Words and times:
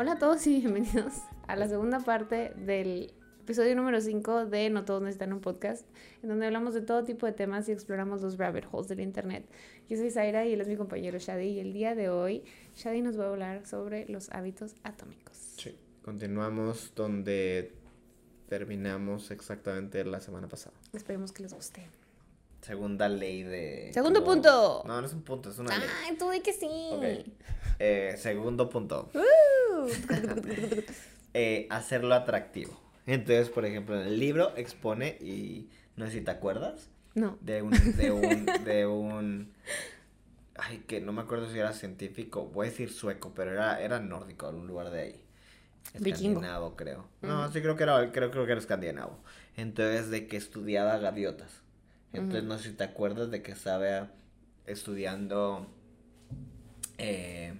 Hola 0.00 0.12
a 0.12 0.18
todos 0.18 0.46
y 0.46 0.60
bienvenidos 0.60 1.12
a 1.46 1.56
la 1.56 1.68
segunda 1.68 2.00
parte 2.00 2.54
del 2.56 3.12
episodio 3.42 3.76
número 3.76 4.00
5 4.00 4.46
de 4.46 4.70
No 4.70 4.86
Todos 4.86 5.02
Necesitan 5.02 5.34
un 5.34 5.42
Podcast, 5.42 5.84
en 6.22 6.30
donde 6.30 6.46
hablamos 6.46 6.72
de 6.72 6.80
todo 6.80 7.04
tipo 7.04 7.26
de 7.26 7.32
temas 7.32 7.68
y 7.68 7.72
exploramos 7.72 8.22
los 8.22 8.38
rabbit 8.38 8.64
holes 8.72 8.88
del 8.88 9.00
Internet. 9.00 9.44
Yo 9.90 9.98
soy 9.98 10.10
Zaira 10.10 10.46
y 10.46 10.54
él 10.54 10.60
es 10.62 10.68
mi 10.68 10.76
compañero 10.76 11.18
Shadi 11.18 11.48
y 11.48 11.60
el 11.60 11.74
día 11.74 11.94
de 11.94 12.08
hoy 12.08 12.44
Shadi 12.76 13.02
nos 13.02 13.20
va 13.20 13.26
a 13.26 13.28
hablar 13.28 13.66
sobre 13.66 14.08
los 14.08 14.30
hábitos 14.30 14.74
atómicos. 14.84 15.36
Sí, 15.36 15.76
continuamos 16.02 16.94
donde 16.96 17.74
terminamos 18.48 19.30
exactamente 19.30 20.02
la 20.06 20.20
semana 20.20 20.48
pasada. 20.48 20.74
Esperemos 20.94 21.30
que 21.30 21.42
les 21.42 21.52
guste. 21.52 21.86
Segunda 22.62 23.06
ley 23.06 23.42
de... 23.42 23.90
Segundo 23.92 24.24
punto. 24.24 24.82
No, 24.86 24.98
no 24.98 25.06
es 25.06 25.12
un 25.12 25.20
punto, 25.20 25.50
es 25.50 25.58
una 25.58 25.76
ley. 25.76 25.88
Ay, 26.06 26.16
tú 26.16 26.30
di 26.30 26.40
que 26.40 26.54
sí. 26.54 26.88
Ok. 26.90 27.04
Eh, 27.78 28.14
segundo 28.16 28.70
punto. 28.70 29.10
Uh. 29.12 29.49
Eh, 31.32 31.68
hacerlo 31.70 32.14
atractivo. 32.14 32.80
Entonces, 33.06 33.50
por 33.50 33.64
ejemplo, 33.64 33.94
en 34.00 34.06
el 34.06 34.18
libro 34.18 34.52
expone, 34.56 35.16
y 35.20 35.68
no 35.96 36.06
sé 36.06 36.12
si 36.12 36.20
te 36.22 36.30
acuerdas, 36.32 36.88
No. 37.14 37.38
de 37.40 37.62
un, 37.62 37.70
de 37.96 38.10
un, 38.10 38.46
de 38.64 38.86
un, 38.86 39.52
ay, 40.56 40.78
que 40.88 41.00
no 41.00 41.12
me 41.12 41.22
acuerdo 41.22 41.48
si 41.48 41.56
era 41.58 41.72
científico, 41.72 42.46
voy 42.46 42.66
a 42.66 42.70
decir 42.70 42.90
sueco, 42.92 43.32
pero 43.34 43.52
era, 43.52 43.80
era 43.80 44.00
nórdico, 44.00 44.48
algún 44.48 44.66
lugar 44.66 44.90
de 44.90 45.00
ahí. 45.00 45.24
Vikingo. 46.00 46.40
Escandinavo, 46.40 46.76
creo. 46.76 47.06
No, 47.22 47.50
sí 47.52 47.60
creo 47.62 47.76
que 47.76 47.84
era, 47.84 48.10
creo, 48.12 48.30
creo 48.32 48.44
que 48.44 48.52
era 48.52 48.60
escandinavo. 48.60 49.16
Entonces, 49.56 50.10
de 50.10 50.26
que 50.26 50.36
estudiaba 50.36 50.98
gaviotas. 50.98 51.62
Entonces, 52.12 52.42
no 52.42 52.58
sé 52.58 52.70
si 52.70 52.74
te 52.76 52.82
acuerdas 52.84 53.30
de 53.30 53.40
que 53.42 53.52
estaba 53.52 54.10
estudiando 54.66 55.66
eh, 56.98 57.54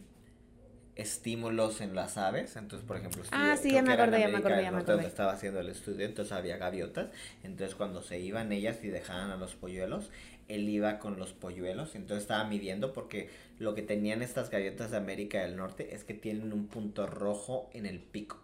estímulos 1.01 1.81
en 1.81 1.95
las 1.95 2.17
aves. 2.19 2.57
Entonces, 2.57 2.87
por 2.87 2.97
ejemplo, 2.97 3.23
Ah, 3.33 3.57
sí, 3.57 3.71
creo 3.71 3.75
ya 3.77 3.83
me 3.83 3.89
que 3.89 3.93
era 3.95 4.05
en 4.05 4.09
acordé, 4.09 4.21
ya 4.21 4.29
me 4.29 4.35
América 4.37 4.39
acordé, 4.39 4.57
del 4.57 4.65
ya 4.65 4.71
me 4.71 4.77
Norte 4.77 4.93
donde 4.93 5.03
acordé. 5.07 5.09
estaba 5.11 5.33
haciendo 5.33 5.61
el 5.61 5.69
estudio, 5.69 6.07
entonces 6.07 6.33
había 6.33 6.57
gaviotas. 6.57 7.09
Entonces, 7.43 7.75
cuando 7.75 8.03
se 8.03 8.21
iban 8.21 8.53
ellas 8.53 8.79
y 8.83 8.89
dejaban 8.89 9.31
a 9.31 9.37
los 9.37 9.55
polluelos, 9.55 10.11
él 10.49 10.69
iba 10.69 10.99
con 10.99 11.19
los 11.19 11.33
polluelos. 11.33 11.95
Entonces, 11.95 12.23
estaba 12.23 12.45
midiendo 12.45 12.93
porque 12.93 13.31
lo 13.59 13.75
que 13.75 13.83
tenían 13.83 14.23
estas 14.23 14.51
gaviotas 14.51 14.91
de 14.91 14.97
América 14.97 15.43
del 15.43 15.57
Norte 15.57 15.95
es 15.95 16.05
que 16.05 16.15
tienen 16.15 16.53
un 16.53 16.67
punto 16.67 17.07
rojo 17.07 17.71
en 17.73 17.87
el 17.87 18.01
pico. 18.01 18.39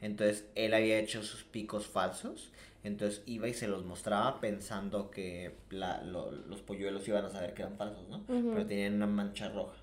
Entonces 0.00 0.44
él 0.54 0.74
había 0.74 0.98
hecho 1.00 1.22
sus 1.24 1.42
picos 1.42 1.86
falsos. 1.88 2.50
Entonces 2.84 3.22
iba 3.26 3.48
y 3.48 3.54
se 3.54 3.66
los 3.68 3.84
mostraba 3.84 4.40
pensando 4.40 5.10
que 5.10 5.52
la- 5.70 6.02
lo- 6.02 6.30
los 6.30 6.62
polluelos 6.62 7.06
iban 7.08 7.24
a 7.24 7.30
saber 7.30 7.52
que 7.52 7.62
eran 7.62 7.76
falsos, 7.76 8.08
¿no? 8.08 8.22
Pero 8.26 8.64
tenían 8.66 8.94
una 8.94 9.06
mancha 9.08 9.48
roja. 9.48 9.74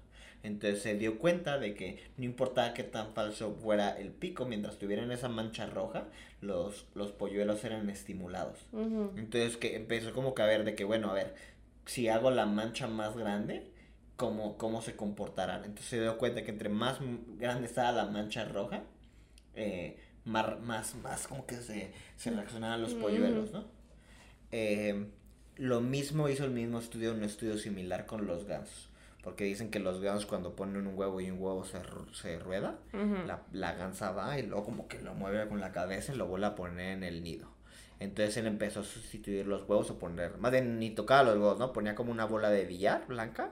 Entonces 0.43 0.81
se 0.81 0.95
dio 0.95 1.19
cuenta 1.19 1.57
de 1.59 1.73
que 1.73 2.03
no 2.17 2.23
importaba 2.25 2.73
qué 2.73 2.83
tan 2.83 3.13
falso 3.13 3.55
fuera 3.61 3.97
el 3.97 4.09
pico, 4.11 4.45
mientras 4.45 4.77
tuvieran 4.77 5.11
esa 5.11 5.27
mancha 5.29 5.65
roja, 5.65 6.05
los, 6.41 6.85
los 6.95 7.11
polluelos 7.11 7.63
eran 7.65 7.89
estimulados. 7.89 8.59
Entonces 9.17 9.57
que 9.57 9.75
empezó 9.75 10.13
como 10.13 10.33
que 10.35 10.41
a 10.43 10.45
ver 10.45 10.63
de 10.63 10.75
que, 10.75 10.83
bueno, 10.83 11.09
a 11.09 11.13
ver, 11.13 11.35
si 11.85 12.07
hago 12.07 12.31
la 12.31 12.45
mancha 12.45 12.87
más 12.87 13.17
grande, 13.17 13.63
¿cómo, 14.15 14.57
cómo 14.57 14.81
se 14.81 14.95
comportarán? 14.95 15.63
Entonces 15.65 15.87
se 15.87 16.01
dio 16.01 16.17
cuenta 16.17 16.43
que 16.43 16.51
entre 16.51 16.69
más 16.69 16.99
grande 17.37 17.65
estaba 17.67 17.91
la 17.91 18.05
mancha 18.05 18.45
roja, 18.45 18.83
eh, 19.55 19.97
mar- 20.25 20.59
más, 20.61 20.95
más 20.95 21.27
como 21.27 21.45
que 21.45 21.55
se, 21.55 21.91
se 22.15 22.29
reaccionaban 22.31 22.81
los 22.81 22.93
polluelos, 22.93 23.51
¿no? 23.51 23.65
Eh, 24.51 25.07
lo 25.57 25.81
mismo 25.81 26.29
hizo 26.29 26.45
el 26.45 26.51
mismo 26.51 26.79
estudio, 26.79 27.13
un 27.13 27.23
estudio 27.23 27.57
similar 27.57 28.05
con 28.05 28.27
los 28.27 28.45
gansos. 28.45 28.89
Porque 29.23 29.43
dicen 29.43 29.69
que 29.71 29.79
los 29.79 29.99
gansos 29.99 30.25
cuando 30.25 30.55
ponen 30.55 30.87
un 30.87 30.97
huevo 30.97 31.19
y 31.19 31.29
un 31.29 31.41
huevo 31.41 31.65
se, 31.65 31.79
se 32.13 32.39
rueda, 32.39 32.79
Ujú. 32.93 33.25
la, 33.27 33.41
la 33.51 33.73
gansa 33.73 34.11
va 34.11 34.39
y 34.39 34.43
luego 34.43 34.63
como 34.63 34.87
que 34.87 35.01
lo 35.01 35.13
mueve 35.15 35.47
con 35.49 35.59
la 35.59 35.71
cabeza 35.71 36.13
y 36.13 36.17
lo 36.17 36.27
vuelve 36.27 36.45
a 36.47 36.55
poner 36.55 36.91
en 36.97 37.03
el 37.03 37.23
nido. 37.23 37.49
Entonces 37.99 38.37
él 38.37 38.45
empezó 38.47 38.81
a 38.81 38.83
sustituir 38.83 39.47
los 39.47 39.67
huevos 39.67 39.89
o 39.89 39.97
poner, 39.97 40.37
más 40.37 40.51
bien 40.51 40.79
ni 40.79 40.91
tocaba 40.91 41.23
los 41.23 41.33
huevos, 41.35 41.59
¿no? 41.59 41.73
Ponía 41.73 41.95
como 41.95 42.11
una 42.11 42.25
bola 42.25 42.49
de 42.49 42.65
billar 42.65 43.07
blanca. 43.07 43.51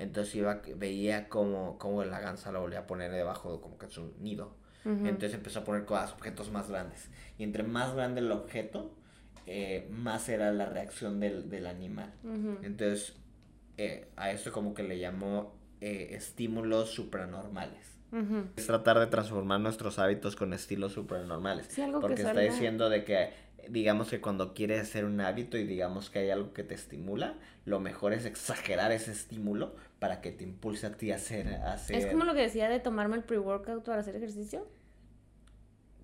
Entonces 0.00 0.34
iba, 0.34 0.60
veía 0.76 1.28
como, 1.28 1.78
como 1.78 2.04
la 2.04 2.18
gansa 2.20 2.50
lo 2.50 2.60
volvía 2.60 2.80
a 2.80 2.86
poner 2.88 3.12
debajo 3.12 3.60
como 3.60 3.78
que 3.78 3.88
su 3.88 4.12
nido. 4.18 4.56
Ujú. 4.84 5.06
Entonces 5.06 5.34
empezó 5.34 5.60
a 5.60 5.64
poner 5.64 5.84
cosas, 5.84 6.12
objetos 6.12 6.50
más 6.50 6.68
grandes. 6.68 7.08
Y 7.38 7.44
entre 7.44 7.62
más 7.62 7.94
grande 7.94 8.20
el 8.20 8.32
objeto, 8.32 8.92
eh, 9.46 9.88
más 9.92 10.28
era 10.28 10.52
la 10.52 10.66
reacción 10.66 11.20
del, 11.20 11.48
del 11.48 11.66
animal. 11.66 12.12
Ujú. 12.24 12.58
Entonces, 12.62 13.14
eh, 13.78 14.08
a 14.16 14.30
esto 14.30 14.52
como 14.52 14.74
que 14.74 14.82
le 14.82 14.98
llamó 14.98 15.54
eh, 15.80 16.08
estímulos 16.12 16.90
supranormales. 16.90 17.92
Es 18.56 18.66
tratar 18.66 19.00
de 19.00 19.08
transformar 19.08 19.58
nuestros 19.60 19.98
hábitos 19.98 20.36
con 20.36 20.52
estilos 20.52 20.92
supranormales. 20.92 21.66
Sí, 21.68 21.82
algo 21.82 21.98
que 21.98 22.06
porque 22.06 22.22
está 22.22 22.32
salga- 22.34 22.48
diciendo 22.52 22.88
de 22.88 23.04
que, 23.04 23.30
digamos 23.68 24.08
que 24.08 24.20
cuando 24.20 24.54
quieres 24.54 24.80
hacer 24.82 25.04
un 25.04 25.20
hábito 25.20 25.58
y 25.58 25.64
digamos 25.64 26.10
que 26.10 26.20
hay 26.20 26.30
algo 26.30 26.52
que 26.52 26.62
te 26.62 26.74
estimula, 26.74 27.34
lo 27.64 27.80
mejor 27.80 28.12
es 28.12 28.24
exagerar 28.24 28.92
ese 28.92 29.10
estímulo 29.10 29.74
para 29.98 30.20
que 30.20 30.30
te 30.30 30.44
impulse 30.44 30.86
a 30.86 30.92
ti 30.96 31.10
a 31.10 31.16
hacer... 31.16 31.48
A 31.56 31.72
hacer... 31.72 31.96
Es 31.96 32.06
como 32.06 32.24
lo 32.24 32.34
que 32.34 32.42
decía 32.42 32.68
de 32.68 32.78
tomarme 32.78 33.16
el 33.16 33.24
pre-workout 33.24 33.84
para 33.84 34.00
hacer 34.02 34.14
ejercicio. 34.14 34.64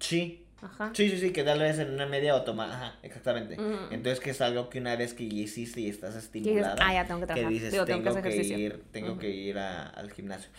Sí, 0.01 0.47
Ajá. 0.63 0.91
Sí, 0.95 1.09
sí, 1.09 1.19
sí, 1.19 1.33
que 1.33 1.43
tal 1.43 1.59
vez 1.61 1.79
en 1.79 1.91
una 1.95 2.07
media 2.07 2.35
o 2.35 2.43
tomar, 2.43 2.71
ajá, 2.71 2.99
exactamente. 3.03 3.57
Entonces 3.91 4.21
que 4.21 4.31
es 4.31 4.41
algo 4.41 4.69
que 4.69 4.79
una 4.79 4.95
vez 4.97 5.15
que 5.15 5.27
ya 5.29 5.43
hiciste 5.43 5.81
y 5.81 5.89
estás 5.89 6.15
dices, 6.15 6.25
estimulada, 6.25 6.77
ah, 6.81 6.93
ya 6.93 7.07
tengo 7.07 7.27
que 7.27 7.45
dices, 7.47 7.73
Digo, 7.73 7.85
tengo 7.87 8.03
tengo, 8.13 8.23
que 8.23 8.37
ir, 8.37 8.83
tengo 8.93 9.19
que 9.19 9.31
ir 9.31 9.59
a- 9.59 9.87
al 9.89 10.11
gimnasio. 10.13 10.51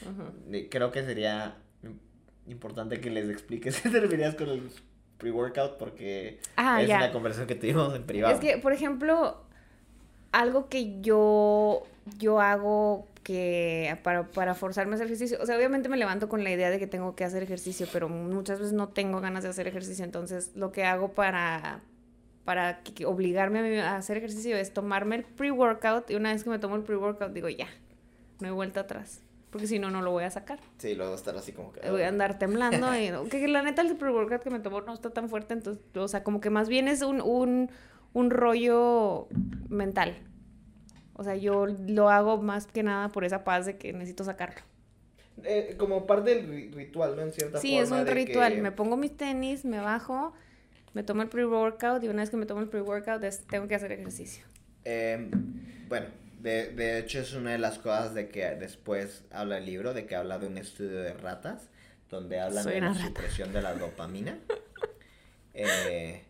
Creo 0.70 0.92
que 0.92 1.04
sería 1.04 1.56
importante 2.48 3.00
que 3.00 3.10
les 3.10 3.30
expliques 3.30 3.80
qué 3.82 3.90
te 3.90 4.00
refierías 4.00 4.36
con 4.36 4.50
el 4.50 4.70
pre-workout 5.18 5.78
porque 5.78 6.40
Ah, 6.56 6.82
es 6.82 6.88
ya. 6.88 6.98
una 6.98 7.12
conversación 7.12 7.48
que 7.48 7.56
tuvimos 7.56 7.96
en 7.96 8.04
privado. 8.04 8.34
Es 8.34 8.40
que, 8.40 8.58
por 8.58 8.74
ejemplo, 8.74 9.44
algo 10.32 10.68
que 10.70 11.00
yo, 11.02 11.86
yo 12.18 12.40
hago 12.42 13.08
que 13.24 13.96
para, 14.04 14.28
para 14.32 14.56
forzarme 14.56 14.94
a 14.94 14.96
hacer 14.96 15.06
ejercicio, 15.08 15.38
o 15.42 15.46
sea, 15.46 15.56
obviamente 15.56 15.90
me 15.90 15.98
levanto 15.98 16.28
con 16.28 16.44
la 16.44 16.50
idea 16.52 16.70
de 16.72 16.80
que 16.80 16.88
tengo 16.88 17.16
que 17.16 17.24
hacer 17.24 17.44
ejercicio, 17.44 17.88
pero 17.94 18.10
muchas 18.10 18.60
veces 18.60 18.74
no 18.74 18.90
tengo 18.90 19.22
ganas 19.22 19.44
de 19.44 19.50
hacer 19.50 19.68
ejercicio, 19.68 20.04
entonces 20.04 20.52
lo 20.56 20.72
que 20.72 20.86
hago 20.86 21.10
para, 21.10 21.82
para 22.46 22.82
que- 22.82 22.94
que 22.96 23.06
obligarme 23.06 23.80
a, 23.82 23.92
a 23.94 23.98
hacer 23.98 24.18
ejercicio 24.18 24.58
es 24.58 24.74
tomarme 24.74 25.18
el 25.18 25.24
pre-workout 25.24 26.10
y 26.10 26.16
una 26.16 26.34
vez 26.34 26.44
que 26.44 26.50
me 26.50 26.58
tomo 26.58 26.76
el 26.76 26.82
pre-workout 26.82 27.32
digo, 27.32 27.48
ya, 27.50 27.68
no 28.40 28.48
hay 28.48 28.54
vuelta 28.54 28.80
atrás, 28.82 29.22
porque 29.52 29.68
si 29.68 29.78
no, 29.78 29.92
no 29.92 30.02
lo 30.02 30.10
voy 30.10 30.24
a 30.24 30.32
sacar. 30.32 30.60
Sí, 30.80 30.96
luego 30.96 31.14
estar 31.14 31.36
así 31.38 31.52
como 31.52 31.72
que... 31.74 31.88
Voy 31.92 32.02
a 32.02 32.08
andar 32.08 32.40
temblando 32.40 32.88
y 32.98 33.12
que, 33.30 33.40
que 33.40 33.48
la 33.48 33.62
neta 33.62 33.84
el 33.84 33.96
pre-workout 33.98 34.42
que 34.42 34.50
me 34.50 34.60
tomó 34.60 34.82
no 34.82 34.96
está 34.96 35.12
tan 35.12 35.30
fuerte, 35.30 35.54
entonces, 35.54 35.84
o 35.96 36.08
sea, 36.08 36.24
como 36.24 36.42
que 36.42 36.50
más 36.50 36.68
bien 36.70 36.88
es 36.88 37.04
un, 37.04 37.22
un, 37.22 37.70
un 38.14 38.32
rollo 38.32 39.28
mental. 39.70 40.16
O 41.22 41.24
sea, 41.24 41.36
yo 41.36 41.68
lo 41.68 42.10
hago 42.10 42.42
más 42.42 42.66
que 42.66 42.82
nada 42.82 43.10
por 43.10 43.24
esa 43.24 43.44
paz 43.44 43.68
de 43.68 43.78
que 43.78 43.94
necesito 43.94 44.24
sacarlo. 44.24 44.60
Eh, 45.44 45.76
como 45.78 46.08
parte 46.08 46.34
del 46.36 46.50
ri- 46.50 46.74
ritual, 46.74 47.16
¿no? 47.16 47.22
En 47.22 47.32
cierta 47.32 47.60
Sí, 47.60 47.78
es 47.78 47.90
forma 47.90 48.00
un 48.02 48.06
de 48.08 48.14
ritual. 48.14 48.56
que- 48.56 48.62
Me 48.62 48.72
pongo 48.72 48.98
mis 48.98 49.16
tenis, 49.16 49.64
me 49.64 49.80
bajo, 49.80 50.34
me 50.96 51.04
tomo 51.04 51.22
el 51.22 51.30
pre-workout 51.30 52.04
y 52.04 52.08
una 52.08 52.24
vez 52.24 52.32
que 52.32 52.38
me 52.38 52.46
tomo 52.48 52.62
el 52.62 52.70
pre-workout 52.70 53.24
es- 53.24 53.46
tengo 53.46 53.68
que 53.68 53.76
hacer 53.76 53.92
ejercicio. 53.92 54.44
Eh, 54.84 55.30
bueno, 55.88 56.08
de, 56.42 56.70
de 56.72 56.98
hecho 56.98 57.20
es 57.20 57.34
una 57.34 57.52
de 57.52 57.60
las 57.60 57.78
cosas 57.78 58.16
de 58.16 58.30
que 58.30 58.46
después 58.56 59.24
habla 59.32 59.60
el 59.60 59.66
libro, 59.68 59.94
de 59.94 60.08
que 60.08 60.16
habla 60.16 60.40
de 60.40 60.48
un 60.48 60.58
estudio 60.58 61.02
de 61.02 61.14
ratas, 61.14 61.70
donde 62.10 62.40
hablan 62.40 62.66
de 62.66 62.82
la 62.82 62.96
supresión 62.96 63.54
de 63.54 63.62
la 63.62 63.76
dopamina. 63.76 64.40
Eh, 65.54 66.22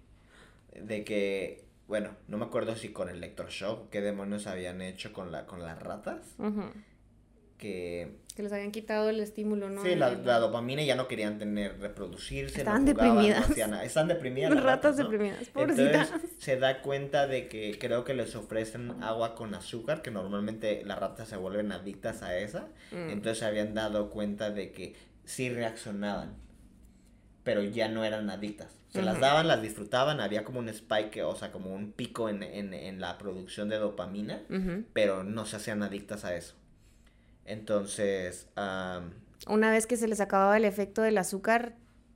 de 0.74 1.04
que, 1.04 1.64
bueno, 1.92 2.12
no 2.30 2.38
me 2.38 2.46
acuerdo 2.46 2.78
si 2.78 2.94
con 2.94 3.10
electroshock, 3.10 3.90
qué 3.90 4.00
demonios 4.00 4.48
habían 4.48 4.82
hecho 4.82 5.12
con, 5.12 5.30
la, 5.30 5.46
con 5.46 5.62
las 5.62 5.78
ratas, 5.78 6.38
que... 7.58 8.16
Que 8.34 8.44
les 8.44 8.54
habían 8.54 8.72
quitado 8.72 9.10
el 9.10 9.20
estímulo, 9.20 9.70
¿no? 9.70 9.84
Sí, 9.84 9.96
la, 9.96 10.12
la 10.12 10.40
dopamina 10.40 10.82
ya 10.84 10.96
no 10.96 11.10
querían 11.10 11.38
tener, 11.38 11.82
reproducirse. 11.82 12.60
no 12.60 12.62
Estaban 12.62 12.86
no 12.86 12.88
deprimidas. 12.88 13.50
hacían 13.50 13.72
nada. 13.72 13.84
Están 13.84 14.08
deprimidas. 14.08 14.52
Las 14.56 14.64
las 14.64 14.74
ratas 14.74 14.96
¿no? 14.98 15.04
deprimidas, 15.04 15.50
pobrecitas. 15.50 16.12
Entonces 16.14 16.30
se 16.40 16.56
da 16.58 16.82
cuenta 16.82 17.28
de 17.28 17.50
que 17.50 17.78
creo 17.78 18.06
que 18.06 18.14
les 18.14 18.38
ofrecen 18.38 19.04
agua 19.04 19.36
con 19.36 19.54
azúcar, 19.54 20.02
que 20.02 20.12
normalmente 20.12 20.84
las 20.86 20.98
ratas 20.98 21.28
se 21.28 21.36
vuelven 21.36 21.74
adictas 21.74 22.24
a 22.24 22.38
esa. 22.38 22.70
Mm. 22.94 23.10
Entonces 23.10 23.40
se 23.40 23.46
habían 23.46 23.74
dado 23.74 24.10
cuenta 24.12 24.50
de 24.50 24.72
que 24.72 24.96
sí 25.26 25.50
reaccionaban, 25.50 26.36
pero 27.44 27.64
ya 27.64 27.88
no 27.88 28.04
eran 28.04 28.30
adictas. 28.30 28.78
Se 28.90 29.02
las 29.02 29.20
daban, 29.22 29.48
las 29.48 29.62
disfrutaban, 29.62 30.20
había 30.20 30.44
como 30.44 30.60
un 30.60 30.68
spike, 30.68 31.24
o 31.24 31.36
sea, 31.36 31.52
como 31.52 31.74
un 31.74 31.94
pico 31.94 32.28
en, 32.28 32.44
en, 32.44 32.74
en 32.74 33.00
la 33.00 33.18
producción 33.18 33.70
de 33.70 33.78
dopamina, 33.78 34.42
pero 34.94 35.24
no 35.24 35.46
se 35.46 35.56
hacían 35.56 35.82
adictas 35.82 36.26
a 36.26 36.36
eso. 36.36 36.56
Entonces, 37.46 38.48
am, 38.56 39.12
Una 39.48 39.72
vez 39.72 39.88
que 39.88 39.98
se 39.98 40.08
les 40.08 40.20
acababa 40.20 40.58
el 40.58 40.66
efecto 40.66 41.02
del 41.02 41.18
azúcar, 41.18 41.76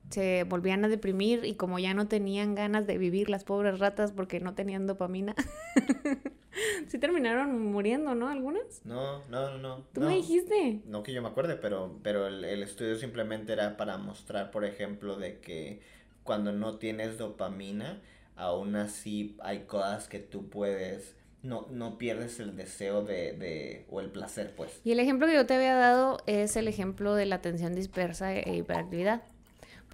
se 0.10 0.44
volvían 0.44 0.86
a 0.86 0.88
deprimir 0.88 1.46
y 1.46 1.56
como 1.56 1.80
ya 1.80 1.94
no 1.94 2.08
tenían 2.08 2.56
ganas 2.56 2.88
de 2.88 2.98
vivir 2.98 3.30
las 3.30 3.44
pobres 3.44 3.80
ratas 3.80 4.12
porque 4.12 4.40
no 4.40 4.54
tenían 4.54 4.88
dopamina, 4.88 5.36
sí 6.88 7.00
terminaron 7.00 7.72
muriendo, 7.72 8.16
¿no? 8.16 8.30
Algunas. 8.30 8.86
No, 8.86 9.26
no, 9.30 9.52
no, 9.52 9.58
no. 9.58 9.86
Tú 9.94 10.02
no. 10.02 10.08
me 10.08 10.16
dijiste. 10.16 10.82
No 10.86 11.04
que 11.04 11.14
yo 11.14 11.22
me 11.22 11.30
acuerde, 11.30 11.56
pero, 11.56 12.00
pero 12.04 12.28
el, 12.28 12.44
el 12.44 12.64
estudio 12.64 12.96
simplemente 12.96 13.54
era 13.54 13.78
para 13.78 13.98
mostrar, 13.98 14.52
por 14.52 14.66
ejemplo, 14.66 15.18
de 15.18 15.40
que 15.40 15.82
cuando 16.24 16.52
no 16.52 16.78
tienes 16.78 17.18
dopamina, 17.18 18.02
aún 18.36 18.76
así 18.76 19.38
hay 19.42 19.62
cosas 19.62 20.08
que 20.08 20.20
tú 20.20 20.50
puedes, 20.50 21.16
no, 21.44 21.68
no 21.70 21.98
pierdes 21.98 22.40
el 22.40 22.56
deseo 22.56 23.04
de, 23.04 23.34
de, 23.34 23.86
o 23.90 24.02
el 24.02 24.10
placer, 24.10 24.54
pues. 24.56 24.82
Y 24.84 24.92
el 24.92 25.00
ejemplo 25.00 25.28
que 25.28 25.36
yo 25.36 25.46
te 25.46 25.56
había 25.56 25.76
dado 25.76 26.18
es 26.26 26.56
el 26.56 26.68
ejemplo 26.68 27.16
de 27.16 27.26
la 27.26 27.36
atención 27.36 27.76
dispersa 27.76 28.34
e 28.36 28.58
hiperactividad. 28.58 29.24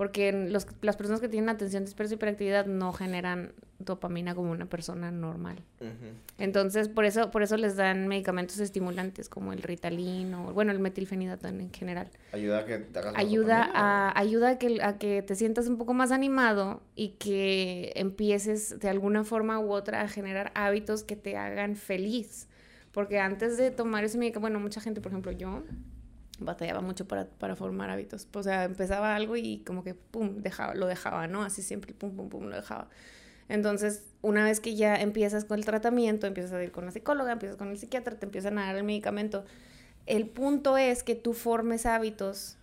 Porque 0.01 0.31
los, 0.31 0.65
las 0.81 0.97
personas 0.97 1.21
que 1.21 1.29
tienen 1.29 1.47
atención 1.47 1.85
dispersa 1.85 2.15
y 2.15 2.15
hiperactividad 2.15 2.65
no 2.65 2.91
generan 2.91 3.53
dopamina 3.77 4.33
como 4.33 4.49
una 4.49 4.65
persona 4.65 5.11
normal. 5.11 5.61
Entonces, 6.39 6.89
por 6.89 7.05
eso, 7.05 7.29
por 7.29 7.43
eso 7.43 7.55
les 7.55 7.75
dan 7.75 8.07
medicamentos 8.07 8.57
estimulantes 8.57 9.29
como 9.29 9.53
el 9.53 9.61
Ritalin 9.61 10.33
o, 10.33 10.53
bueno, 10.53 10.71
el 10.71 10.79
metilfenidato 10.79 11.47
en 11.49 11.71
general. 11.71 12.09
Ayuda 12.33 12.61
a 12.61 12.65
que 12.65 12.79
te 12.79 12.97
hagas 12.97 13.13
Ayuda 13.15 13.67
dopamina. 13.67 14.09
a, 14.09 14.19
ayuda 14.19 14.49
a 14.49 14.57
que, 14.57 14.81
a 14.81 14.97
que 14.97 15.21
te 15.21 15.35
sientas 15.35 15.67
un 15.67 15.77
poco 15.77 15.93
más 15.93 16.11
animado 16.11 16.81
y 16.95 17.09
que 17.19 17.91
empieces 17.93 18.79
de 18.79 18.89
alguna 18.89 19.23
forma 19.23 19.59
u 19.59 19.71
otra 19.71 20.01
a 20.01 20.07
generar 20.07 20.51
hábitos 20.55 21.03
que 21.03 21.15
te 21.15 21.37
hagan 21.37 21.75
feliz. 21.75 22.47
Porque 22.91 23.19
antes 23.19 23.55
de 23.55 23.69
tomar 23.69 24.03
ese 24.03 24.17
medicamento, 24.17 24.41
bueno, 24.41 24.59
mucha 24.59 24.81
gente, 24.81 24.99
por 24.99 25.11
ejemplo, 25.11 25.31
yo 25.31 25.61
batallaba 26.41 26.81
mucho 26.81 27.07
para, 27.07 27.25
para 27.25 27.55
formar 27.55 27.89
hábitos. 27.89 28.27
O 28.33 28.43
sea, 28.43 28.65
empezaba 28.65 29.15
algo 29.15 29.35
y 29.35 29.59
como 29.59 29.83
que, 29.83 29.93
pum, 29.93 30.41
dejaba, 30.41 30.75
lo 30.75 30.87
dejaba, 30.87 31.27
¿no? 31.27 31.43
Así 31.43 31.61
siempre, 31.61 31.93
pum, 31.93 32.15
pum, 32.15 32.29
pum, 32.29 32.45
lo 32.45 32.55
dejaba. 32.55 32.89
Entonces, 33.49 34.05
una 34.21 34.45
vez 34.45 34.59
que 34.59 34.75
ya 34.75 34.95
empiezas 34.95 35.45
con 35.45 35.59
el 35.59 35.65
tratamiento, 35.65 36.25
empiezas 36.25 36.53
a 36.53 36.63
ir 36.63 36.71
con 36.71 36.85
la 36.85 36.91
psicóloga, 36.91 37.33
empiezas 37.33 37.57
con 37.57 37.69
el 37.69 37.77
psiquiatra, 37.77 38.17
te 38.17 38.25
empiezan 38.25 38.57
a 38.57 38.67
dar 38.67 38.75
el 38.77 38.83
medicamento. 38.83 39.43
El 40.05 40.27
punto 40.27 40.77
es 40.77 41.03
que 41.03 41.15
tú 41.15 41.33
formes 41.33 41.85
hábitos 41.85 42.57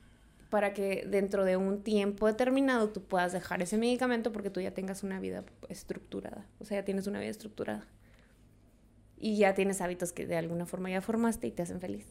para 0.50 0.72
que 0.72 1.06
dentro 1.06 1.44
de 1.44 1.56
un 1.56 1.82
tiempo 1.82 2.26
determinado 2.26 2.88
tú 2.88 3.02
puedas 3.02 3.32
dejar 3.32 3.60
ese 3.60 3.76
medicamento 3.76 4.32
porque 4.32 4.50
tú 4.50 4.60
ya 4.60 4.72
tengas 4.72 5.02
una 5.02 5.20
vida 5.20 5.44
estructurada. 5.68 6.46
O 6.58 6.64
sea, 6.64 6.80
ya 6.80 6.84
tienes 6.84 7.06
una 7.06 7.20
vida 7.20 7.30
estructurada. 7.30 7.86
Y 9.18 9.36
ya 9.36 9.54
tienes 9.54 9.80
hábitos 9.80 10.12
que 10.12 10.26
de 10.26 10.36
alguna 10.36 10.64
forma 10.64 10.90
ya 10.90 11.02
formaste 11.02 11.46
y 11.46 11.50
te 11.50 11.62
hacen 11.62 11.80
feliz. 11.80 12.06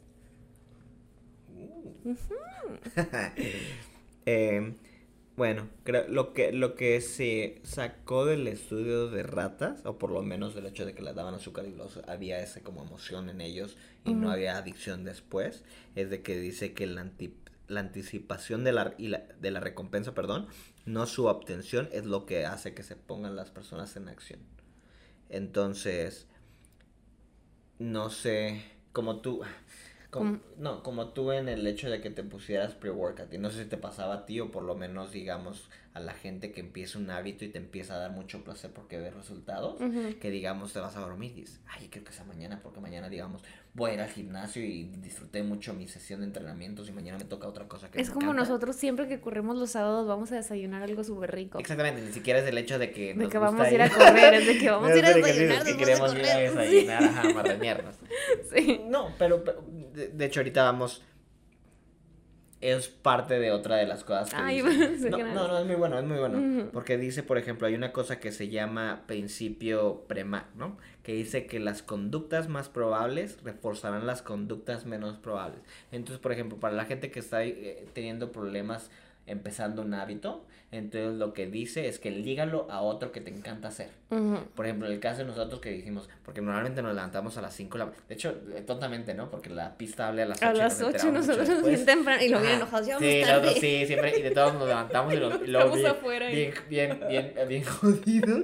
Eh, 4.30 4.74
bueno, 5.38 5.70
creo 5.84 6.08
lo 6.10 6.34
que 6.34 6.52
lo 6.52 6.76
que 6.76 7.00
se 7.00 7.62
sacó 7.64 8.26
del 8.26 8.48
estudio 8.48 9.10
de 9.10 9.24
ratas, 9.24 9.86
o 9.86 9.98
por 9.98 10.12
lo 10.12 10.22
menos 10.22 10.54
del 10.56 10.66
hecho 10.66 10.86
de 10.86 10.94
que 10.94 11.02
les 11.02 11.16
daban 11.16 11.34
azúcar 11.34 11.66
y 11.66 11.74
los, 11.74 11.98
había 12.08 12.42
esa 12.42 12.62
como 12.62 12.84
emoción 12.84 13.30
en 13.30 13.40
ellos 13.40 13.78
y 14.04 14.16
no 14.16 14.30
había 14.30 14.58
adicción 14.58 15.06
después, 15.06 15.64
es 15.96 16.10
de 16.10 16.22
que 16.24 16.38
dice 16.38 16.74
que 16.74 16.88
la, 16.88 17.02
anti- 17.02 17.36
la 17.70 17.80
anticipación 17.82 18.64
de 18.66 18.74
la, 18.74 18.96
y 18.98 19.08
la- 19.10 19.24
de 19.40 19.52
la 19.52 19.60
recompensa, 19.62 20.14
perdón, 20.14 20.48
no 20.86 21.06
su 21.06 21.28
obtención 21.28 21.88
es 21.94 22.06
lo 22.06 22.26
que 22.26 22.46
hace 22.46 22.74
que 22.74 22.84
se 22.84 22.96
pongan 22.98 23.36
las 23.38 23.52
personas 23.52 23.96
en 23.96 24.10
acción. 24.10 24.40
Entonces, 25.30 26.28
no 27.80 28.10
sé, 28.10 28.62
como 28.92 29.22
tú, 29.22 29.42
no, 30.58 30.84
como 30.84 31.10
tú 31.10 31.32
en 31.32 31.50
el 31.50 31.66
hecho 31.68 31.90
de 31.90 32.02
que 32.02 32.10
te 32.10 32.24
pusieras 32.24 32.74
pre-workout, 32.74 33.34
y 33.34 33.38
no 33.38 33.50
sé 33.50 33.64
si 33.64 33.70
te 33.70 33.78
pasaba 33.78 34.14
a 34.16 34.26
ti 34.26 34.40
o 34.40 34.52
por 34.52 34.64
lo 34.64 34.76
menos, 34.76 35.12
digamos, 35.12 35.70
a 35.94 36.00
la 36.00 36.14
gente 36.14 36.52
que 36.52 36.60
empieza 36.60 37.00
un 37.00 37.10
hábito 37.10 37.44
y 37.44 37.50
te 37.50 37.58
empieza 37.58 37.96
a 37.96 37.98
dar 37.98 38.12
mucho 38.12 38.44
placer 38.44 38.70
porque 38.72 38.98
ve 39.00 39.10
resultados, 39.10 39.78
que 40.22 40.30
digamos 40.30 40.72
te 40.74 40.80
vas 40.80 40.96
a 40.96 41.00
dormir 41.00 41.32
y 41.36 41.42
dices, 41.42 41.60
ay, 41.68 41.88
creo 41.90 42.04
que 42.04 42.14
sea 42.14 42.24
mañana 42.26 42.60
porque 42.62 42.80
mañana, 42.80 43.10
digamos, 43.10 43.42
voy 43.74 43.92
a 43.92 43.94
ir 43.96 44.02
al 44.02 44.10
gimnasio 44.10 44.64
y 44.64 44.84
disfruté 44.98 45.42
mucho 45.42 45.74
mi 45.74 45.88
sesión 45.88 46.20
de 46.20 46.28
entrenamientos 46.28 46.88
y 46.90 46.92
mañana 46.92 47.18
me 47.18 47.26
toca 47.26 47.48
otra 47.48 47.68
cosa 47.68 47.90
que 47.90 48.00
Es 48.00 48.10
me 48.10 48.14
como 48.14 48.28
encanta". 48.32 48.42
nosotros 48.50 48.76
siempre 48.76 49.08
que 49.08 49.20
corremos 49.20 49.58
los 49.58 49.72
sábados 49.72 50.08
vamos 50.08 50.32
a 50.32 50.36
desayunar 50.36 50.84
algo 50.84 51.04
súper 51.04 51.32
rico. 51.34 51.58
Exactamente, 51.60 52.02
ni 52.02 52.12
siquiera 52.12 52.40
es 52.40 52.48
el 52.48 52.58
hecho 52.60 52.78
de 52.78 52.92
que 52.92 53.16
De 53.16 53.24
nos 53.24 53.32
que 53.32 53.38
vamos 53.40 53.62
a 53.62 53.72
ir 53.72 53.82
a 53.82 53.90
correr, 53.90 54.34
es 54.36 54.46
de 54.48 54.58
que 54.60 54.70
vamos 54.72 54.90
a 54.92 54.98
ir 54.98 55.06
a 55.06 55.14
desayunar 55.14 55.64
que 55.64 55.78
queremos 55.78 56.14
ir 56.14 56.20
a 56.26 56.34
correr, 56.34 56.50
sí. 56.52 56.58
desayunar, 56.58 57.04
ajá, 57.04 57.30
marrañarnos. 57.34 57.96
Sí. 58.54 58.82
No, 58.88 59.14
pero, 59.18 59.44
pero, 59.44 59.64
de, 59.94 60.07
de 60.14 60.26
hecho 60.26 60.40
ahorita 60.40 60.64
vamos. 60.64 61.04
Es 62.60 62.88
parte 62.88 63.38
de 63.38 63.52
otra 63.52 63.76
de 63.76 63.86
las 63.86 64.04
cosas 64.04 64.32
que 64.32 64.36
Ay, 64.36 64.64
dice. 64.64 65.12
No, 65.12 65.20
no, 65.20 65.48
no, 65.48 65.60
es 65.60 65.66
muy 65.68 65.76
bueno, 65.76 66.00
es 66.00 66.06
muy 66.06 66.18
bueno. 66.18 66.70
Porque 66.74 66.98
dice, 66.98 67.22
por 67.22 67.38
ejemplo, 67.38 67.68
hay 67.68 67.76
una 67.76 67.92
cosa 67.92 68.20
que 68.20 68.32
se 68.32 68.50
llama 68.50 69.04
principio 69.06 70.06
Premack, 70.08 70.56
¿no? 70.56 70.76
Que 71.04 71.14
dice 71.14 71.46
que 71.46 71.60
las 71.60 71.84
conductas 71.84 72.50
más 72.50 72.68
probables 72.68 73.38
reforzarán 73.44 74.08
las 74.08 74.24
conductas 74.24 74.88
menos 74.88 75.18
probables. 75.18 75.62
Entonces, 75.92 76.20
por 76.20 76.32
ejemplo, 76.32 76.60
para 76.60 76.74
la 76.74 76.86
gente 76.86 77.12
que 77.12 77.20
está 77.20 77.44
eh, 77.44 77.86
teniendo 77.94 78.32
problemas 78.32 78.90
empezando 79.28 79.82
un 79.82 79.94
hábito, 79.94 80.46
entonces 80.72 81.14
lo 81.18 81.34
que 81.34 81.48
dice 81.48 81.88
es 81.88 81.98
que 82.00 82.12
lígalo 82.12 82.68
a 82.70 82.82
otro 82.82 83.12
que 83.14 83.22
te 83.22 83.30
encanta 83.30 83.70
hacer. 83.70 83.90
Ujú. 84.10 84.40
Por 84.56 84.66
ejemplo, 84.66 84.88
el 84.88 85.00
caso 85.00 85.20
de 85.20 85.26
nosotros 85.26 85.62
que 85.62 85.70
dijimos, 85.72 86.10
porque 86.26 86.42
normalmente 86.42 86.82
nos 86.82 86.94
levantamos 86.94 87.38
a 87.38 87.42
las 87.42 87.54
5 87.56 87.78
de 87.78 87.86
la 87.86 87.92
De 88.08 88.16
hecho, 88.16 88.36
eh, 88.56 88.62
tontamente, 88.66 89.14
¿no? 89.14 89.30
Porque 89.30 89.50
la 89.50 89.78
pista 89.78 90.08
habla 90.10 90.24
a 90.24 90.26
las 90.28 90.38
8. 90.40 90.48
A 90.48 90.54
las 90.54 90.82
8 90.82 91.12
nosotros 91.12 91.66
bien 91.66 91.86
temprano 91.86 92.22
y 92.24 92.30
lo 92.30 92.40
bien 92.42 92.54
enojados, 92.54 92.88
ya 92.88 93.00
Sí, 93.00 93.22
tarde. 93.24 93.54
sí, 93.54 93.86
siempre, 93.86 94.20
y 94.20 94.22
de 94.24 94.32
todos 94.32 94.54
nos 94.56 94.68
levantamos 94.68 95.14
y, 95.14 95.18
lo, 95.18 95.30
y 95.30 95.46
Estamos 95.46 95.76
bien, 95.76 95.88
afuera 95.88 96.28
bien, 96.28 96.54
bien, 96.70 97.00
bien, 97.10 97.34
bien 97.48 97.64
jodidos, 97.64 98.44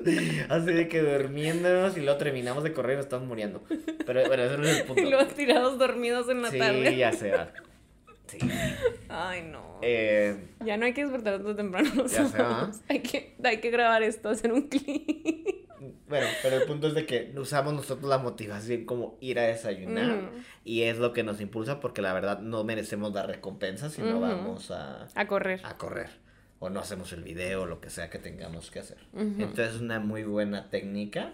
así 0.50 0.65
de 0.74 0.88
que 0.88 1.01
durmiéndonos 1.01 1.97
y 1.97 2.01
luego 2.01 2.18
terminamos 2.18 2.63
de 2.63 2.74
correr 2.74 2.94
y 2.94 2.97
nos 2.97 3.06
estamos 3.06 3.27
muriendo. 3.27 3.63
Pero 4.06 4.25
bueno, 4.27 4.44
ese 4.44 4.57
no 4.57 4.63
es 4.65 4.79
el 4.79 4.83
punto. 4.88 5.01
Y 5.01 5.09
luego 5.09 5.25
tirados 5.33 5.77
dormidos 5.77 6.29
en 6.29 6.41
la 6.41 6.51
sí, 6.51 6.59
tarde. 6.59 6.95
ya 6.95 7.12
se 7.12 7.31
va. 7.31 7.50
Sí. 8.39 8.50
Ay, 9.09 9.44
no. 9.51 9.80
Eh, 9.81 10.35
Ya 10.65 10.77
no 10.77 10.85
hay 10.85 10.94
que 10.94 11.03
despertar 11.03 11.35
tanto 11.38 11.56
temprano 11.56 12.06
Ya 12.07 12.25
se 12.27 12.41
va. 12.41 12.50
nosotros. 12.50 12.81
Hay 12.89 13.00
que, 13.01 13.35
hay 13.44 13.57
que 13.59 13.69
grabar 13.71 14.03
esto, 14.03 14.30
hacer 14.30 14.51
un 14.51 14.69
clip. 14.69 15.68
bueno, 16.07 16.27
pero 16.41 16.57
el 16.57 16.63
punto 16.63 16.88
es 16.88 16.94
de 16.94 17.06
que 17.06 17.33
usamos 17.38 17.74
nosotros 17.74 18.07
la 18.09 18.18
motivación 18.18 18.85
como 18.85 19.18
ir 19.21 19.39
a 19.39 19.44
desayunar. 19.44 20.31
Y 20.63 20.83
es 20.83 20.97
lo 20.97 21.13
que 21.13 21.24
nos 21.24 21.41
impulsa 21.41 21.80
porque 21.80 22.01
la 22.01 22.13
verdad 22.13 22.39
no 22.39 22.63
merecemos 22.63 23.13
la 23.13 23.24
recompensa 23.25 23.89
si 23.89 24.01
no 24.01 24.19
vamos 24.19 24.71
a, 24.71 25.07
A 25.15 25.27
correr. 25.27 25.62
a 25.63 25.77
correr. 25.77 26.09
O 26.59 26.69
no 26.69 26.79
hacemos 26.79 27.12
el 27.12 27.24
video 27.24 27.63
o 27.63 27.65
lo 27.65 27.81
que 27.81 27.89
sea 27.89 28.09
que 28.09 28.19
tengamos 28.19 28.71
que 28.71 28.79
hacer. 28.79 28.97
Entonces 29.13 29.75
es 29.75 29.81
una 29.81 30.00
muy 30.00 30.24
buena 30.24 30.69
técnica. 30.69 31.33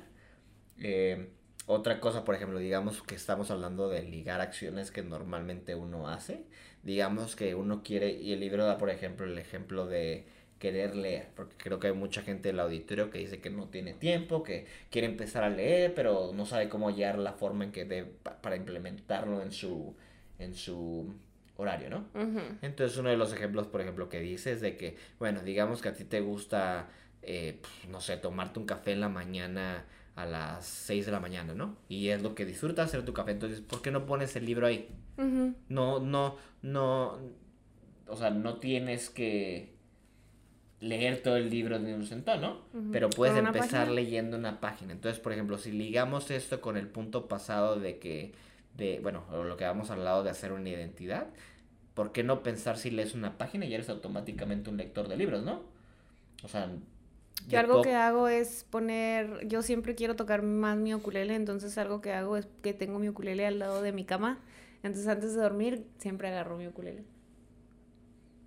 Eh, 0.79 1.29
otra 1.67 1.99
cosa, 1.99 2.25
por 2.25 2.33
ejemplo, 2.33 2.57
digamos 2.57 3.03
que 3.03 3.13
estamos 3.13 3.51
hablando 3.51 3.89
de 3.89 4.01
ligar 4.01 4.41
acciones 4.41 4.89
que 4.89 5.03
normalmente 5.03 5.75
uno 5.75 6.07
hace. 6.07 6.45
Digamos 6.83 7.35
que 7.35 7.55
uno 7.55 7.81
quiere, 7.83 8.11
y 8.11 8.31
el 8.33 8.39
libro 8.39 8.65
da, 8.65 8.77
por 8.77 8.89
ejemplo, 8.89 9.25
el 9.25 9.37
ejemplo 9.37 9.85
de 9.85 10.25
querer 10.59 10.95
leer, 10.95 11.27
porque 11.35 11.55
creo 11.57 11.79
que 11.79 11.87
hay 11.87 11.93
mucha 11.93 12.21
gente 12.21 12.49
del 12.49 12.59
auditorio 12.59 13.09
que 13.09 13.19
dice 13.19 13.39
que 13.39 13.49
no 13.49 13.67
tiene 13.67 13.93
tiempo, 13.93 14.43
que 14.43 14.65
quiere 14.91 15.07
empezar 15.07 15.43
a 15.43 15.49
leer, 15.49 15.93
pero 15.93 16.31
no 16.33 16.45
sabe 16.45 16.67
cómo 16.69 16.87
hallar 16.89 17.17
la 17.17 17.33
forma 17.33 17.63
en 17.63 17.71
que 17.71 17.85
debe 17.85 18.11
pa- 18.23 18.41
para 18.41 18.55
implementarlo 18.57 19.41
en 19.41 19.51
su, 19.51 19.95
en 20.37 20.53
su 20.55 21.13
horario, 21.55 21.89
¿no? 21.89 22.05
Entonces 22.61 22.97
uno 22.97 23.09
de 23.09 23.17
los 23.17 23.31
ejemplos, 23.33 23.67
por 23.67 23.79
ejemplo, 23.81 24.09
que 24.09 24.19
dice 24.19 24.51
es 24.51 24.59
de 24.61 24.75
que, 24.75 24.97
bueno, 25.17 25.41
digamos 25.43 25.81
que 25.81 25.89
a 25.89 25.93
ti 25.93 26.03
te 26.03 26.19
gusta, 26.21 26.87
eh, 27.21 27.59
no 27.89 28.01
sé, 28.01 28.17
tomarte 28.17 28.59
un 28.59 28.65
café 28.65 28.91
en 28.93 28.99
la 29.01 29.09
mañana 29.09 29.85
a 30.15 30.25
las 30.25 30.65
6 30.65 31.05
de 31.05 31.13
la 31.13 31.21
mañana, 31.21 31.53
¿no? 31.53 31.77
Y 31.87 32.09
es 32.09 32.21
lo 32.21 32.35
que 32.35 32.45
disfrutas 32.45 32.87
hacer 32.89 33.05
tu 33.05 33.13
café, 33.13 33.31
entonces, 33.31 33.61
¿por 33.61 33.81
qué 33.81 33.91
no 33.91 34.05
pones 34.05 34.35
el 34.35 34.45
libro 34.45 34.67
ahí? 34.67 34.89
No, 35.69 35.99
no, 35.99 36.35
no, 36.61 37.17
o 38.07 38.17
sea, 38.17 38.29
no 38.31 38.59
tienes 38.59 39.09
que 39.09 39.77
leer 40.79 41.21
todo 41.21 41.35
el 41.37 41.49
libro 41.49 41.79
de 41.79 41.93
un 41.93 42.05
centón, 42.05 42.41
¿no? 42.41 42.61
Pero 42.91 43.09
puedes 43.09 43.35
¿Con 43.35 43.41
una 43.41 43.49
empezar 43.49 43.87
página? 43.87 43.95
leyendo 43.95 44.37
una 44.37 44.59
página. 44.61 44.93
Entonces, 44.93 45.19
por 45.19 45.33
ejemplo, 45.33 45.57
si 45.57 45.71
ligamos 45.71 46.31
esto 46.31 46.61
con 46.61 46.77
el 46.77 46.87
punto 46.87 47.27
pasado 47.27 47.79
de 47.79 47.99
que, 47.99 48.33
de, 48.75 48.99
bueno, 49.01 49.25
lo 49.43 49.57
que 49.57 49.65
habíamos 49.65 49.89
hablado 49.91 50.23
de 50.23 50.29
hacer 50.29 50.53
una 50.53 50.69
identidad, 50.69 51.27
¿por 51.93 52.11
qué 52.13 52.23
no 52.23 52.43
pensar 52.43 52.77
si 52.77 52.91
lees 52.91 53.13
una 53.13 53.37
página 53.37 53.65
y 53.65 53.73
eres 53.73 53.89
automáticamente 53.89 54.69
un 54.69 54.77
lector 54.77 55.07
de 55.09 55.17
libros, 55.17 55.43
¿no? 55.43 55.63
O 56.43 56.47
sea, 56.47 56.71
Yo 57.47 57.59
algo 57.59 57.81
que 57.81 57.95
hago 57.95 58.27
es 58.27 58.65
poner, 58.69 59.47
yo 59.47 59.61
siempre 59.61 59.95
quiero 59.95 60.15
tocar 60.15 60.43
más 60.43 60.77
mi 60.77 60.93
ukulele, 60.93 61.35
entonces 61.35 61.77
algo 61.77 62.01
que 62.01 62.13
hago 62.13 62.37
es 62.37 62.47
que 62.61 62.73
tengo 62.73 62.99
mi 62.99 63.09
ukulele 63.09 63.45
al 63.45 63.59
lado 63.59 63.81
de 63.81 63.91
mi 63.93 64.05
cama, 64.05 64.39
entonces 64.83 65.07
antes 65.07 65.33
de 65.35 65.41
dormir 65.41 65.85
siempre 65.97 66.27
agarro 66.29 66.57
mi 66.57 66.67
ukulele. 66.67 67.03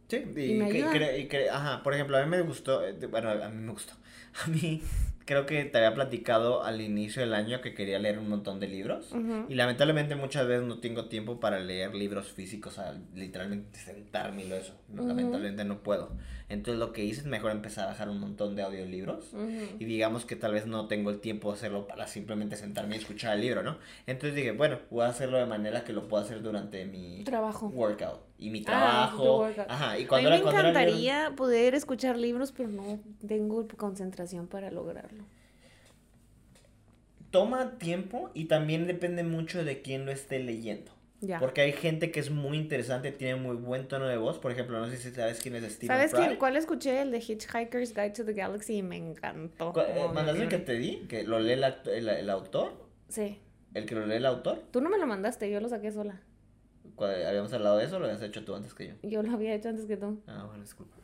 Sí, 0.08 0.16
y, 0.36 0.40
Y 0.44 0.54
me 0.54 0.66
ayuda. 0.66 1.06
y 1.18 1.48
ajá, 1.48 1.82
por 1.82 1.94
ejemplo, 1.94 2.18
a 2.18 2.22
mí 2.22 2.28
me 2.28 2.42
gustó, 2.42 2.84
eh, 2.86 2.94
bueno, 3.06 3.30
a 3.30 3.48
mí 3.48 3.56
me 3.64 3.72
gustó, 3.72 3.94
a 4.44 4.48
mí 4.48 4.82
creo 5.24 5.46
que 5.46 5.64
te 5.64 5.78
había 5.78 5.94
platicado 5.94 6.64
al 6.64 6.80
inicio 6.80 7.22
del 7.22 7.34
año 7.34 7.60
que 7.60 7.74
quería 7.74 7.98
leer 7.98 8.18
un 8.18 8.28
montón 8.28 8.60
de 8.60 8.68
libros. 8.68 9.14
Y 9.48 9.54
lamentablemente 9.54 10.14
muchas 10.16 10.46
veces 10.46 10.66
no 10.66 10.78
tengo 10.80 11.06
tiempo 11.06 11.40
para 11.40 11.58
leer 11.60 11.94
libros 11.94 12.32
físicos, 12.32 12.78
o 12.78 12.82
sea, 12.82 12.94
literalmente 13.14 13.78
sentarme 13.78 14.44
y 14.44 14.48
lo 14.48 14.56
eso. 14.56 14.74
Lamentablemente 14.94 15.64
no 15.64 15.82
puedo. 15.82 16.12
Entonces 16.48 16.78
lo 16.78 16.92
que 16.92 17.04
hice 17.04 17.20
es 17.22 17.26
mejor 17.26 17.50
empezar 17.50 17.84
a 17.84 17.88
bajar 17.92 18.08
un 18.10 18.20
montón 18.20 18.56
de 18.56 18.62
audiolibros. 18.62 19.32
Y 19.78 19.84
digamos 19.84 20.24
que 20.24 20.36
tal 20.36 20.52
vez 20.52 20.66
no 20.66 20.86
tengo 20.88 21.10
el 21.10 21.20
tiempo 21.20 21.50
de 21.50 21.56
hacerlo 21.58 21.86
para 21.86 22.06
simplemente 22.06 22.56
sentarme 22.56 22.96
y 22.96 22.98
escuchar 22.98 23.34
el 23.36 23.40
libro, 23.42 23.62
¿no? 23.62 23.78
Entonces 24.06 24.34
dije, 24.34 24.52
bueno, 24.52 24.78
voy 24.90 25.04
a 25.04 25.08
hacerlo 25.08 25.38
de 25.38 25.46
manera 25.46 25.84
que 25.84 25.92
lo 25.92 26.08
pueda 26.08 26.24
hacer 26.24 26.42
durante 26.42 26.84
mi 26.84 27.24
Trabajo. 27.24 27.68
workout. 27.68 28.20
Y 28.42 28.50
mi 28.50 28.62
trabajo. 28.62 29.46
Ajá, 29.68 29.98
y 29.98 30.04
A 30.04 30.08
cuando 30.08 30.30
mí 30.30 30.36
me 30.36 30.42
cuando 30.42 30.60
era 30.60 30.70
encantaría 30.70 31.32
poder 31.36 31.74
escuchar 31.74 32.16
libros, 32.18 32.50
pero 32.52 32.68
no 32.70 32.98
tengo 33.26 33.66
concentración 33.76 34.46
para 34.48 34.70
lograrlo. 34.70 35.24
toma 37.30 37.78
tiempo 37.78 38.30
y 38.34 38.44
también 38.44 38.86
depende 38.86 39.22
mucho 39.22 39.64
de 39.64 39.80
quién 39.80 40.04
lo 40.04 40.12
esté 40.12 40.38
leyendo. 40.38 40.92
Ya. 41.20 41.38
Porque 41.38 41.60
hay 41.60 41.72
gente 41.72 42.10
que 42.10 42.18
es 42.20 42.30
muy 42.30 42.58
interesante, 42.58 43.12
tiene 43.12 43.36
muy 43.36 43.54
buen 43.56 43.86
tono 43.86 44.06
de 44.06 44.16
voz. 44.16 44.38
Por 44.38 44.50
ejemplo, 44.50 44.78
no 44.80 44.90
sé 44.90 44.96
si 44.96 45.12
sabes 45.12 45.40
quién 45.40 45.54
es 45.54 45.62
Stephen 45.72 45.86
¿Sabes 45.96 46.10
Fry. 46.10 46.20
quién- 46.26 46.36
cuál 46.38 46.56
escuché? 46.56 47.00
El 47.00 47.12
de 47.12 47.18
Hitchhiker's 47.20 47.94
Guide 47.94 48.10
to 48.10 48.24
the 48.24 48.32
Galaxy 48.32 48.78
y 48.78 48.82
me 48.82 48.96
encantó. 48.96 49.72
¿Cu- 49.72 49.80
eh, 49.80 50.10
¿Mandaste 50.12 50.42
el 50.42 50.48
que 50.48 50.58
te 50.58 50.74
di? 50.74 51.06
¿Que 51.08 51.22
lo 51.22 51.38
lee 51.38 51.52
el, 51.52 51.64
el, 51.86 52.08
el 52.08 52.28
autor? 52.28 52.72
Sí. 53.08 53.38
¿El 53.72 53.86
que 53.86 53.94
lo 53.94 54.04
lee 54.04 54.16
el 54.16 54.26
autor? 54.26 54.64
Tú 54.72 54.80
no 54.80 54.90
me 54.90 54.98
lo 54.98 55.06
mandaste, 55.06 55.48
yo 55.48 55.60
lo 55.60 55.68
saqué 55.68 55.92
sola. 55.92 56.20
¿Habíamos 56.98 57.52
hablado 57.52 57.78
de 57.78 57.84
eso 57.86 57.96
o 57.96 57.98
lo 57.98 58.06
habías 58.06 58.22
hecho 58.22 58.44
tú 58.44 58.54
antes 58.54 58.74
que 58.74 58.88
yo? 58.88 58.94
Yo 59.02 59.22
lo 59.22 59.32
había 59.32 59.54
hecho 59.54 59.68
antes 59.70 59.86
que 59.86 59.96
tú. 59.96 60.20
Ah, 60.26 60.44
bueno, 60.46 60.62
disculpa. 60.62 60.96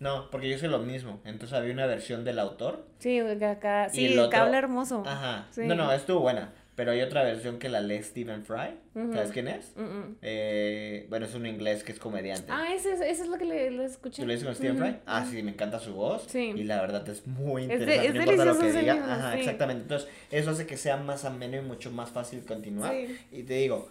no, 0.00 0.30
porque 0.30 0.48
yo 0.48 0.56
hice 0.56 0.68
lo 0.68 0.78
mismo. 0.80 1.20
Entonces 1.24 1.56
había 1.56 1.72
una 1.72 1.86
versión 1.86 2.24
del 2.24 2.38
autor. 2.38 2.86
Sí, 2.98 3.20
que 3.38 3.44
acá. 3.46 3.88
Sí, 3.88 4.06
el 4.06 4.18
otro- 4.18 4.38
habla 4.40 4.58
hermoso. 4.58 5.02
Ajá. 5.06 5.46
Sí. 5.50 5.62
No, 5.66 5.74
no, 5.74 5.92
estuvo 5.92 6.20
buena. 6.20 6.52
Pero 6.74 6.92
hay 6.92 7.02
otra 7.02 7.22
versión 7.22 7.58
que 7.58 7.68
la 7.68 7.82
lee 7.82 8.02
Stephen 8.02 8.44
Fry. 8.44 8.78
Ujú. 8.94 9.12
¿Sabes 9.12 9.30
quién 9.30 9.46
es? 9.46 9.72
Mm, 9.76 9.82
mm. 9.82 10.16
Eh, 10.22 11.06
bueno, 11.10 11.26
es 11.26 11.34
un 11.34 11.44
inglés 11.46 11.84
que 11.84 11.92
es 11.92 11.98
comediante. 11.98 12.46
Ah, 12.50 12.72
ese, 12.74 12.94
es- 12.94 13.00
ese 13.02 13.22
es 13.24 13.28
lo 13.28 13.36
que 13.36 13.44
le, 13.44 13.70
lo 13.70 13.82
escuché. 13.82 14.22
¿Tú 14.22 14.26
lo 14.26 14.32
dices 14.32 14.46
con 14.46 14.54
Stephen 14.56 14.76
Ujú, 14.76 14.84
Fry? 14.86 14.96
Ah, 15.04 15.26
sí, 15.30 15.42
me 15.42 15.50
encanta 15.50 15.78
su 15.78 15.92
voz. 15.92 16.24
Sí. 16.28 16.52
Y 16.56 16.64
la 16.64 16.80
verdad 16.80 17.06
es 17.10 17.26
muy 17.26 17.64
Es 17.64 17.68
de- 17.68 17.74
interesante. 17.74 18.08
es 18.08 18.14
no 18.14 18.20
importa 18.22 18.44
lo 18.46 18.58
que 18.58 18.72
diga. 18.80 18.94
libro, 18.94 19.12
Ajá, 19.12 19.32
sí. 19.34 19.38
exactamente. 19.40 19.82
Entonces, 19.82 20.08
eso 20.30 20.50
hace 20.50 20.66
que 20.66 20.76
sea 20.78 20.96
más 20.96 21.26
ameno 21.26 21.58
y 21.58 21.60
mucho 21.60 21.90
más 21.90 22.08
fácil 22.10 22.42
continuar. 22.46 22.90
Sí. 22.94 23.18
Y 23.32 23.42
te 23.42 23.52
digo, 23.54 23.90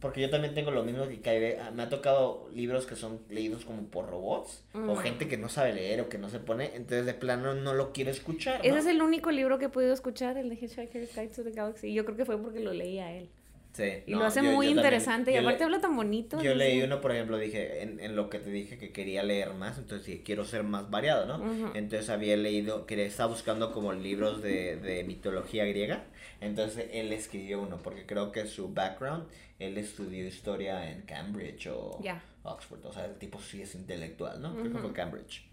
porque 0.00 0.20
yo 0.20 0.30
también 0.30 0.54
tengo 0.54 0.70
lo 0.70 0.82
mismo 0.82 1.06
que 1.06 1.20
Kaibe. 1.20 1.58
ah, 1.60 1.70
Me 1.70 1.82
ha 1.82 1.88
tocado 1.88 2.48
libros 2.54 2.86
que 2.86 2.96
son 2.96 3.20
leídos 3.28 3.64
como 3.64 3.82
por 3.84 4.08
robots. 4.08 4.64
O 4.74 4.96
gente 4.96 5.28
que 5.28 5.36
no 5.36 5.48
sabe 5.48 5.72
leer 5.74 6.00
o 6.00 6.08
que 6.08 6.18
no 6.18 6.28
se 6.30 6.40
pone. 6.40 6.66
Entonces, 6.74 7.06
de 7.06 7.14
plano, 7.14 7.54
no 7.54 7.74
lo 7.74 7.92
quiere 7.92 8.10
escuchar. 8.10 8.60
Ese 8.64 8.78
es 8.78 8.86
el 8.86 9.02
único 9.02 9.30
libro 9.30 9.58
que 9.58 9.66
he 9.66 9.68
podido 9.68 9.92
escuchar, 9.92 10.36
el 10.38 10.48
de 10.48 10.54
Hitchhiker's 10.56 11.14
Guide 11.14 11.28
to 11.28 11.42
the 11.44 11.50
Galaxy. 11.50 11.88
Y 11.88 11.94
yo 11.94 12.04
creo 12.04 12.16
que 12.16 12.24
fue 12.24 12.38
porque 12.40 12.60
lo 12.60 12.72
leí 12.72 12.98
a 12.98 13.12
él. 13.12 13.28
Sí, 13.72 13.84
Y 14.06 14.12
no, 14.12 14.18
lo 14.18 14.24
hace 14.26 14.40
yo- 14.42 14.50
muy 14.50 14.66
yo 14.66 14.74
también- 14.74 14.76
interesante. 14.78 15.30
y 15.30 15.34
le- 15.34 15.40
aparte 15.40 15.62
habla 15.64 15.80
tan 15.80 15.94
bonito. 15.96 16.42
Yo 16.42 16.54
leí 16.54 16.82
uno, 16.82 17.00
por 17.00 17.12
ejemplo, 17.12 17.38
dije, 17.38 17.82
en, 17.82 18.00
en 18.00 18.16
lo 18.16 18.28
que 18.28 18.40
te 18.40 18.50
dije 18.50 18.78
que 18.78 18.90
quería 18.90 19.22
leer 19.22 19.54
más, 19.54 19.78
entonces 19.78 20.06
dije, 20.06 20.22
quiero 20.24 20.44
ser 20.44 20.64
más 20.64 20.90
variado, 20.90 21.26
¿no? 21.26 21.70
Entonces 21.74 22.10
había 22.10 22.36
leído, 22.36 22.84
que 22.86 23.04
estaba 23.06 23.30
buscando 23.30 23.72
como 23.72 23.92
libros 23.92 24.42
de, 24.42 24.76
de 24.76 25.04
mitología 25.04 25.64
griega, 25.66 26.04
entonces 26.40 26.86
él 26.92 27.12
escribió 27.12 27.60
uno, 27.62 27.78
porque 27.82 28.06
creo 28.06 28.32
que 28.32 28.44
su 28.46 28.72
background, 28.74 29.24
él 29.60 29.78
estudió 29.78 30.26
historia 30.26 30.90
en 30.90 31.02
Cambridge 31.02 31.68
o. 31.68 32.00
Oxford, 32.42 32.84
o 32.86 32.92
sea, 32.92 33.04
el 33.04 33.16
tipo 33.16 33.38
sí 33.40 33.60
es 33.62 33.74
intelectual, 33.74 34.40
¿no? 34.40 34.52
Creo 34.52 34.64
que 34.64 34.70
Ujú. 34.70 34.80
fue 34.80 34.92
Cambridge. 34.94 35.44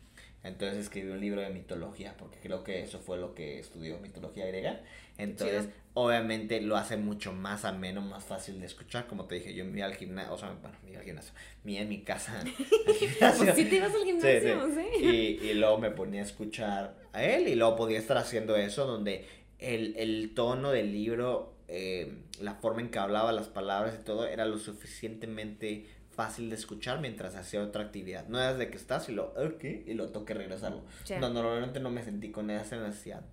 Entonces 0.44 0.78
escribió 0.80 1.14
un 1.14 1.20
libro 1.20 1.42
de 1.42 1.50
mitología, 1.50 2.16
porque 2.18 2.38
creo 2.40 2.64
que 2.64 2.82
eso 2.82 3.00
fue 3.00 3.18
lo 3.18 3.34
que 3.34 3.60
estudió, 3.60 4.00
mitología 4.00 4.46
griega. 4.46 4.82
Entonces, 5.18 5.70
obviamente 5.94 6.62
lo 6.62 6.78
hace 6.78 6.96
mucho 6.96 7.34
más 7.34 7.66
ameno, 7.66 8.02
más 8.02 8.24
fácil 8.24 8.60
de 8.60 8.68
escuchar. 8.68 9.08
Como 9.08 9.26
te 9.26 9.36
dije, 9.36 9.54
yo 9.54 9.66
me 9.66 9.80
iba 9.80 9.88
al 9.88 9.96
gimnasio, 9.96 10.34
o 10.34 10.38
sea, 10.38 10.52
bueno, 10.62 10.78
me 10.84 10.92
iba 10.92 11.00
al 11.00 11.06
gimnasio, 11.06 11.34
me 11.64 11.74
iba 11.74 11.82
en 11.82 11.90
mi 11.90 12.02
casa. 12.04 12.44
Pues 12.86 13.56
sí 13.56 13.66
te 13.66 13.76
ibas 13.78 13.94
al 13.94 14.04
gimnasio, 14.04 14.68
sí. 14.74 15.04
Y, 15.04 15.48
y 15.50 15.54
luego 15.56 15.80
me 15.80 15.92
ponía 15.92 16.22
a 16.22 16.26
escuchar 16.26 16.96
a 17.14 17.24
él 17.24 17.48
y 17.48 17.56
luego 17.56 17.76
podía 17.76 17.98
estar 17.98 18.18
haciendo 18.18 18.56
eso 18.56 18.86
donde 18.86 19.26
el, 19.60 19.96
el 19.98 20.34
tono 20.34 20.72
del 20.72 20.92
libro, 20.92 21.56
eh, 21.68 22.14
la 22.40 22.56
forma 22.56 22.82
en 22.82 22.90
que 22.90 23.00
hablaba 23.00 23.32
las 23.32 23.48
palabras 23.48 23.96
y 24.00 24.04
todo 24.04 24.28
era 24.28 24.46
lo 24.46 24.58
suficientemente 24.58 25.88
fácil 26.18 26.50
de 26.50 26.56
escuchar 26.56 27.00
mientras 27.00 27.36
hacía 27.36 27.62
otra 27.62 27.84
actividad. 27.84 28.28
No 28.28 28.42
es 28.42 28.58
de 28.58 28.70
que 28.70 28.76
estás 28.76 29.08
y 29.08 29.14
lo, 29.14 29.28
ok, 29.36 29.64
y 29.86 29.94
lo 29.94 30.10
toque 30.10 30.34
regresarlo. 30.34 30.84
Ya. 31.06 31.20
No, 31.20 31.30
normalmente 31.30 31.80
no 31.80 31.90
me 31.92 32.04
sentí 32.04 32.32
con 32.32 32.50
esa 32.50 32.76
necesidad. 32.78 33.24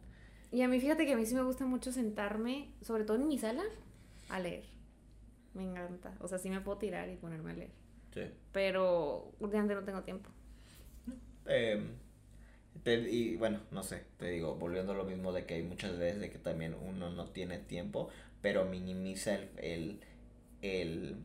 Y 0.52 0.62
a 0.62 0.68
mí 0.68 0.78
fíjate 0.78 1.06
que 1.06 1.14
a 1.14 1.16
mí 1.16 1.26
sí 1.26 1.34
me 1.34 1.42
gusta 1.42 1.64
mucho 1.66 1.90
sentarme, 1.90 2.68
sobre 2.82 3.04
todo 3.04 3.16
en 3.16 3.26
mi 3.26 3.38
sala, 3.38 3.64
a 4.28 4.38
leer. 4.38 4.64
Me 5.54 5.62
encanta. 5.64 6.14
O 6.20 6.28
sea, 6.28 6.38
sí 6.38 6.50
me 6.50 6.60
puedo 6.60 6.78
tirar 6.78 7.08
y 7.08 7.16
ponerme 7.16 7.50
a 7.52 7.54
leer. 7.54 7.70
Sí. 8.12 8.22
Pero 8.52 9.32
últimamente 9.40 9.74
no 9.74 9.82
tengo 9.84 10.02
tiempo. 10.02 10.30
Eh, 11.46 11.82
te- 12.82 13.10
y 13.10 13.36
bueno, 13.36 13.60
no 13.70 13.82
sé, 13.82 14.04
te 14.18 14.28
digo, 14.30 14.56
volviendo 14.56 14.92
a 14.92 14.96
lo 14.96 15.04
mismo 15.04 15.32
de 15.32 15.46
que 15.46 15.54
hay 15.54 15.62
muchas 15.62 15.98
veces 15.98 16.20
de 16.20 16.30
que 16.30 16.38
también 16.38 16.74
uno 16.74 17.10
no 17.10 17.30
tiene 17.30 17.58
tiempo, 17.58 18.10
pero 18.42 18.64
minimiza 18.66 19.34
el, 19.34 19.48
el, 19.58 20.00
el 20.62 21.16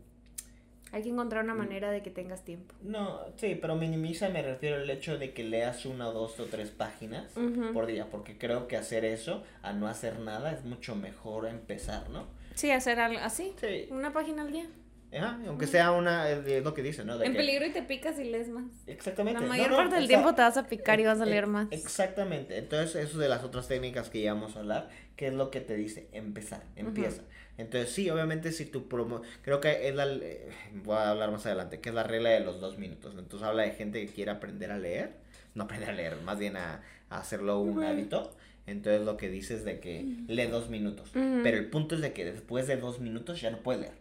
Hay 0.92 1.04
que 1.04 1.10
encontrar 1.10 1.44
Mm. 1.44 1.48
una 1.50 1.56
manera 1.56 1.92
de 1.92 2.02
que 2.02 2.10
tengas 2.10 2.44
tiempo. 2.44 2.74
no, 2.82 3.20
sí, 3.38 3.58
pero 3.60 3.76
minimiza 3.76 4.30
me 4.30 4.42
refiero 4.42 4.78
al 4.78 4.90
hecho 4.90 5.18
de 5.18 5.34
que 5.34 5.44
leas 5.44 5.86
una, 5.86 6.06
dos 6.06 6.40
o 6.40 6.46
tres 6.46 6.70
páginas 6.72 7.32
por 7.74 7.86
día, 7.86 8.08
porque 8.10 8.38
creo 8.38 8.68
que 8.68 8.76
hacer 8.78 9.06
eso, 9.06 9.44
a 9.62 9.74
no 9.74 9.88
hacer 9.88 10.20
nada, 10.20 10.52
es 10.52 10.64
mucho 10.66 10.96
mejor 10.96 11.48
empezar, 11.48 12.10
¿no? 12.10 12.28
Sí, 12.56 12.72
hacer 12.72 13.00
algo 13.00 13.20
así. 13.22 13.54
Sí, 13.62 13.88
Una 13.92 14.12
página 14.12 14.42
al 14.42 14.52
día. 14.52 14.68
ajá, 15.14 15.40
aunque 15.48 15.66
sea 15.68 15.92
una, 15.92 16.30
es 16.30 16.64
lo 16.64 16.74
que 16.74 16.84
dice, 16.84 17.06
¿no? 17.06 17.18
De 17.18 17.26
En 17.26 17.32
que- 17.34 17.38
peligro 17.40 17.66
y 17.66 17.72
te 17.72 17.82
picas 17.84 18.20
y 18.20 18.26
lees 18.26 18.50
más. 18.50 18.66
Exactamente. 18.88 19.40
La 19.42 19.48
mayor 19.48 19.70
no, 19.72 19.78
parte 19.78 19.96
del 19.96 20.08
tiempo 20.08 20.34
te 20.36 20.42
vas 20.42 20.58
a 20.58 20.68
picar 20.68 21.00
y 21.00 21.06
vas 21.06 21.20
a 21.22 21.24
Eh, 21.24 21.28
leer 21.30 21.48
más. 21.48 21.68
Exactamente. 21.72 22.58
Entonces, 22.58 22.96
eso 22.96 23.18
de 23.18 23.30
las 23.30 23.44
otras 23.44 23.68
técnicas 23.68 24.10
que 24.10 24.20
íbamos 24.20 24.56
a 24.56 24.60
hablar, 24.60 24.90
¿qué 25.16 25.28
es 25.28 25.34
lo 25.34 25.50
que 25.52 25.62
te 25.62 25.76
dice? 25.76 26.10
Empezar, 26.12 26.64
empieza. 26.76 27.22
Entonces, 27.60 27.92
sí, 27.92 28.10
obviamente, 28.10 28.52
si 28.54 28.66
tu 28.66 28.88
promo. 28.88 29.22
Creo 29.42 29.60
que 29.60 29.90
es 29.90 29.94
la. 29.94 30.08
eh, 30.08 30.50
Voy 30.84 30.96
a 30.96 31.10
hablar 31.12 31.30
más 31.30 31.46
adelante, 31.46 31.80
que 31.82 31.90
es 31.90 31.96
la 31.96 32.04
regla 32.04 32.30
de 32.30 32.40
los 32.40 32.62
dos 32.62 32.78
minutos. 32.78 33.14
Entonces, 33.18 33.46
habla 33.48 33.64
de 33.64 33.72
gente 33.72 34.06
que 34.06 34.12
quiere 34.12 34.32
aprender 34.32 34.72
a 34.72 34.78
leer. 34.78 35.18
No 35.56 35.66
aprender 35.66 35.90
a 35.90 35.94
leer, 35.94 36.16
más 36.24 36.40
bien 36.40 36.56
a, 36.56 36.82
a 37.10 37.20
hacerlo 37.20 37.60
un 37.60 37.84
hábito. 37.84 38.36
Entonces, 38.66 39.06
lo 39.06 39.18
que 39.18 39.30
dices 39.30 39.66
de 39.66 39.80
que 39.80 40.06
lee 40.28 40.48
dos 40.48 40.70
minutos. 40.70 41.10
Ujú. 41.10 41.42
Pero 41.44 41.58
el 41.58 41.70
punto 41.70 41.96
es 41.96 42.02
de 42.02 42.14
que 42.14 42.24
después 42.24 42.66
de 42.68 42.78
dos 42.78 43.00
minutos 43.00 43.42
ya 43.42 43.52
no 43.52 43.58
puedes 43.58 43.82
leer. 43.82 43.94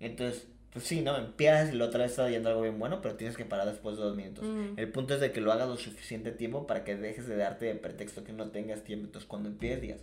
Entonces, 0.00 0.48
pues 0.72 0.84
sí, 0.86 1.02
¿no? 1.02 1.16
Empiezas 1.16 1.72
y 1.72 1.76
la 1.76 1.84
otra 1.84 2.00
vez 2.02 2.12
está 2.12 2.28
yendo 2.30 2.48
algo 2.48 2.62
bien 2.62 2.78
bueno, 2.78 3.00
pero 3.02 3.14
tienes 3.14 3.36
que 3.36 3.44
parar 3.44 3.66
después 3.68 3.96
de 3.96 4.02
dos 4.02 4.16
minutos. 4.16 4.44
Mm. 4.44 4.78
El 4.78 4.88
punto 4.90 5.14
es 5.14 5.20
de 5.20 5.30
que 5.30 5.40
lo 5.40 5.52
hagas 5.52 5.68
lo 5.68 5.76
suficiente 5.76 6.32
tiempo 6.32 6.66
para 6.66 6.82
que 6.82 6.96
dejes 6.96 7.28
de 7.28 7.36
darte 7.36 7.66
de 7.66 7.74
pretexto 7.74 8.24
que 8.24 8.32
no 8.32 8.48
tengas 8.50 8.82
tiempo. 8.82 9.04
Entonces, 9.06 9.28
cuando 9.28 9.50
empieces, 9.50 9.82
digas, 9.82 10.00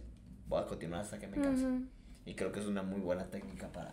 voy 0.48 0.62
a 0.62 0.68
continuar 0.68 1.02
hasta 1.02 1.18
que 1.20 1.28
me 1.28 1.42
canse. 1.42 1.66
Y 2.26 2.36
creo 2.36 2.52
que 2.52 2.60
es 2.60 2.66
una 2.68 2.84
muy 2.84 3.00
buena 3.02 3.26
técnica 3.26 3.68
para. 3.72 3.92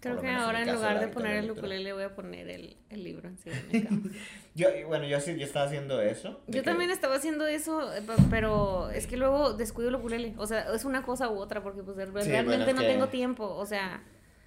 Creo 0.00 0.20
que 0.20 0.28
ahora 0.28 0.62
en 0.62 0.72
lugar 0.72 0.92
de 0.98 1.04
hábito 1.06 1.14
poner 1.18 1.36
el 1.38 1.50
ukulele 1.50 1.92
voy 1.92 2.04
a 2.04 2.14
poner 2.14 2.48
el, 2.48 2.76
el 2.88 3.02
libro 3.02 3.28
encima 3.28 3.56
de 3.72 3.80
mi. 3.90 4.10
Yo, 4.54 4.68
y 4.74 4.84
bueno, 4.84 5.06
yo 5.06 5.20
sí, 5.20 5.36
yo 5.36 5.44
estaba 5.44 5.66
haciendo 5.66 6.00
eso. 6.00 6.40
de 6.46 6.56
Yo 6.56 6.62
que- 6.62 6.62
también 6.62 6.90
estaba 6.90 7.16
haciendo 7.16 7.46
eso, 7.48 7.92
eh, 7.94 8.02
pe- 8.02 8.12
pero 8.30 8.90
es 8.90 9.06
que 9.08 9.16
luego 9.16 9.54
descuido 9.54 9.88
el 9.88 9.96
ukulele. 9.96 10.34
O 10.38 10.46
sea, 10.46 10.72
es 10.72 10.84
una 10.84 11.02
cosa 11.02 11.28
u 11.30 11.38
otra 11.38 11.62
porque 11.64 11.82
pues 11.82 11.96
realmente 11.96 12.42
bueno, 12.44 12.64
es 12.64 12.74
no 12.74 12.80
que 12.80 12.86
tengo 12.86 13.08
tiempo. 13.08 13.44
O 13.56 13.66
sea, 13.66 14.02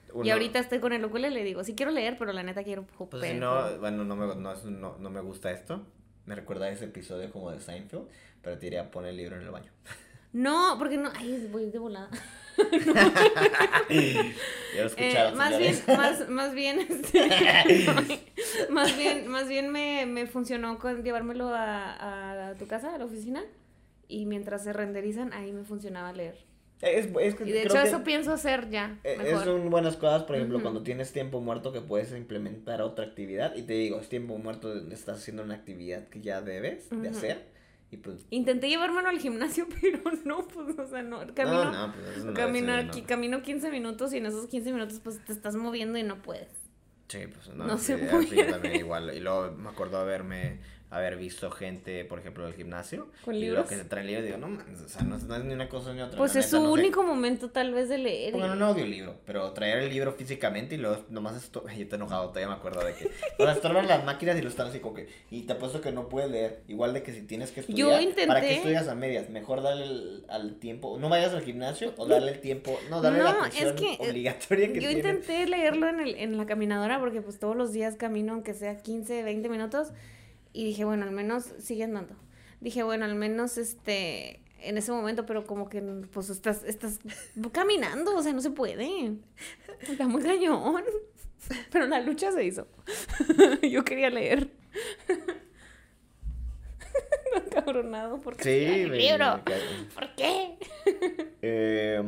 y 0.07 0.11
uno- 0.13 0.31
ahorita 0.33 0.59
estoy 0.59 0.79
con 0.79 0.93
el 0.93 1.03
ukulele. 1.03 1.43
Digo, 1.43 1.63
sí 1.65 1.75
quiero 1.75 1.91
leer, 1.91 2.17
pero 2.17 2.31
la 2.33 2.43
neta 2.43 2.63
quiero 2.63 2.85
Pues 2.87 3.23
si 3.23 3.33
no, 3.33 3.77
bueno, 3.79 4.03
no 4.05 4.15
me, 4.15 4.27
no, 4.35 4.55
no, 4.55 4.97
no 4.99 5.09
me 5.09 5.19
gusta 5.21 5.51
esto. 5.51 5.85
Me 6.25 6.35
recuerda 6.35 6.67
a 6.67 6.69
ese 6.69 6.85
episodio 6.85 7.29
como 7.31 7.51
de 7.51 7.59
Seinfeld, 7.59 8.07
pero 8.41 8.57
te 8.57 8.65
diría 8.67 8.89
poner 8.91 9.09
el 9.11 9.17
libro 9.17 9.35
en 9.35 9.41
el 9.43 9.49
baño. 9.51 9.71
No, 10.33 10.75
porque 10.79 10.97
no. 10.97 11.09
Ay, 11.15 11.47
voy 11.51 11.69
de 11.69 11.79
volada. 11.79 12.09
Ya 14.75 14.81
lo 14.81 14.87
escucharon, 14.87 15.33
Eh, 15.33 15.35
más 15.35 15.57
bien, 15.57 15.75
más, 15.87 16.29
más 16.29 16.53
bien, 16.53 16.79
este, 16.79 17.27
más 18.69 18.97
bien, 18.97 19.27
más 19.27 19.47
bien 19.49 19.69
me, 19.71 20.05
me 20.05 20.27
funcionó 20.27 20.79
con 20.79 21.03
llevármelo 21.03 21.49
a, 21.53 22.49
a 22.49 22.55
tu 22.55 22.67
casa, 22.67 22.95
a 22.95 22.97
la 22.97 23.05
oficina, 23.05 23.43
y 24.07 24.25
mientras 24.25 24.63
se 24.63 24.73
renderizan, 24.73 25.33
ahí 25.33 25.51
me 25.51 25.63
funcionaba 25.63 26.13
leer. 26.13 26.37
Es, 26.81 27.07
es 27.19 27.35
que 27.35 27.43
Y 27.43 27.51
de 27.51 27.63
hecho 27.63 27.73
que- 27.73 27.83
eso 27.89 28.03
pienso 28.03 28.31
hacer 28.33 28.69
ya, 28.69 28.97
Eh, 29.03 29.15
mejor. 29.17 29.43
Son 29.43 29.69
buenas 29.69 29.97
cosas, 29.97 30.23
por 30.23 30.35
ejemplo, 30.35 30.61
cuando 30.61 30.81
tienes 30.83 31.11
tiempo 31.11 31.39
muerto 31.41 31.71
que 31.71 31.81
puedes 31.81 32.11
implementar 32.11 32.81
otra 32.81 33.05
actividad. 33.05 33.55
Y 33.55 33.63
te 33.63 33.73
digo, 33.73 33.99
es 33.99 34.09
tiempo 34.09 34.37
muerto 34.39 34.73
donde 34.73 34.95
estás 34.95 35.19
haciendo 35.19 35.43
una 35.43 35.53
actividad 35.55 36.07
que 36.07 36.21
ya 36.21 36.41
debes 36.41 36.89
de 36.89 37.09
hacer. 37.09 37.50
Y 37.91 37.97
pues. 37.97 38.25
Intenté 38.29 38.69
llevármelo 38.69 39.09
al 39.09 39.19
gimnasio, 39.19 39.67
pero 39.81 39.99
no, 40.25 40.47
pues, 40.47 40.79
o 40.79 40.87
sea, 40.87 41.03
no, 41.03 41.19
camino, 41.35 41.65
no, 41.71 41.87
no, 41.87 41.93
pues 41.93 42.23
no, 42.23 42.33
camino, 42.33 42.73
eso 42.77 42.87
no. 42.87 42.93
qui- 42.93 43.05
camino 43.05 43.41
15 43.41 43.69
minutos 43.69 44.13
y 44.13 44.17
en 44.17 44.25
esos 44.27 44.47
15 44.47 44.71
minutos 44.71 44.99
pues 45.03 45.23
te 45.25 45.33
estás 45.33 45.55
moviendo 45.55 45.97
y 45.97 46.03
no 46.03 46.21
puedes. 46.21 46.47
Sí, 47.09 47.19
pues 47.27 47.49
no. 47.49 47.65
no 47.67 47.77
se 47.77 47.97
puede. 47.97 48.77
igual. 48.77 49.13
Y 49.13 49.19
luego 49.19 49.51
me 49.51 49.69
acuerdo 49.69 49.97
haberme 49.97 50.59
haber 50.91 51.15
visto 51.17 51.49
gente, 51.49 52.05
por 52.05 52.19
ejemplo, 52.19 52.45
del 52.45 52.53
gimnasio. 52.53 53.07
¿Con 53.25 53.33
y 53.35 53.39
libros? 53.39 53.63
lo 53.63 53.67
que 53.69 53.75
se 53.77 53.85
traen 53.85 54.07
libros, 54.07 54.25
digo, 54.25 54.37
no 54.37 54.49
mames, 54.49 54.81
o 54.81 54.89
sea, 54.89 55.01
no, 55.03 55.17
no 55.17 55.35
es 55.37 55.43
ni 55.45 55.53
una 55.53 55.67
cosa 55.69 55.93
ni 55.93 56.01
otra. 56.01 56.17
Pues 56.17 56.35
la 56.35 56.41
es 56.41 56.45
neta, 56.47 56.57
su 56.57 56.63
no 56.63 56.75
sé. 56.75 56.81
único 56.81 57.03
momento 57.03 57.49
tal 57.49 57.73
vez 57.73 57.87
de 57.89 57.97
leer. 57.97 58.33
Bueno, 58.33 58.55
y- 58.55 58.59
no 58.59 58.65
audiolibro, 58.67 59.15
pero 59.25 59.51
traer 59.53 59.79
el 59.79 59.89
libro 59.89 60.11
físicamente 60.11 60.75
y 60.75 60.77
luego 60.77 61.03
nomás 61.09 61.37
esto. 61.37 61.63
Yo 61.77 61.87
te 61.87 61.95
enojado, 61.95 62.27
todavía 62.27 62.49
me 62.49 62.55
acuerdo 62.55 62.83
de 62.85 62.93
que. 62.93 63.09
O 63.39 63.43
sea, 63.45 63.53
estorban 63.53 63.87
las 63.87 64.03
máquinas 64.03 64.37
y 64.37 64.41
lo 64.41 64.49
están 64.49 64.67
así 64.67 64.79
como 64.79 64.95
que. 64.95 65.07
Y 65.31 65.43
te 65.43 65.53
apuesto 65.53 65.79
que 65.81 65.91
no 65.93 66.09
puedes 66.09 66.29
leer. 66.29 66.61
Igual 66.67 66.93
de 66.93 67.03
que 67.03 67.13
si 67.13 67.21
tienes 67.21 67.51
que 67.51 67.61
Yo 67.73 67.91
estudiar. 67.91 68.27
¿Para 68.27 68.41
qué 68.41 68.47
intenté- 68.47 68.57
estudias 68.57 68.87
a 68.89 68.95
medias? 68.95 69.29
Mejor 69.29 69.61
darle 69.63 69.85
el- 69.85 70.25
al 70.29 70.55
tiempo. 70.59 70.97
No 70.99 71.07
vayas 71.07 71.33
al 71.33 71.41
gimnasio 71.41 71.93
o 71.97 72.05
darle 72.05 72.33
el 72.33 72.39
tiempo. 72.41 72.77
No, 72.89 73.01
darle 73.01 73.19
la 73.23 73.31
No, 73.31 73.39
atención 73.45 73.69
es 73.69 73.81
que, 73.81 73.93
eh, 73.93 74.09
obligatoria 74.09 74.73
que 74.73 74.81
Yo 74.81 74.91
intenté 74.91 75.47
leerlo 75.47 75.87
en, 75.87 76.01
el, 76.01 76.15
en 76.15 76.37
la 76.37 76.45
caminadora 76.45 76.99
porque 76.99 77.21
pues 77.21 77.39
todos 77.39 77.55
los 77.55 77.71
días 77.71 77.95
camino 77.95 78.33
aunque 78.33 78.53
sea 78.53 78.77
15, 78.81 79.23
20 79.23 79.47
minutos 79.47 79.87
y 80.53 80.65
dije, 80.65 80.85
bueno, 80.85 81.05
al 81.05 81.11
menos 81.11 81.53
sigue 81.59 81.83
andando. 81.83 82.15
Dije, 82.59 82.83
bueno, 82.83 83.05
al 83.05 83.15
menos 83.15 83.57
este 83.57 84.41
en 84.59 84.77
ese 84.77 84.91
momento, 84.91 85.25
pero 85.25 85.45
como 85.45 85.69
que 85.69 85.81
pues 85.81 86.29
estás 86.29 86.63
estás 86.63 86.99
caminando, 87.51 88.15
o 88.15 88.21
sea, 88.21 88.33
no 88.33 88.41
se 88.41 88.51
puede. 88.51 89.15
Está 89.81 90.07
muy 90.07 90.21
cañón. 90.21 90.83
Pero 91.71 91.87
la 91.87 91.99
lucha 91.99 92.31
se 92.31 92.45
hizo. 92.45 92.67
Yo 93.63 93.83
quería 93.83 94.09
leer. 94.09 94.49
Cabronado 97.51 98.21
porque 98.21 98.43
Sí, 98.43 98.81
el 98.81 98.97
libro. 98.97 99.41
¿Por 99.93 100.15
qué? 100.15 100.57
Eh, 101.41 102.01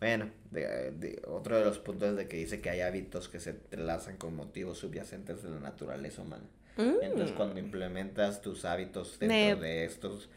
bueno, 0.00 0.30
de- 0.62 0.90
de- 0.92 1.22
otro 1.26 1.56
de 1.58 1.64
los 1.64 1.78
puntos 1.78 2.16
de 2.16 2.26
que 2.28 2.36
dice 2.36 2.60
que 2.60 2.70
hay 2.70 2.80
hábitos 2.80 3.28
que 3.28 3.38
se 3.40 3.50
entrelazan 3.50 4.16
con 4.16 4.34
motivos 4.34 4.78
subyacentes 4.78 5.42
de 5.42 5.50
la 5.50 5.60
naturaleza 5.60 6.22
humana. 6.22 6.44
Entonces, 6.78 7.32
Mm. 7.32 7.36
cuando 7.36 7.58
implementas 7.60 8.42
tus 8.42 8.64
hábitos 8.64 9.18
dentro 9.18 9.62
de 9.62 9.84
estos, 9.84 10.28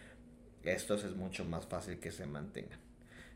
estos 0.64 1.04
es 1.04 1.16
mucho 1.16 1.44
más 1.46 1.66
fácil 1.66 2.00
que 2.00 2.12
se 2.12 2.26
mantengan. 2.26 2.80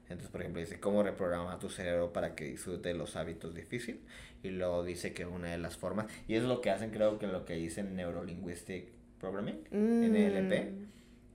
Entonces, 0.04 0.30
por 0.30 0.42
ejemplo, 0.42 0.60
dice 0.62 0.80
cómo 0.80 1.02
reprogramar 1.04 1.60
tu 1.60 1.70
cerebro 1.70 2.14
para 2.14 2.36
que 2.36 2.46
disfrute 2.46 2.94
los 2.94 3.16
hábitos 3.16 3.56
difíciles. 3.56 4.02
Y 4.44 4.50
luego 4.50 4.84
dice 4.84 5.14
que 5.14 5.26
una 5.26 5.50
de 5.50 5.58
las 5.58 5.78
formas, 5.78 6.08
y 6.28 6.36
es 6.36 6.44
lo 6.44 6.62
que 6.62 6.70
hacen, 6.70 6.92
creo 6.92 7.18
que 7.20 7.28
lo 7.28 7.46
que 7.46 7.56
dicen 7.56 7.96
Neurolinguistic 7.96 8.90
Programming, 9.20 9.64
NLP, 9.72 10.72
Mm. 10.72 10.86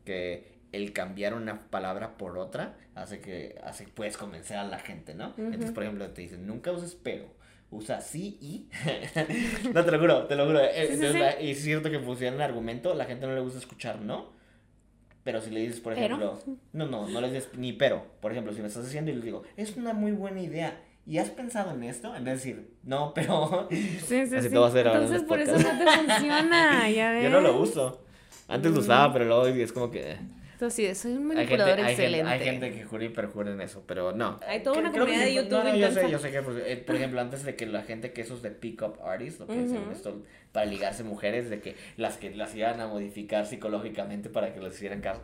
que 0.05 0.58
el 0.73 0.93
cambiar 0.93 1.35
una 1.35 1.59
palabra 1.71 2.17
por 2.19 2.37
otra 2.39 2.77
hace 2.95 3.21
que 3.21 3.59
hace, 3.65 3.87
puedes 3.89 4.17
convencer 4.17 4.57
a 4.59 4.65
la 4.65 4.79
gente, 4.79 5.15
¿no? 5.15 5.35
Entonces, 5.39 5.67
Ujú. 5.67 5.75
por 5.75 5.83
ejemplo, 5.85 6.09
te 6.11 6.23
dicen, 6.23 6.47
nunca 6.47 6.73
uses 6.73 6.95
pero, 6.95 7.27
usa 7.71 8.01
sí 8.01 8.39
y. 8.41 8.69
no, 9.75 9.85
te 9.85 9.91
lo 9.91 9.99
juro, 9.99 10.27
te 10.27 10.37
lo 10.37 10.47
juro. 10.47 10.61
Eh, 10.61 10.87
Sí, 10.89 10.93
entonces, 10.95 11.35
sí. 11.39 11.51
es 11.51 11.63
cierto 11.63 11.91
que 11.91 11.99
funciona 12.01 12.37
el 12.37 12.43
argumento, 12.43 12.95
la 12.95 13.05
gente 13.07 13.27
no 13.27 13.35
le 13.35 13.41
gusta 13.41 13.59
escuchar 13.59 14.01
no. 14.01 14.37
Pero 15.25 15.41
si 15.43 15.51
le 15.51 15.61
dices, 15.61 15.81
por 15.81 15.95
¿Pero? 15.95 16.17
ejemplo, 16.17 16.39
no, 16.73 16.87
no, 16.87 17.07
no 17.09 17.21
le 17.21 17.31
dices 17.31 17.51
ni 17.57 17.73
pero. 17.75 18.05
Por 18.21 18.33
ejemplo, 18.33 18.53
si 18.55 18.61
me 18.63 18.69
estás 18.69 18.85
diciendo 18.85 19.11
y 19.11 19.15
le 19.15 19.21
digo, 19.25 19.43
es 19.57 19.77
una 19.77 19.93
muy 19.93 20.13
buena 20.13 20.41
idea. 20.41 20.81
¿Y 21.07 21.19
has 21.19 21.31
pensado 21.31 21.73
en 21.73 21.83
esto? 21.85 22.15
En 22.15 22.25
vez 22.25 22.43
de 22.43 22.51
decir, 22.51 22.71
no, 22.83 23.13
pero. 23.15 23.67
Sí, 23.71 23.99
sí, 24.07 24.15
Así 24.15 24.41
sí. 24.43 24.49
te 24.51 24.57
voy 24.59 24.65
a 24.65 24.69
hacer 24.69 24.87
Entonces 24.87 25.11
los 25.21 25.23
por 25.25 25.39
eso 25.41 25.53
no 25.59 25.59
te 25.79 25.87
funciona, 25.91 26.91
ya 26.91 27.13
ves. 27.13 27.25
Yo 27.25 27.31
no 27.31 27.41
lo 27.41 27.61
uso. 27.61 28.05
Antes 28.47 28.71
lo 28.73 28.79
Mm. 28.79 28.81
usaba, 28.81 29.13
pero 29.13 29.25
luego 29.27 29.47
es 29.47 29.73
como 29.73 29.91
que. 29.91 30.17
Entonces, 30.59 30.89
sí, 30.89 30.95
soy 31.01 31.13
un 31.13 31.19
Hay 31.31 31.37
gente, 31.47 31.57
manipulador 31.57 31.79
hay, 31.79 31.95
gente, 31.95 32.03
excelente. 32.03 32.33
hay 32.33 32.41
gente 32.41 32.71
que 32.73 32.85
jura 32.85 33.05
y 33.05 33.09
perjura 33.11 33.53
en 33.53 33.61
eso, 33.61 33.85
pero 33.87 34.11
no. 34.11 34.41
Hay 34.45 34.61
toda 34.65 34.81
una 34.81 34.91
Creo 34.91 35.05
que 35.07 35.13
comunidad 35.13 35.25
de 35.27 35.35
YouTube 35.35 35.53
No, 35.53 35.65
no, 35.65 35.77
yo 35.77 35.91
sé, 35.93 36.11
yo 36.11 36.19
sé 36.19 36.33
que, 36.33 36.43
pues, 36.43 36.57
eh, 36.67 36.83
por 36.85 36.97
ejemplo, 36.97 37.21
antes 37.21 37.45
de 37.45 37.55
que 37.55 37.65
la 37.67 37.83
gente 37.83 38.13
que 38.13 38.23
esos 38.23 38.43
de 38.43 38.51
pick-up 38.51 38.99
artists, 39.05 39.39
lo 39.39 39.47
que 39.47 39.55
decían 39.55 39.83
Ujú. 39.85 39.93
esto, 39.93 40.23
para 40.51 40.67
ligarse 40.67 41.05
mujeres, 41.05 41.49
de 41.49 41.61
que 41.61 41.77
las 41.97 42.17
que 42.17 42.35
las 42.35 42.57
iban 42.57 42.81
a 42.81 42.89
modificar 42.89 43.47
psicológicamente 43.47 44.31
para 44.31 44.53
que 44.53 44.59
les 44.61 44.75
hicieran 44.75 45.01
caso. 45.01 45.21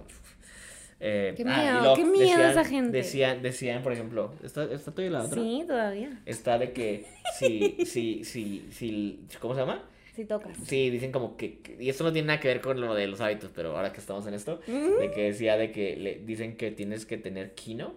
Eh, 1.00 1.34
Qué 1.36 1.42
y 1.42 1.44
miedo, 1.46 1.94
qué 1.96 2.04
miedo 2.04 2.28
decían- 2.38 2.50
esa 2.52 2.64
gente. 2.64 2.96
Decían, 2.96 3.42
decían, 3.42 3.82
por 3.82 3.92
ejemplo, 3.92 4.32
¿está, 4.44 4.62
está 4.72 4.92
todavía 4.92 5.18
la 5.18 5.24
otra? 5.24 5.42
Sí, 5.42 5.64
todavía. 5.66 6.10
Está 6.26 6.58
de 6.58 6.72
que 6.72 7.06
si, 7.36 7.76
si, 7.84 8.22
si, 8.24 8.68
si, 8.70 9.26
¿cómo 9.40 9.54
se 9.54 9.60
llama? 9.62 9.82
Sí 10.14 10.24
tocas. 10.24 10.56
Sí, 10.66 10.90
dicen 10.90 11.10
como 11.12 11.36
que, 11.36 11.58
que- 11.60 11.82
y 11.82 11.88
esto 11.88 12.04
no 12.04 12.12
tiene 12.12 12.28
nada 12.28 12.40
que 12.40 12.48
ver 12.48 12.60
con 12.60 12.80
lo 12.80 12.94
de 12.94 13.06
los 13.08 13.20
hábitos, 13.20 13.50
pero 13.54 13.76
ahora 13.76 13.92
que 13.92 14.00
estamos 14.00 14.26
en 14.26 14.34
esto, 14.34 14.60
Ujú. 14.68 14.98
de 15.00 15.10
que 15.10 15.22
decía 15.24 15.56
de 15.56 15.72
que 15.72 15.96
le 15.96 16.20
dicen 16.20 16.56
que 16.56 16.70
tienes 16.70 17.04
que 17.06 17.16
tener 17.16 17.54
kino, 17.54 17.94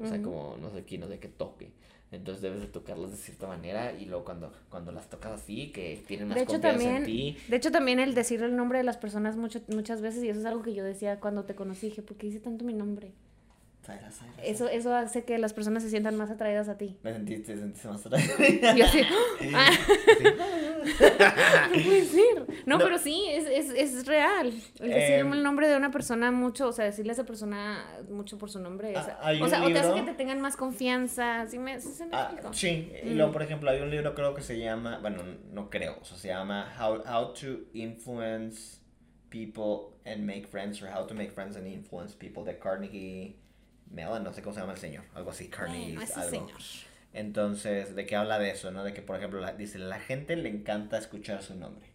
o 0.00 0.06
sea, 0.06 0.18
Ujú. 0.18 0.24
como, 0.30 0.56
no 0.60 0.70
sé, 0.70 0.84
kino 0.84 1.08
de 1.08 1.18
que 1.18 1.28
toque. 1.28 1.72
Entonces 2.10 2.40
debes 2.40 2.60
de 2.60 2.68
tocarlas 2.68 3.10
de 3.10 3.16
cierta 3.18 3.46
manera 3.48 3.92
y 3.92 4.06
luego 4.06 4.24
cuando, 4.24 4.50
cuando 4.70 4.92
las 4.92 5.10
tocas 5.10 5.32
así, 5.32 5.72
que 5.72 6.00
tienen 6.06 6.28
más 6.28 6.36
De 6.36 6.42
hecho, 6.42 6.52
confianza 6.52 6.84
en 6.96 7.02
también, 7.02 7.04
ti. 7.04 7.36
de 7.48 7.56
hecho, 7.56 7.70
también 7.70 7.98
el 7.98 8.14
decir 8.14 8.42
el 8.42 8.56
nombre 8.56 8.78
de 8.78 8.84
las 8.84 8.96
personas 8.96 9.36
mucho, 9.36 9.60
muchas 9.68 10.00
veces, 10.00 10.22
y 10.24 10.28
eso 10.30 10.40
es 10.40 10.46
algo 10.46 10.62
que 10.62 10.72
yo 10.74 10.84
decía 10.84 11.20
cuando 11.20 11.44
te 11.44 11.54
conocí, 11.54 11.88
dije, 11.88 12.02
¿por 12.02 12.16
qué 12.16 12.28
dice 12.28 12.40
tanto 12.40 12.64
mi 12.64 12.72
nombre? 12.72 13.12
Zaira, 13.88 14.10
Zaira, 14.10 14.42
Eso, 14.44 14.68
eso 14.68 14.94
hace 14.94 15.24
que 15.24 15.38
las 15.38 15.54
personas 15.54 15.82
se 15.82 15.88
sientan 15.88 16.14
más 16.16 16.30
atraídas 16.30 16.68
a 16.68 16.76
ti. 16.76 16.98
Me 17.02 17.12
sentiste, 17.14 17.56
sentiste 17.56 17.88
más. 17.88 18.04
Y 18.04 18.60
yo 18.78 18.84
así, 18.84 19.00
¡ah! 19.54 19.70
no 21.74 21.82
puede 21.84 22.04
ser. 22.04 22.46
No, 22.66 22.78
No. 22.78 22.84
pero 22.84 22.98
sí, 22.98 23.24
es, 23.30 23.46
es, 23.46 23.70
es 23.70 24.06
real. 24.06 24.48
El 24.80 24.90
decir 24.90 25.14
Em. 25.16 25.32
el 25.32 25.42
nombre 25.42 25.68
de 25.68 25.76
una 25.76 25.90
persona 25.90 26.30
mucho, 26.30 26.68
o 26.68 26.72
sea, 26.72 26.84
decirle 26.84 27.12
a 27.12 27.14
esa 27.14 27.24
persona 27.24 27.84
mucho 28.10 28.36
por 28.38 28.50
su 28.50 28.60
nombre. 28.60 28.94
O 28.94 28.98
Ah, 28.98 29.02
sea, 29.04 29.18
o, 29.40 29.44
un 29.44 29.50
sea, 29.50 29.64
o 29.64 29.72
te 29.72 29.78
hace 29.78 29.94
que 29.94 30.02
te 30.02 30.14
tengan 30.14 30.40
más 30.40 30.56
confianza. 30.56 31.46
¿Sí 31.46 31.58
me, 31.58 31.80
sí 31.80 31.88
se 31.92 32.04
me 32.06 32.10
Ah, 32.14 32.32
y 32.62 33.08
Mm. 33.08 33.16
luego, 33.16 33.32
por 33.32 33.42
ejemplo, 33.42 33.70
hay 33.70 33.80
un 33.80 33.90
libro 33.90 34.14
creo 34.14 34.34
que 34.34 34.42
se 34.42 34.58
llama, 34.58 34.98
bueno, 35.00 35.22
no 35.52 35.70
creo, 35.70 35.98
o 36.00 36.04
sea, 36.04 36.16
se 36.18 36.28
llama 36.28 36.72
How, 36.78 37.02
How 37.10 37.32
to 37.32 37.60
Influence 37.72 38.78
People 39.30 39.96
and 40.04 40.24
Make 40.24 40.46
Friends, 40.46 40.82
or 40.82 40.88
How 40.94 41.06
to 41.06 41.14
Make 41.14 41.30
Friends 41.32 41.56
and 41.56 41.66
Influence 41.66 42.14
People, 42.16 42.44
de 42.44 42.58
Carnegie 42.58 43.36
Mellon, 43.90 44.22
no 44.24 44.32
sé 44.32 44.42
cómo 44.42 44.54
se 44.54 44.60
llama 44.60 44.72
el 44.72 44.78
señor, 44.78 45.04
algo 45.14 45.30
así, 45.30 45.48
Carnegie 45.48 45.94
Bueno, 45.94 46.02
ese 46.02 46.20
algo. 46.20 46.30
señor. 46.30 46.60
Entonces, 47.12 47.94
¿de 47.96 48.06
qué 48.06 48.16
habla 48.16 48.38
de 48.38 48.50
eso, 48.50 48.70
no? 48.70 48.84
De 48.84 48.92
que, 48.92 49.02
por 49.02 49.16
ejemplo, 49.16 49.40
la- 49.40 49.52
dice, 49.52 49.78
la 49.78 49.98
gente 49.98 50.36
le 50.36 50.48
encanta 50.48 50.98
escuchar 50.98 51.42
su 51.42 51.54
nombre. 51.54 51.86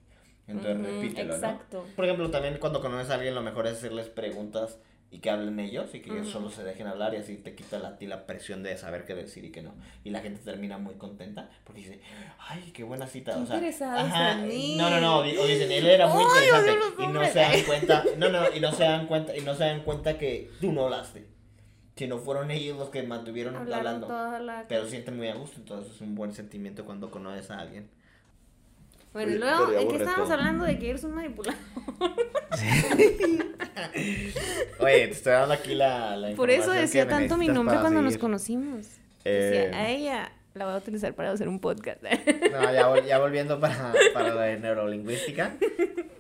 Entonces, 0.47 0.81
repítelo, 0.81 1.35
exacto. 1.35 1.85
¿no? 1.87 1.95
Por 1.95 2.05
ejemplo, 2.05 2.29
también 2.29 2.57
cuando 2.59 2.81
conoces 2.81 3.09
a 3.11 3.15
alguien, 3.15 3.33
lo 3.35 3.41
mejor 3.41 3.67
es 3.67 3.73
hacerles 3.77 4.09
preguntas 4.09 4.79
y 5.09 5.19
que 5.19 5.29
hablen 5.29 5.59
ellos 5.59 5.93
y 5.93 6.01
que 6.01 6.11
ellos 6.11 6.27
solo 6.27 6.49
se 6.49 6.63
dejen 6.63 6.87
hablar 6.87 7.13
y 7.13 7.17
así 7.17 7.37
te 7.37 7.53
quita 7.53 7.77
la, 7.77 7.89
a 7.89 7.97
ti 7.97 8.07
la 8.07 8.25
presión 8.25 8.63
de 8.63 8.75
saber 8.77 9.05
qué 9.05 9.13
decir 9.13 9.45
y 9.45 9.51
qué 9.51 9.61
no. 9.61 9.75
Y 10.03 10.09
la 10.09 10.21
gente 10.21 10.41
termina 10.43 10.79
muy 10.79 10.95
contenta 10.95 11.49
porque 11.63 11.81
dice, 11.81 12.01
ay, 12.39 12.71
qué 12.73 12.83
buena 12.83 13.05
cita. 13.05 13.33
Qué 13.35 13.39
o 13.41 13.45
sea, 13.45 13.55
interesados 13.57 14.11
ajá, 14.11 14.31
en 14.33 14.47
mí. 14.47 14.75
No, 14.75 14.89
no, 14.89 14.99
no, 14.99 15.19
o 15.19 15.23
dicen, 15.23 15.71
él 15.71 15.85
era 15.85 16.07
muy 16.07 16.23
interesante 16.23 16.71
y 16.97 17.07
no 17.07 17.25
se 17.25 17.39
dan 17.39 17.61
cuenta, 17.67 18.03
no, 18.17 18.29
no, 18.29 18.55
y 18.55 18.59
no 18.59 18.71
se 18.71 18.83
dan 18.83 19.05
cuenta, 19.05 19.37
y 19.37 19.41
no 19.41 19.53
se 19.53 19.63
dan 19.65 19.83
cuenta 19.83 20.17
que 20.17 20.49
tú 20.59 20.73
no 20.73 20.85
hablaste. 20.85 21.27
Sino 21.95 22.17
fueron 22.17 22.49
ellos 22.51 22.77
los 22.77 22.89
que 22.89 23.03
mantuvieron 23.03 23.55
Hablaron 23.55 23.77
hablando. 23.87 24.07
toda 24.07 24.39
la... 24.39 24.65
Pero 24.67 24.87
sienten 24.87 25.15
muy 25.17 25.27
a 25.27 25.35
gusto, 25.35 25.57
entonces 25.59 25.93
es 25.93 26.01
un 26.01 26.15
buen 26.15 26.33
sentimiento 26.33 26.85
cuando 26.85 27.11
conoces 27.11 27.51
a 27.51 27.59
alguien. 27.59 27.87
Bueno, 29.13 29.31
y 29.33 29.37
luego, 29.37 29.71
¿en 29.73 29.87
qué 29.89 29.95
estábamos 29.97 30.31
hablando 30.31 30.65
de 30.65 30.79
que 30.79 30.89
eres 30.89 31.03
un 31.03 31.13
manipulador? 31.13 31.59
Oye, 34.79 35.07
te 35.07 35.11
estoy 35.11 35.33
dando 35.33 35.53
aquí 35.53 35.75
la, 35.75 36.15
la 36.17 36.35
Por 36.35 36.49
eso 36.49 36.71
decía 36.71 37.07
tanto 37.07 37.37
mi 37.37 37.47
nombre 37.47 37.77
cuando 37.79 38.01
nos 38.01 38.17
conocimos. 38.17 38.87
Eh, 39.25 39.69
Decía, 39.69 39.77
a 39.79 39.89
ella 39.89 40.31
la 40.53 40.65
voy 40.65 40.73
a 40.73 40.77
utilizar 40.77 41.13
para 41.13 41.31
hacer 41.31 41.47
un 41.47 41.59
podcast. 41.59 42.01
No, 42.03 42.09
ya, 42.73 42.89
vol- 42.89 43.05
ya 43.05 43.19
volviendo 43.19 43.59
para, 43.59 43.93
para 44.13 44.29
lo 44.33 44.39
de 44.39 44.57
neurolingüística. 44.59 45.55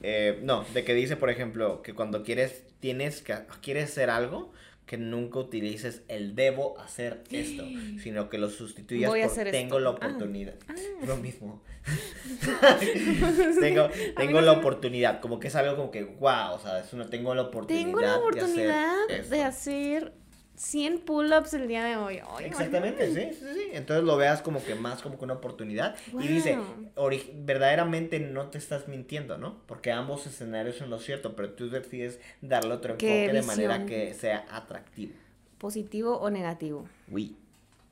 eh, 0.03 0.39
no, 0.43 0.63
de 0.73 0.83
que 0.83 0.93
dice, 0.93 1.17
por 1.17 1.29
ejemplo, 1.29 1.81
que 1.81 1.93
cuando 1.93 2.23
quieres, 2.23 2.63
tienes 2.79 3.21
que, 3.21 3.35
quieres 3.61 3.91
hacer 3.91 4.09
algo, 4.09 4.51
que 4.85 4.97
nunca 4.97 5.39
utilices 5.39 6.03
el 6.09 6.35
debo 6.35 6.77
hacer 6.79 7.23
esto, 7.31 7.63
sino 8.01 8.29
que 8.29 8.37
lo 8.37 8.49
sustituyas 8.49 9.09
Voy 9.09 9.21
por 9.21 9.31
hacer 9.31 9.51
tengo 9.51 9.77
esto. 9.77 9.79
la 9.79 9.89
Ah. 9.89 9.93
oportunidad. 9.93 10.55
Ah. 10.67 10.73
Lo 11.07 11.17
mismo. 11.17 11.61
tengo 13.59 13.89
tengo 14.17 14.41
la 14.41 14.51
oportunidad, 14.53 15.19
como 15.19 15.39
que 15.39 15.47
es 15.47 15.55
algo 15.55 15.75
como 15.75 15.91
que, 15.91 16.03
wow, 16.03 16.53
o 16.55 16.59
sea, 16.59 16.79
es 16.79 16.93
una, 16.93 17.09
tengo 17.09 17.33
la 17.35 17.43
oportunidad. 17.43 17.83
Tengo 17.85 18.01
la 18.01 19.23
de 19.29 19.41
hacer 19.43 20.13
100 20.55 20.99
pull-ups 20.99 21.53
el 21.55 21.67
día 21.67 21.83
de 21.83 21.97
hoy. 21.97 22.19
Ay, 22.37 22.45
Exactamente, 22.45 23.07
sí, 23.13 23.37
sí, 23.39 23.45
sí. 23.53 23.67
Entonces 23.73 24.05
lo 24.05 24.15
veas 24.17 24.41
como 24.41 24.63
que 24.63 24.75
más 24.75 25.01
como 25.01 25.17
que 25.17 25.25
una 25.25 25.33
oportunidad. 25.33 25.95
Y 26.19 26.27
dice, 26.27 26.57
Wow. 26.95 27.09
verdaderamente 27.45 28.19
no 28.19 28.49
te 28.49 28.57
estás 28.59 28.87
mintiendo, 28.87 29.37
¿no? 29.37 29.61
Porque 29.65 29.91
ambos 29.91 30.27
escenarios 30.27 30.75
son 30.77 30.89
lo 30.89 30.99
cierto, 30.99 31.35
pero 31.35 31.51
tú 31.51 31.69
decides 31.69 32.19
darle 32.41 32.73
otro 32.73 32.91
enfoque 32.93 33.31
de 33.33 33.41
manera 33.41 33.85
que 33.85 34.13
sea 34.13 34.45
atractivo. 34.51 35.13
Positivo 35.57 36.17
o 36.17 36.29
negativo. 36.29 36.87
Oui. 37.09 37.35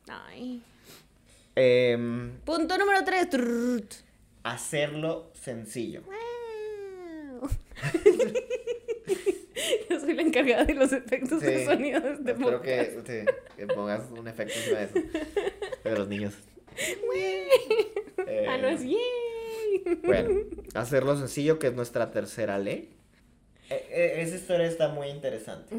Ay. 0.07 0.61
Em, 1.55 2.37
Punto 2.45 2.77
número 2.77 3.03
3. 3.03 4.03
hacerlo 4.43 5.31
sencillo. 5.33 6.03
Yo 9.89 9.99
soy 9.99 10.13
la 10.13 10.21
encargada 10.21 10.65
de 10.65 10.73
los 10.73 10.91
efectos 10.93 11.41
de 11.41 11.59
Sí. 11.59 11.65
sonido 11.65 11.99
de 12.01 12.13
este 12.13 12.31
Espero 12.31 12.57
podcast. 12.59 13.05
que, 13.05 13.25
sí, 13.25 13.33
que 13.57 13.67
pongas 13.67 14.09
un 14.11 14.27
efecto 14.27 14.53
encima 14.57 14.79
de 14.79 14.85
eso. 14.85 14.99
De 15.83 15.91
los 15.97 16.07
niños. 16.07 16.33
Eh, 17.15 18.45
Ah, 18.47 18.57
no 18.57 18.67
es 18.69 18.81
yay. 18.83 19.97
Bueno, 20.03 20.29
hacerlo 20.73 21.17
sencillo, 21.17 21.59
que 21.59 21.67
es 21.67 21.73
nuestra 21.73 22.11
tercera 22.11 22.57
ley. 22.59 22.89
E- 23.69 23.85
e- 23.89 24.21
esa 24.21 24.35
historia 24.35 24.67
está 24.67 24.89
muy 24.89 25.07
interesante. 25.07 25.75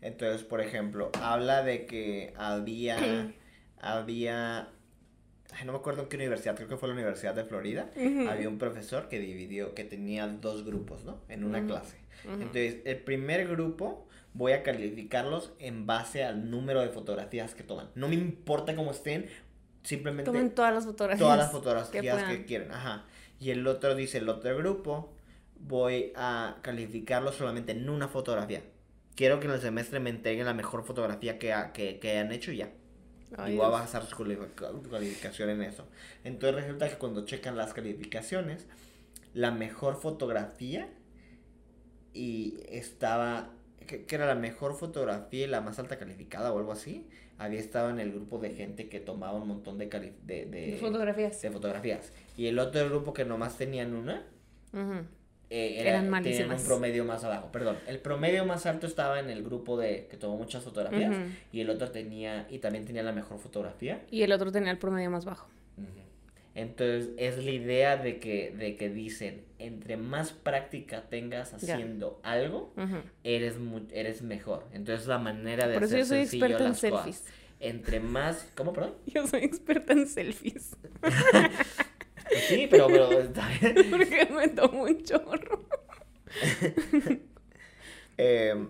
Entonces, 0.00 0.42
por 0.42 0.60
ejemplo, 0.60 1.10
habla 1.20 1.62
de 1.62 1.86
que 1.86 2.32
había, 2.36 3.32
había, 3.80 4.68
ay, 5.52 5.64
no 5.66 5.72
me 5.72 5.78
acuerdo 5.78 6.02
en 6.02 6.08
qué 6.08 6.16
universidad, 6.16 6.56
creo 6.56 6.68
que 6.68 6.76
fue 6.76 6.88
la 6.88 6.94
Universidad 6.94 7.34
de 7.34 7.44
Florida, 7.44 7.90
había 8.28 8.48
un 8.48 8.58
profesor 8.58 9.08
que 9.08 9.18
dividió, 9.18 9.74
que 9.74 9.84
tenía 9.84 10.26
dos 10.26 10.64
grupos, 10.64 11.04
¿no? 11.04 11.20
En 11.28 11.44
una 11.44 11.64
clase. 11.66 11.96
Ujú. 12.24 12.34
Entonces, 12.34 12.76
el 12.84 12.98
primer 12.98 13.46
grupo 13.48 14.06
voy 14.34 14.52
a 14.52 14.62
calificarlos 14.62 15.52
en 15.58 15.86
base 15.86 16.24
al 16.24 16.50
número 16.50 16.80
de 16.80 16.88
fotografías 16.88 17.54
que 17.54 17.62
toman. 17.62 17.90
No 17.94 18.08
me 18.08 18.14
importa 18.14 18.74
cómo 18.74 18.90
estén, 18.92 19.26
simplemente 19.82 20.30
Tomen 20.30 20.50
todas 20.54 20.72
las 20.72 20.84
fotografías. 20.84 21.20
todas 21.20 21.38
las 21.38 21.48
que 21.48 21.52
fotografías 21.52 22.16
que, 22.18 22.24
puedan. 22.24 22.44
quieren. 22.44 22.72
Ajá. 22.72 23.04
Y 23.40 23.50
el 23.50 23.66
otro 23.66 23.94
dice, 23.94 24.18
el 24.18 24.28
otro 24.28 24.56
grupo, 24.56 25.12
voy 25.58 26.12
a 26.16 26.58
calificarlo 26.62 27.32
solamente 27.32 27.72
en 27.72 27.88
una 27.90 28.08
fotografía. 28.08 28.62
Quiero 29.14 29.40
que 29.40 29.46
en 29.46 29.52
el 29.52 29.60
semestre 29.60 30.00
me 30.00 30.10
entreguen 30.10 30.46
la 30.46 30.54
mejor 30.54 30.84
fotografía 30.84 31.38
que, 31.38 31.52
ha- 31.52 31.72
que, 31.72 31.98
que 31.98 32.12
hayan 32.12 32.32
hecho 32.32 32.52
ya. 32.52 32.70
Ay, 33.36 33.54
y 33.54 33.56
voy 33.56 33.66
a 33.66 33.68
basar 33.70 34.04
su 34.06 34.16
cali- 34.16 34.38
calificación 34.90 35.50
en 35.50 35.62
eso. 35.62 35.86
Entonces 36.24 36.62
resulta 36.62 36.88
que 36.88 36.96
cuando 36.96 37.24
checan 37.26 37.56
las 37.56 37.74
calificaciones, 37.74 38.66
la 39.34 39.50
mejor 39.50 40.00
fotografía 40.00 40.88
y 42.14 42.58
estaba, 42.68 43.50
que, 43.86 44.04
que 44.04 44.14
era 44.14 44.26
la 44.26 44.34
mejor 44.34 44.74
fotografía 44.74 45.44
y 45.44 45.48
la 45.48 45.60
más 45.60 45.78
alta 45.78 45.98
calificada 45.98 46.52
o 46.52 46.58
algo 46.58 46.72
así, 46.72 47.08
había 47.38 47.58
estado 47.58 47.90
en 47.90 47.98
el 47.98 48.12
grupo 48.12 48.38
de 48.38 48.50
gente 48.50 48.88
que 48.88 49.00
tomaba 49.00 49.38
un 49.38 49.48
montón 49.48 49.78
de, 49.78 49.88
cali- 49.88 50.12
de, 50.24 50.46
de, 50.46 50.76
Fotografías. 50.80 51.40
de 51.42 51.50
fotografías. 51.50 52.12
Y 52.36 52.46
el 52.46 52.58
otro 52.58 52.84
grupo 52.88 53.12
que 53.12 53.24
nomás 53.24 53.56
tenían 53.58 53.94
una, 53.94 54.24
eh, 55.50 55.80
Eran 55.80 55.86
era, 55.86 55.92
tenían 55.96 56.10
malísimas. 56.10 56.60
un 56.62 56.66
promedio 56.66 57.04
más 57.04 57.24
abajo. 57.24 57.50
Perdón, 57.52 57.76
el 57.86 57.98
promedio 57.98 58.44
más 58.46 58.64
alto 58.66 58.86
estaba 58.86 59.20
en 59.20 59.28
el 59.28 59.42
grupo 59.42 59.76
de 59.78 60.06
que 60.08 60.16
tomó 60.16 60.36
muchas 60.36 60.62
fotografías 60.62 61.14
y 61.52 61.60
el 61.60 61.68
otro 61.70 61.90
tenía, 61.90 62.46
y 62.48 62.58
también 62.58 62.84
tenía 62.84 63.02
la 63.02 63.12
mejor 63.12 63.38
fotografía. 63.38 64.02
Y 64.10 64.22
el 64.22 64.32
otro 64.32 64.50
tenía 64.52 64.70
el 64.70 64.78
promedio 64.78 65.10
más 65.10 65.24
bajo. 65.24 65.48
Entonces 66.54 67.10
es 67.16 67.42
la 67.44 67.50
idea 67.50 67.96
de 67.96 68.18
que, 68.18 68.50
de 68.50 68.76
que 68.76 68.88
dicen, 68.90 69.44
entre 69.58 69.96
más 69.96 70.32
práctica 70.32 71.08
tengas 71.08 71.54
haciendo 71.54 72.20
algo, 72.22 72.74
Ujú. 72.76 72.96
eres, 73.24 73.58
mu- 73.58 73.86
eres 73.92 74.22
mejor. 74.22 74.66
Entonces 74.72 75.06
la 75.06 75.18
manera 75.18 75.66
de 75.66 75.74
Por 75.74 75.84
eso 75.84 75.94
hacer 75.94 75.98
yo 76.00 76.04
soy 76.06 76.18
sencillo 76.18 76.46
experta 76.46 76.64
en 76.64 76.70
las 76.70 76.80
cosas. 76.80 77.04
selfies. 77.16 77.24
Entre 77.60 78.00
más, 78.00 78.50
¿cómo, 78.56 78.72
perdón? 78.72 78.94
Yo 79.06 79.26
soy 79.26 79.44
experta 79.44 79.92
en 79.92 80.06
selfies. 80.08 80.76
Sí, 82.48 82.66
pero, 82.70 82.88
pero. 82.88 83.10
Porque 83.90 84.28
me 84.34 84.48
tomo 84.48 84.84
un 84.84 85.02
chorro. 85.04 85.68
Eh, 88.16 88.68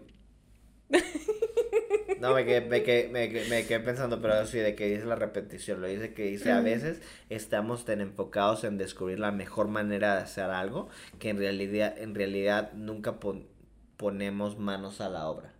no, 2.20 2.34
me 2.34 2.44
quedé, 2.44 2.60
me, 2.60 2.82
quedé, 2.82 3.08
me, 3.08 3.28
quedé, 3.30 3.48
me 3.48 3.66
quedé 3.66 3.80
pensando, 3.80 4.20
pero 4.20 4.46
sí, 4.46 4.58
de 4.58 4.74
que 4.74 4.86
dice 4.86 5.04
la 5.06 5.16
repetición. 5.16 5.80
Lo 5.80 5.88
dice 5.88 6.14
que 6.14 6.24
dice, 6.24 6.52
a 6.52 6.60
veces 6.60 7.00
estamos 7.30 7.84
tan 7.84 8.00
enfocados 8.00 8.64
en 8.64 8.78
descubrir 8.78 9.18
la 9.18 9.32
mejor 9.32 9.68
manera 9.68 10.14
de 10.16 10.22
hacer 10.22 10.44
algo 10.44 10.88
que 11.18 11.30
en 11.30 11.38
realidad, 11.38 11.98
en 11.98 12.14
realidad 12.14 12.72
nunca 12.74 13.18
pon- 13.18 13.48
ponemos 13.96 14.58
manos 14.58 15.00
a 15.00 15.08
la 15.08 15.28
obra. 15.28 15.52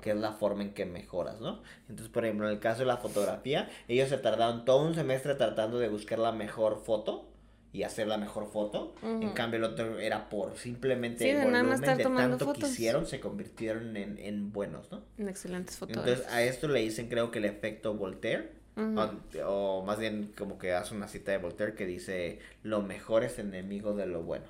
Que 0.00 0.10
es 0.10 0.16
la 0.16 0.30
forma 0.32 0.62
en 0.62 0.74
que 0.74 0.86
mejoras, 0.86 1.40
¿no? 1.40 1.60
Entonces, 1.88 2.08
por 2.08 2.24
ejemplo, 2.24 2.46
en 2.46 2.52
el 2.52 2.60
caso 2.60 2.80
de 2.80 2.86
la 2.86 2.98
fotografía, 2.98 3.68
ellos 3.88 4.08
se 4.08 4.16
tardaron 4.16 4.64
todo 4.64 4.86
un 4.86 4.94
semestre 4.94 5.34
tratando 5.34 5.80
de 5.80 5.88
buscar 5.88 6.20
la 6.20 6.30
mejor 6.30 6.80
foto 6.84 7.28
y 7.76 7.82
hacer 7.82 8.06
la 8.06 8.16
mejor 8.16 8.50
foto. 8.50 8.94
En 9.02 9.30
cambio, 9.30 9.58
el 9.58 9.64
otro 9.64 9.98
era 9.98 10.30
por 10.30 10.56
simplemente 10.56 11.24
Sí, 11.24 11.30
el 11.30 11.44
volumen 11.44 11.78
de 11.80 12.04
tanto 12.04 12.52
que 12.54 12.60
hicieron, 12.60 13.06
se 13.06 13.20
convirtieron 13.20 13.96
en, 13.96 14.18
en 14.18 14.50
buenos, 14.50 14.90
¿no? 14.90 15.02
En 15.18 15.28
excelentes 15.28 15.76
fotógrafos. 15.76 16.08
Entonces, 16.10 16.32
a 16.34 16.42
esto 16.42 16.68
le 16.68 16.80
dicen, 16.80 17.08
creo 17.08 17.30
que 17.30 17.38
el 17.38 17.44
efecto 17.44 17.94
Voltaire. 17.94 18.56
O, 18.78 19.10
o 19.46 19.84
más 19.84 19.98
bien 19.98 20.32
como 20.36 20.58
que 20.58 20.72
hace 20.72 20.94
una 20.94 21.08
cita 21.08 21.32
de 21.32 21.38
Voltaire 21.38 21.74
que 21.74 21.86
dice 21.86 22.40
lo 22.62 22.82
mejor 22.82 23.24
es 23.24 23.38
enemigo 23.38 23.94
de 23.94 24.04
lo 24.04 24.22
bueno 24.22 24.44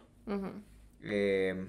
eh, 1.02 1.66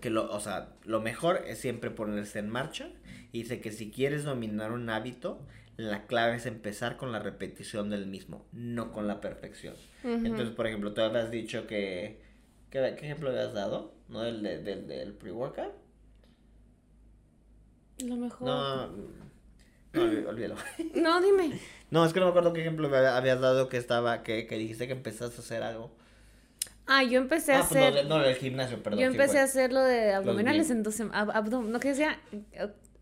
que 0.00 0.10
lo, 0.10 0.28
o 0.32 0.40
sea, 0.40 0.72
lo 0.84 1.00
mejor 1.00 1.44
es 1.46 1.58
siempre 1.58 1.90
ponerse 1.90 2.40
en 2.40 2.48
marcha. 2.48 2.90
Y 3.30 3.42
dice 3.42 3.60
que 3.60 3.70
si 3.70 3.90
quieres 3.90 4.24
dominar 4.24 4.72
un 4.72 4.90
hábito, 4.90 5.40
la 5.76 6.06
clave 6.06 6.36
es 6.36 6.46
empezar 6.46 6.96
con 6.96 7.12
la 7.12 7.18
repetición 7.18 7.90
del 7.90 8.06
mismo, 8.06 8.46
no 8.52 8.92
con 8.92 9.06
la 9.08 9.20
perfección. 9.20 9.74
Entonces, 10.04 10.50
por 10.50 10.66
ejemplo, 10.66 10.92
tú 10.94 11.00
habías 11.00 11.30
dicho 11.30 11.66
que... 11.66 12.20
¿Qué, 12.70 12.78
qué 12.98 13.04
ejemplo 13.06 13.30
habías 13.30 13.52
dado? 13.52 13.94
¿No? 14.08 14.22
Del, 14.22 14.42
del, 14.42 14.64
del, 14.64 14.86
del 14.86 15.12
pre-workout. 15.14 15.72
Lo 18.04 18.16
mejor. 18.16 18.46
No, 18.48 18.86
no, 18.88 18.94
olví- 19.94 20.26
olvídalo. 20.26 20.56
No, 20.94 21.20
dime. 21.20 21.58
No, 21.90 22.04
es 22.04 22.12
que 22.12 22.20
no 22.20 22.26
me 22.26 22.30
acuerdo 22.30 22.52
qué 22.52 22.62
ejemplo 22.62 22.88
me 22.88 22.96
habías 22.96 23.40
dado 23.40 23.68
que 23.68 23.76
estaba, 23.76 24.22
que, 24.22 24.46
que 24.46 24.56
dijiste 24.56 24.86
que 24.86 24.94
empezaste 24.94 25.36
a 25.36 25.40
hacer 25.40 25.62
algo. 25.62 25.94
Ah, 26.86 27.04
yo 27.04 27.18
empecé 27.20 27.52
a 27.52 27.56
Ah, 27.56 27.58
no, 27.60 27.64
hacer. 27.66 27.94
de- 27.94 28.04
no, 28.04 28.18
del 28.18 28.34
gimnasio, 28.36 28.82
perdón. 28.82 29.00
yo 29.00 29.06
empecé 29.06 29.38
a 29.38 29.44
hacer 29.44 29.72
lo 29.72 29.80
de 29.82 30.12
abdominales 30.14 30.70
en 30.70 30.82
dos 30.82 30.94
semanas. 30.94 31.28
¿No 31.50 31.78
que 31.78 31.88
decía? 31.88 32.18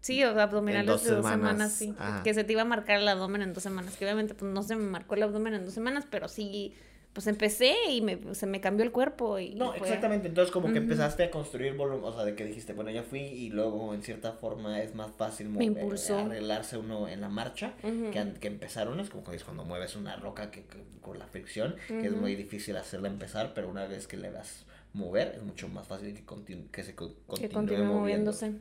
Sí, 0.00 0.24
o 0.24 0.40
abdominales 0.40 0.86
dos 0.86 1.04
de 1.04 1.10
dos 1.10 1.24
semanas, 1.26 1.72
semanas, 1.72 1.72
sí. 1.72 1.94
ajá. 1.98 2.22
Que 2.22 2.32
se 2.34 2.44
te 2.44 2.52
iba 2.52 2.62
a 2.62 2.66
marcar 2.66 2.98
el 3.00 3.06
abdomen 3.08 3.42
en 3.42 3.52
dos 3.52 3.62
semanas. 3.62 3.96
Que 3.96 4.04
obviamente 4.06 4.34
pues 4.34 4.50
no 4.50 4.62
se 4.62 4.74
me 4.76 4.84
marcó 4.84 5.14
el 5.14 5.22
abdomen 5.22 5.54
en 5.54 5.64
dos 5.66 5.74
semanas, 5.74 6.06
pero 6.10 6.26
sí, 6.28 6.72
pues 7.12 7.26
empecé 7.26 7.74
y 7.90 8.00
me, 8.02 8.18
se 8.34 8.46
me 8.46 8.60
cambió 8.60 8.84
el 8.84 8.92
cuerpo. 8.92 9.38
Y 9.40 9.54
No, 9.56 9.72
fue- 9.74 9.88
exactamente. 9.88 10.28
Entonces, 10.28 10.52
como 10.52 10.72
que 10.72 10.78
empezaste 10.78 11.24
a 11.24 11.30
construir 11.30 11.74
volumen. 11.74 12.04
O 12.04 12.12
sea, 12.14 12.24
de 12.24 12.34
que 12.36 12.44
dijiste, 12.46 12.72
bueno, 12.72 12.90
ya 12.90 13.02
fui 13.02 13.18
y 13.20 13.50
luego, 13.50 13.92
en 13.92 14.02
cierta 14.02 14.32
forma, 14.32 14.80
es 14.80 14.94
más 14.94 15.10
fácil 15.18 15.48
mover, 15.50 15.66
impulsó. 15.66 16.18
arreglarse 16.18 16.78
uno 16.78 17.08
en 17.08 17.20
la 17.20 17.28
marcha 17.28 17.72
que, 17.82 18.32
que 18.40 18.46
empezar 18.48 18.88
uno. 18.88 19.02
Es 19.02 19.10
como 19.10 19.22
cuando, 19.24 19.44
cuando 19.44 19.64
mueves 19.64 19.96
una 19.96 20.16
roca 20.16 20.50
que, 20.50 20.62
que- 20.64 20.84
con 21.02 21.18
la 21.18 21.26
fricción, 21.26 21.74
que 21.88 22.06
es 22.06 22.12
muy 22.12 22.36
difícil 22.36 22.76
hacerla 22.76 23.08
empezar, 23.08 23.52
pero 23.54 23.68
una 23.68 23.86
vez 23.86 24.06
que 24.06 24.16
le 24.16 24.30
vas 24.30 24.64
mover, 24.92 25.34
es 25.36 25.42
mucho 25.42 25.68
más 25.68 25.86
fácil 25.86 26.14
que, 26.14 26.24
continu- 26.26 26.70
que 26.70 26.82
se 26.82 26.94
co- 26.94 27.14
Que 27.38 27.48
continúe 27.48 27.84
moviéndose. 27.84 28.52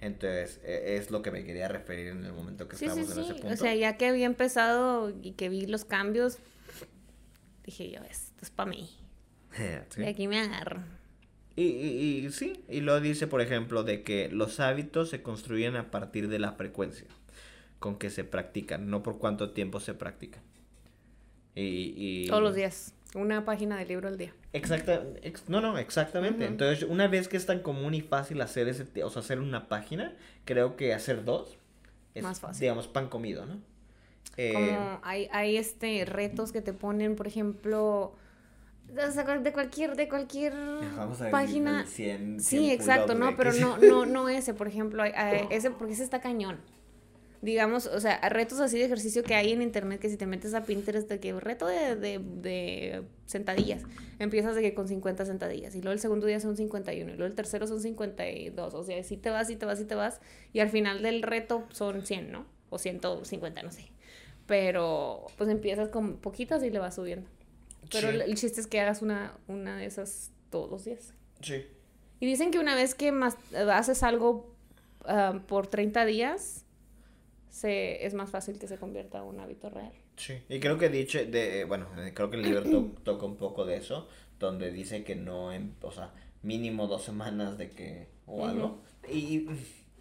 Entonces, 0.00 0.60
e- 0.64 0.96
es 0.96 1.10
lo 1.10 1.20
que 1.22 1.30
me 1.30 1.44
quería 1.44 1.68
referir 1.68 2.08
en 2.08 2.24
el 2.24 2.32
momento 2.32 2.68
que 2.68 2.76
Sí, 2.76 2.86
sí, 2.88 3.00
estábamos 3.00 3.10
en 3.10 3.24
sí. 3.24 3.30
ese 3.30 3.40
punto. 3.40 3.54
O 3.54 3.56
sea, 3.56 3.74
ya 3.74 3.96
que 3.96 4.06
había 4.06 4.26
empezado 4.26 5.12
y 5.22 5.32
que 5.32 5.48
vi 5.48 5.66
los 5.66 5.84
cambios, 5.84 6.38
dije 7.64 7.90
yo, 7.90 8.00
esto 8.08 8.32
es 8.42 8.50
para 8.50 8.70
mí. 8.70 8.88
Sí. 9.90 10.00
De 10.00 10.08
aquí 10.08 10.26
me 10.28 10.40
agarro. 10.40 10.82
Y, 11.56 11.62
y, 11.62 12.26
y 12.26 12.30
sí, 12.32 12.64
y 12.68 12.80
lo 12.80 13.00
dice, 13.00 13.28
por 13.28 13.40
ejemplo, 13.40 13.84
de 13.84 14.02
que 14.02 14.28
los 14.28 14.58
hábitos 14.58 15.10
se 15.10 15.22
construyen 15.22 15.76
a 15.76 15.92
partir 15.92 16.26
de 16.28 16.40
la 16.40 16.50
frecuencia 16.52 17.06
con 17.78 17.96
que 17.96 18.10
se 18.10 18.24
practican, 18.24 18.90
no 18.90 19.02
por 19.04 19.18
cuánto 19.18 19.50
tiempo 19.52 19.78
se 19.78 19.94
practican. 19.94 20.42
Y, 21.54 21.94
y- 21.96 22.26
Todos 22.26 22.42
los 22.42 22.54
días. 22.56 22.94
Una 23.14 23.44
página 23.44 23.76
de 23.78 23.86
libro 23.86 24.08
al 24.08 24.18
día. 24.18 24.32
Exacta, 24.52 25.04
ex- 25.22 25.48
no, 25.48 25.60
no, 25.60 25.78
exactamente. 25.78 26.46
Entonces, 26.46 26.82
una 26.88 27.06
vez 27.06 27.28
que 27.28 27.36
es 27.36 27.46
tan 27.46 27.60
común 27.60 27.94
y 27.94 28.00
fácil 28.00 28.40
hacer 28.40 28.68
ese, 28.68 28.84
o 29.04 29.10
sea, 29.10 29.20
hacer 29.20 29.38
una 29.40 29.68
página, 29.68 30.14
creo 30.44 30.76
que 30.76 30.92
hacer 30.92 31.24
dos 31.24 31.56
es, 32.14 32.24
Más 32.24 32.40
fácil. 32.40 32.60
digamos, 32.62 32.88
pan 32.88 33.08
comido, 33.08 33.46
¿no? 33.46 33.60
Eh, 34.36 34.52
Como 34.52 34.98
hay, 35.04 35.28
hay 35.32 35.56
este 35.56 36.04
retos 36.04 36.50
que 36.50 36.60
te 36.60 36.72
ponen, 36.72 37.14
por 37.14 37.28
ejemplo, 37.28 38.16
o 38.96 39.10
sea, 39.12 39.22
de 39.38 39.52
cualquier, 39.52 39.94
de 39.94 40.08
cualquier 40.08 40.52
vamos 40.96 41.20
a 41.20 41.30
página. 41.30 41.82
el 41.82 41.86
100, 41.86 42.40
100 42.40 42.40
Sí, 42.40 42.70
exacto, 42.72 43.14
no, 43.14 43.36
pero 43.36 43.52
no, 43.52 43.78
no, 43.78 44.06
no 44.06 44.28
ese, 44.28 44.54
por 44.54 44.66
ejemplo, 44.66 45.02
hay- 45.04 45.12
hay- 45.14 45.46
ese, 45.50 45.70
porque 45.70 45.92
ese 45.92 46.02
está 46.02 46.20
cañón. 46.20 46.58
Digamos, 47.44 47.86
o 47.88 48.00
sea, 48.00 48.26
retos 48.30 48.58
así 48.60 48.78
de 48.78 48.86
ejercicio 48.86 49.22
que 49.22 49.34
hay 49.34 49.52
en 49.52 49.60
internet 49.60 50.00
que 50.00 50.08
si 50.08 50.16
te 50.16 50.24
metes 50.24 50.54
a 50.54 50.64
Pinterest 50.64 51.10
de 51.10 51.20
que 51.20 51.38
reto 51.38 51.66
de, 51.66 51.94
de, 51.94 52.18
de 52.18 53.02
sentadillas, 53.26 53.82
empiezas 54.18 54.54
de 54.54 54.62
que 54.62 54.72
con 54.72 54.88
50 54.88 55.26
sentadillas 55.26 55.74
y 55.74 55.82
luego 55.82 55.92
el 55.92 55.98
segundo 55.98 56.26
día 56.26 56.40
son 56.40 56.56
51 56.56 57.12
y 57.12 57.16
luego 57.16 57.26
el 57.26 57.34
tercero 57.34 57.66
son 57.66 57.82
52, 57.82 58.72
o 58.72 58.82
sea, 58.82 59.04
si 59.04 59.18
te 59.18 59.28
vas, 59.28 59.48
si 59.48 59.56
te 59.56 59.66
vas, 59.66 59.78
si 59.78 59.84
te 59.84 59.94
vas 59.94 60.22
y 60.54 60.60
al 60.60 60.70
final 60.70 61.02
del 61.02 61.22
reto 61.22 61.66
son 61.70 62.06
100, 62.06 62.32
¿no? 62.32 62.46
O 62.70 62.78
150, 62.78 63.62
no 63.62 63.70
sé. 63.70 63.90
Pero 64.46 65.26
pues 65.36 65.50
empiezas 65.50 65.90
con 65.90 66.16
poquitas 66.16 66.62
y 66.62 66.70
le 66.70 66.78
vas 66.78 66.94
subiendo. 66.94 67.28
Pero 67.92 68.10
Sí. 68.10 68.20
el, 68.24 68.34
chiste 68.36 68.62
es 68.62 68.66
que 68.66 68.80
hagas 68.80 69.02
una, 69.02 69.36
una 69.48 69.76
de 69.76 69.84
esas 69.84 70.30
todos 70.48 70.70
los 70.70 70.86
días. 70.86 71.12
Sí. 71.42 71.66
Y 72.20 72.26
dicen 72.26 72.50
que 72.50 72.58
una 72.58 72.74
vez 72.74 72.94
que 72.94 73.12
más, 73.12 73.36
haces 73.70 74.02
algo 74.02 74.54
ah, 75.04 75.42
por 75.46 75.66
30 75.66 76.06
días, 76.06 76.63
se, 77.54 78.04
es 78.04 78.14
más 78.14 78.30
fácil 78.30 78.58
que 78.58 78.66
se 78.66 78.78
convierta 78.78 79.18
en 79.18 79.24
un 79.24 79.38
hábito 79.40 79.70
real. 79.70 79.92
Sí, 80.16 80.34
y 80.48 80.58
creo 80.60 80.76
que 80.76 80.88
dicho, 80.88 81.18
de, 81.24 81.64
bueno, 81.64 81.86
eh, 81.98 82.12
creo 82.14 82.28
que 82.30 82.36
el 82.36 82.42
libro 82.42 82.62
to- 82.64 82.92
toca 83.04 83.26
un 83.26 83.36
poco 83.36 83.64
de 83.64 83.76
eso, 83.76 84.08
donde 84.40 84.72
dice 84.72 85.04
que 85.04 85.14
no, 85.14 85.52
en, 85.52 85.74
o 85.82 85.92
sea, 85.92 86.12
mínimo 86.42 86.86
dos 86.88 87.02
semanas 87.04 87.56
de 87.56 87.70
que, 87.70 88.08
o 88.26 88.46
algo. 88.46 88.82
Y, 89.08 89.46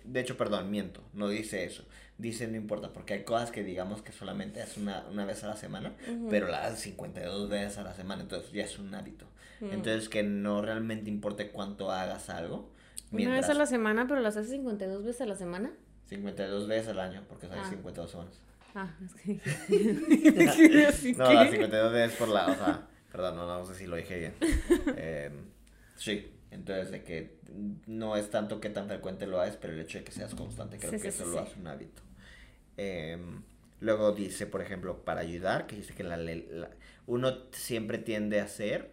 de 0.04 0.20
hecho, 0.20 0.36
perdón, 0.36 0.72
miento, 0.72 1.02
no 1.14 1.30
dice 1.30 1.64
eso. 1.64 1.84
dice 2.18 2.48
no 2.48 2.58
importa, 2.58 2.92
porque 2.92 3.14
hay 3.14 3.24
cosas 3.24 3.52
que 3.52 3.64
digamos 3.64 4.02
que 4.02 4.12
solamente 4.12 4.62
es 4.62 4.76
una, 4.78 5.06
una 5.12 5.26
vez 5.26 5.44
a 5.44 5.48
la 5.48 5.56
semana, 5.56 5.94
pero 6.30 6.48
la 6.48 6.66
haces 6.66 6.80
52 6.82 7.50
veces 7.50 7.78
a 7.78 7.84
la 7.84 7.94
semana, 7.94 8.24
entonces 8.24 8.52
ya 8.52 8.64
es 8.64 8.80
un 8.80 8.94
hábito. 8.96 9.26
Entonces 9.62 10.10
que 10.10 10.24
no 10.24 10.62
realmente 10.62 11.10
importe 11.10 11.52
cuánto 11.52 11.92
hagas 11.92 12.30
algo. 12.30 12.72
Una 13.12 13.36
vez 13.36 13.50
a 13.50 13.54
la 13.54 13.66
semana, 13.66 14.08
pero 14.08 14.20
las 14.22 14.36
haces 14.38 14.52
52 14.52 15.04
veces 15.04 15.22
a 15.22 15.26
la 15.26 15.36
semana. 15.36 15.72
52 16.06 16.68
veces 16.68 16.90
al 16.90 17.00
año, 17.00 17.24
porque 17.28 17.48
son 17.48 17.64
52 17.64 18.12
semanas. 18.12 18.40
Ah, 18.76 18.90
es 19.04 19.14
que... 19.16 21.14
no, 21.18 21.34
las 21.34 21.50
52 21.50 21.94
veces 21.94 22.18
por 22.18 22.30
la, 22.30 22.48
o 22.48 22.56
sea, 22.56 22.88
perdón, 23.12 23.36
no, 23.36 23.46
no 23.46 23.66
sé 23.66 23.76
si 23.76 23.88
lo 23.88 23.96
dije 23.96 24.20
bien. 24.20 24.34
Eh, 24.98 25.32
sí, 25.96 26.32
entonces 26.52 26.92
de 26.92 27.04
que 27.04 27.40
no 27.88 28.18
es 28.18 28.30
tanto 28.30 28.60
que 28.60 28.70
tan 28.70 28.88
frecuente 28.88 29.28
lo 29.28 29.40
haces, 29.40 29.58
pero 29.58 29.74
el 29.74 29.80
hecho 29.80 30.00
de 30.00 30.04
que 30.04 30.12
seas 30.12 30.36
constante, 30.36 30.78
creo 30.78 31.00
que 31.00 31.08
eso 31.08 31.26
lo 31.26 31.40
hace 31.40 31.60
un 31.60 31.68
hábito. 31.68 32.02
Em, 32.78 33.44
luego 33.80 34.12
dice, 34.12 34.48
por 34.48 34.62
ejemplo, 34.62 35.04
para 35.04 35.22
ayudar, 35.22 35.68
que 35.68 35.76
dice 35.76 35.94
que 35.94 36.04
la, 36.04 36.18
la 36.18 36.70
uno 37.06 37.38
siempre 37.52 37.98
tiende 37.98 38.40
a 38.40 38.46
hacer 38.46 38.92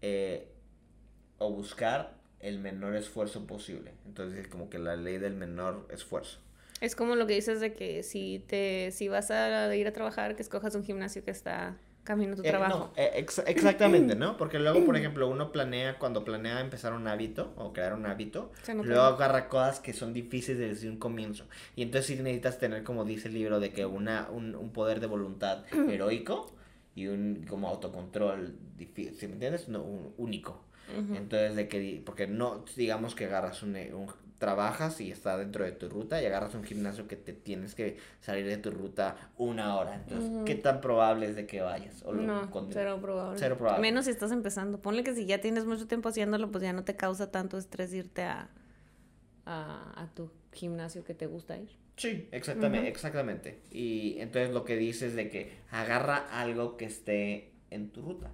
eh, 0.00 0.48
o 1.38 1.50
buscar 1.50 2.14
el 2.42 2.58
menor 2.58 2.94
esfuerzo 2.96 3.46
posible. 3.46 3.92
Entonces 4.04 4.40
es 4.40 4.48
como 4.48 4.68
que 4.68 4.78
la 4.78 4.96
ley 4.96 5.18
del 5.18 5.34
menor 5.34 5.86
esfuerzo. 5.90 6.38
Es 6.80 6.96
como 6.96 7.14
lo 7.14 7.26
que 7.26 7.34
dices 7.34 7.60
de 7.60 7.74
que 7.74 8.02
si 8.02 8.44
te 8.48 8.90
si 8.90 9.08
vas 9.08 9.30
a 9.30 9.74
ir 9.74 9.86
a 9.86 9.92
trabajar, 9.92 10.34
que 10.34 10.42
escojas 10.42 10.74
un 10.74 10.84
gimnasio 10.84 11.24
que 11.24 11.30
está 11.30 11.78
camino 12.02 12.32
a 12.32 12.36
tu 12.36 12.42
eh, 12.42 12.48
trabajo. 12.48 12.92
Eh, 12.96 13.24
exactamente, 13.46 14.14
¿no? 14.16 14.36
Porque 14.36 14.58
luego, 14.58 14.84
por 14.84 14.96
ejemplo, 14.96 15.28
uno 15.28 15.52
planea, 15.52 15.98
cuando 16.00 16.24
planea 16.24 16.60
empezar 16.60 16.92
un 16.92 17.06
hábito 17.06 17.52
o 17.56 17.72
crear 17.72 17.94
un 17.94 18.06
hábito, 18.06 18.50
luego 18.82 19.02
agarra 19.02 19.48
cosas 19.48 19.78
que 19.78 19.92
son 19.92 20.12
difíciles 20.12 20.58
desde 20.58 20.90
un 20.90 20.96
comienzo. 20.96 21.46
Y 21.76 21.82
entonces 21.82 22.06
sí 22.06 22.20
necesitas 22.20 22.58
tener, 22.58 22.82
como 22.82 23.04
dice 23.04 23.28
el 23.28 23.34
libro, 23.34 23.60
de 23.60 23.70
que 23.70 23.86
una, 23.86 24.28
un, 24.30 24.56
un 24.56 24.72
poder 24.72 24.98
de 24.98 25.06
voluntad 25.06 25.64
heroico 25.88 26.50
y 26.94 27.06
un 27.06 27.46
como 27.48 27.68
autocontrol 27.68 28.56
difícil, 28.76 29.14
¿sí 29.14 29.26
me 29.28 29.34
entiendes? 29.34 29.68
No, 29.68 29.82
un 29.82 30.12
único. 30.18 30.64
Entonces, 31.14 31.56
de 31.56 31.68
que, 31.68 32.02
porque 32.04 32.26
no, 32.26 32.64
digamos 32.76 33.14
que 33.14 33.24
agarras 33.24 33.62
un, 33.62 33.76
un, 33.76 34.08
trabajas 34.42 35.00
y 35.00 35.12
está 35.12 35.38
dentro 35.38 35.64
de 35.64 35.70
tu 35.70 35.88
ruta 35.88 36.20
y 36.20 36.26
agarras 36.26 36.54
un 36.56 36.64
gimnasio 36.64 37.06
que 37.06 37.14
te 37.14 37.32
tienes 37.32 37.76
que 37.76 37.98
salir 38.20 38.44
de 38.44 38.56
tu 38.56 38.72
ruta 38.72 39.16
una 39.36 39.76
hora. 39.76 39.94
Entonces, 39.94 40.30
¿qué 40.44 40.56
tan 40.56 40.80
probable 40.80 41.26
es 41.26 41.36
de 41.36 41.46
que 41.46 41.60
vayas? 41.60 42.02
O 42.02 42.12
no, 42.12 42.50
cero 42.72 42.98
probable. 43.00 43.38
Cero 43.38 43.56
probable. 43.56 43.80
Menos 43.80 44.06
si 44.06 44.10
estás 44.10 44.32
empezando. 44.32 44.82
Ponle 44.82 45.04
que 45.04 45.14
si 45.14 45.26
ya 45.26 45.40
tienes 45.40 45.64
mucho 45.64 45.86
tiempo 45.86 46.08
haciéndolo, 46.08 46.50
pues 46.50 46.62
ya 46.62 46.72
no 46.72 46.82
te 46.82 46.96
causa 46.96 47.30
tanto 47.30 47.56
estrés 47.56 47.94
irte 47.94 48.22
a, 48.22 48.50
a, 49.46 50.02
a 50.02 50.06
tu 50.12 50.32
gimnasio 50.52 51.04
que 51.04 51.14
te 51.14 51.26
gusta 51.26 51.56
ir. 51.56 51.70
Sí, 51.96 52.28
exactamente, 52.32 52.88
exactamente. 52.88 53.60
Y 53.70 54.16
entonces 54.18 54.52
lo 54.52 54.64
que 54.64 54.76
dices 54.76 55.14
de 55.14 55.30
que 55.30 55.52
agarra 55.70 56.16
algo 56.16 56.76
que 56.76 56.86
esté 56.86 57.51
en 57.74 57.90
tu 57.90 58.02
ruta, 58.02 58.30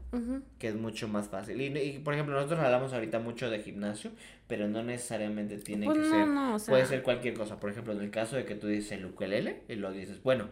que 0.59 0.69
es 0.69 0.75
mucho 0.75 1.09
más 1.09 1.29
fácil. 1.29 1.61
Y, 1.61 1.99
por 1.99 2.15
ejemplo, 2.15 2.35
nosotros 2.35 2.61
hablamos 2.61 2.93
ahorita 2.93 3.19
mucho 3.19 3.51
de 3.51 3.61
gimnasio, 3.61 4.11
pero 4.47 4.69
no 4.69 4.83
necesariamente 4.83 5.59
tiene 5.59 5.87
pues 5.87 5.99
que 5.99 6.05
ser, 6.05 6.27
puede 6.69 6.87
ser 6.87 7.03
cualquier 7.03 7.35
cosa. 7.35 7.61
Por 7.61 7.71
ejemplo, 7.71 7.93
en 7.93 8.01
el 8.01 8.11
caso 8.11 8.37
de 8.37 8.45
que 8.45 8.55
tú 8.55 8.67
dices 8.67 8.93
el 8.93 9.07
ukelele 9.07 9.63
y 9.69 9.77
lo 9.77 9.93
dices, 9.93 10.23
bueno, 10.23 10.49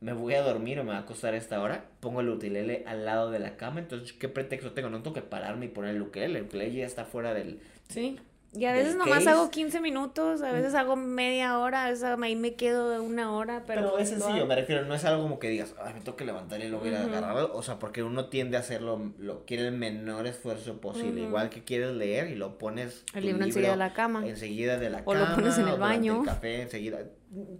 me 0.00 0.12
voy 0.12 0.34
a 0.34 0.42
dormir 0.42 0.78
o 0.78 0.84
me 0.84 0.90
va 0.90 0.98
a 0.98 1.00
acostar 1.00 1.34
a 1.34 1.36
esta 1.36 1.60
hora, 1.60 1.86
pongo 2.00 2.20
el 2.20 2.28
ukelele 2.28 2.84
al 2.86 3.04
lado 3.04 3.30
de 3.30 3.38
la 3.38 3.56
cama, 3.56 3.80
entonces, 3.80 4.12
¿qué 4.12 4.28
pretexto 4.28 4.72
tengo? 4.72 4.90
No 4.90 5.02
tengo 5.02 5.14
que 5.14 5.22
pararme 5.22 5.66
y 5.66 5.68
poner 5.68 5.94
el 5.94 6.02
ukelele, 6.02 6.40
el 6.40 6.44
ukelele 6.46 6.74
ya 6.74 6.86
está 6.86 7.04
fuera 7.04 7.34
del... 7.34 7.60
Sí. 7.88 8.18
Y 8.52 8.64
a 8.64 8.72
veces 8.72 8.96
nomás 8.96 9.26
hago 9.26 9.50
15 9.50 9.80
minutos, 9.80 10.40
a 10.40 10.52
veces 10.52 10.74
hago 10.74 10.96
media 10.96 11.58
hora, 11.58 11.84
a 11.84 11.90
veces 11.90 12.04
ahí 12.04 12.36
me 12.36 12.54
quedo 12.54 13.02
una 13.02 13.32
hora, 13.32 13.64
pero... 13.66 13.82
Pero 13.82 13.98
es 13.98 14.08
sencillo, 14.08 14.46
me 14.46 14.54
refiero, 14.54 14.84
no 14.86 14.94
es 14.94 15.04
algo 15.04 15.22
como 15.22 15.38
que 15.38 15.48
digas, 15.48 15.74
ay, 15.82 15.94
me 15.94 16.00
tengo 16.00 16.16
que 16.16 16.24
levantar 16.24 16.60
y 16.60 16.68
luego 16.68 16.86
ir 16.86 16.94
a 16.94 17.02
agarrarlo, 17.02 17.54
o 17.54 17.62
sea, 17.62 17.78
porque 17.78 18.02
uno 18.02 18.28
tiende 18.28 18.56
a 18.56 18.60
hacerlo, 18.60 19.12
lo 19.18 19.44
quiere 19.44 19.66
el 19.66 19.76
menor 19.76 20.26
esfuerzo 20.26 20.80
posible, 20.80 21.22
igual 21.22 21.50
que 21.50 21.64
quieres 21.64 21.92
leer 21.92 22.30
y 22.30 22.34
lo 22.34 22.56
pones... 22.56 23.04
El 23.14 23.26
libro, 23.26 23.44
enseguida 23.44 23.72
de 23.72 23.76
la 23.76 23.92
cama. 23.92 24.26
Enseguida 24.26 24.78
de 24.78 24.90
la 24.90 25.04
cama. 25.04 25.10
O 25.10 25.14
lo 25.14 25.34
pones 25.34 25.58
en 25.58 25.68
el 25.68 25.78
baño. 25.78 26.20
El 26.20 26.26
café, 26.26 26.62
enseguida. 26.62 27.00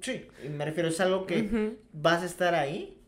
Sí, 0.01 0.27
me 0.51 0.65
refiero, 0.65 0.89
es 0.89 1.01
algo 1.01 1.27
que 1.27 1.77
vas 1.93 2.23
a 2.23 2.27
estar 2.27 2.55
ahí 2.55 3.03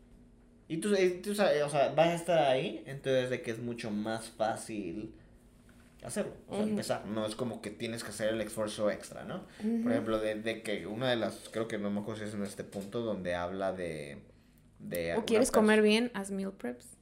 y 0.67 0.77
tú, 0.77 0.95
tú, 1.23 1.31
o 1.31 1.33
sea, 1.33 1.93
vas 1.95 2.09
a 2.09 2.13
estar 2.13 2.37
ahí, 2.37 2.83
entonces 2.85 3.31
de 3.31 3.41
que 3.41 3.49
es 3.49 3.57
mucho 3.57 3.89
más 3.89 4.29
fácil 4.29 5.15
hacerlo, 6.03 6.33
o 6.47 6.55
sea, 6.55 6.63
empezar. 6.63 7.05
No 7.05 7.25
es 7.25 7.35
como 7.35 7.61
que 7.61 7.69
tienes 7.69 8.03
que 8.03 8.09
hacer 8.09 8.29
el 8.29 8.41
esfuerzo 8.41 8.89
extra, 8.89 9.23
¿no? 9.23 9.45
Por 9.83 9.91
ejemplo, 9.91 10.19
de, 10.19 10.35
de, 10.35 10.61
que 10.61 10.87
una 10.87 11.09
de 11.09 11.15
las, 11.15 11.49
creo 11.51 11.67
que 11.67 11.77
no 11.77 11.89
me 11.89 12.01
acuerdo 12.01 12.21
si 12.21 12.29
es 12.29 12.33
en 12.33 12.43
este 12.43 12.63
punto 12.63 13.01
donde 13.01 13.35
habla 13.35 13.73
de... 13.73 14.17
de 14.79 15.15
o 15.15 15.25
quieres 15.25 15.51
comer 15.51 15.81
bien, 15.81 16.11
haz 16.13 16.31
meal 16.31 16.53
preps. 16.53 16.99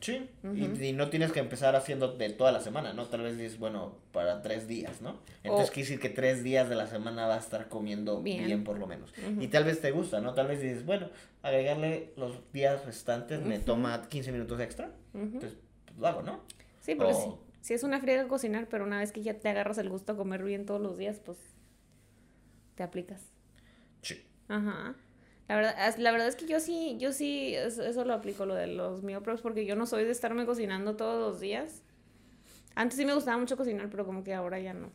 Sí, 0.00 0.28
y, 0.42 0.92
no 0.92 1.08
tienes 1.08 1.32
que 1.32 1.40
empezar 1.40 1.74
haciendo 1.74 2.16
de 2.16 2.30
toda 2.30 2.52
la 2.52 2.60
semana, 2.60 2.92
¿no? 2.92 3.06
Tal 3.06 3.22
vez 3.22 3.36
dices, 3.36 3.58
bueno, 3.58 3.96
para 4.12 4.42
tres 4.42 4.68
días, 4.68 5.02
¿no? 5.02 5.18
Entonces 5.42 5.70
quiere 5.70 5.88
decir 5.88 6.00
que 6.00 6.08
tres 6.08 6.44
días 6.44 6.68
de 6.68 6.76
la 6.76 6.86
semana 6.86 7.26
va 7.26 7.34
a 7.34 7.38
estar 7.38 7.68
comiendo 7.68 8.22
bien, 8.22 8.64
por 8.64 8.78
lo 8.78 8.86
menos. 8.86 9.12
Y 9.40 9.48
tal 9.48 9.64
vez 9.64 9.80
te 9.80 9.90
gusta, 9.90 10.20
¿no? 10.20 10.34
Tal 10.34 10.48
vez 10.48 10.60
dices, 10.60 10.84
bueno, 10.84 11.08
agregarle 11.42 12.12
los 12.16 12.52
días 12.52 12.84
restantes 12.86 13.40
me 13.40 13.58
toma 13.58 14.02
15 14.08 14.32
minutos 14.32 14.60
extra. 14.60 14.90
Entonces, 15.14 15.56
pues 15.84 15.98
lo 15.98 16.06
hago, 16.06 16.22
¿no? 16.22 16.40
Sí, 16.80 16.94
pero 16.94 17.14
sí 17.14 17.32
si 17.60 17.74
es 17.74 17.82
una 17.82 18.00
friega 18.00 18.28
cocinar, 18.28 18.68
pero 18.68 18.84
una 18.84 18.98
vez 18.98 19.12
que 19.12 19.22
ya 19.22 19.34
te 19.34 19.48
agarras 19.48 19.78
el 19.78 19.88
gusto 19.88 20.12
a 20.12 20.16
comer 20.16 20.42
bien 20.42 20.66
todos 20.66 20.80
los 20.80 20.96
días, 20.96 21.20
pues 21.24 21.38
te 22.74 22.82
aplicas. 22.82 23.20
Sí. 24.02 24.24
Ajá. 24.48 24.94
La 25.48 25.56
verdad, 25.56 25.96
la 25.98 26.12
verdad 26.12 26.28
es 26.28 26.36
que 26.36 26.46
yo 26.46 26.60
sí, 26.60 26.96
yo 26.98 27.12
sí, 27.12 27.54
eso, 27.54 28.04
lo 28.04 28.12
aplico, 28.12 28.44
lo 28.44 28.54
de 28.54 28.66
los 28.66 29.02
meal 29.02 29.22
porque 29.22 29.64
yo 29.64 29.76
no 29.76 29.86
soy 29.86 30.04
de 30.04 30.10
estarme 30.10 30.44
cocinando 30.44 30.96
todos 30.96 31.18
los 31.18 31.40
días. 31.40 31.82
Antes 32.74 32.98
sí 32.98 33.06
me 33.06 33.14
gustaba 33.14 33.38
mucho 33.38 33.56
cocinar, 33.56 33.88
pero 33.90 34.04
como 34.04 34.22
que 34.22 34.34
ahora 34.34 34.60
ya 34.60 34.74
no. 34.74 34.90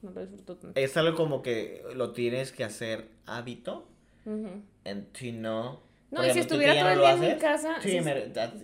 No 0.00 0.10
lo 0.12 0.20
disfruto 0.20 0.56
tanto. 0.56 0.80
Es 0.80 0.96
algo 0.96 1.16
como 1.16 1.42
que 1.42 1.84
lo 1.94 2.12
tienes 2.12 2.52
que 2.52 2.64
hacer 2.64 3.08
hábito. 3.26 3.86
En 4.84 5.08
si 5.12 5.32
no, 5.32 5.82
no, 6.10 6.26
y 6.26 6.30
si 6.30 6.38
estuviera 6.38 6.74
todo 6.80 6.90
el 6.90 6.98
día 6.98 7.12
en 7.12 7.34
mi 7.34 7.40
casa. 7.40 7.76
Sí, 7.82 8.00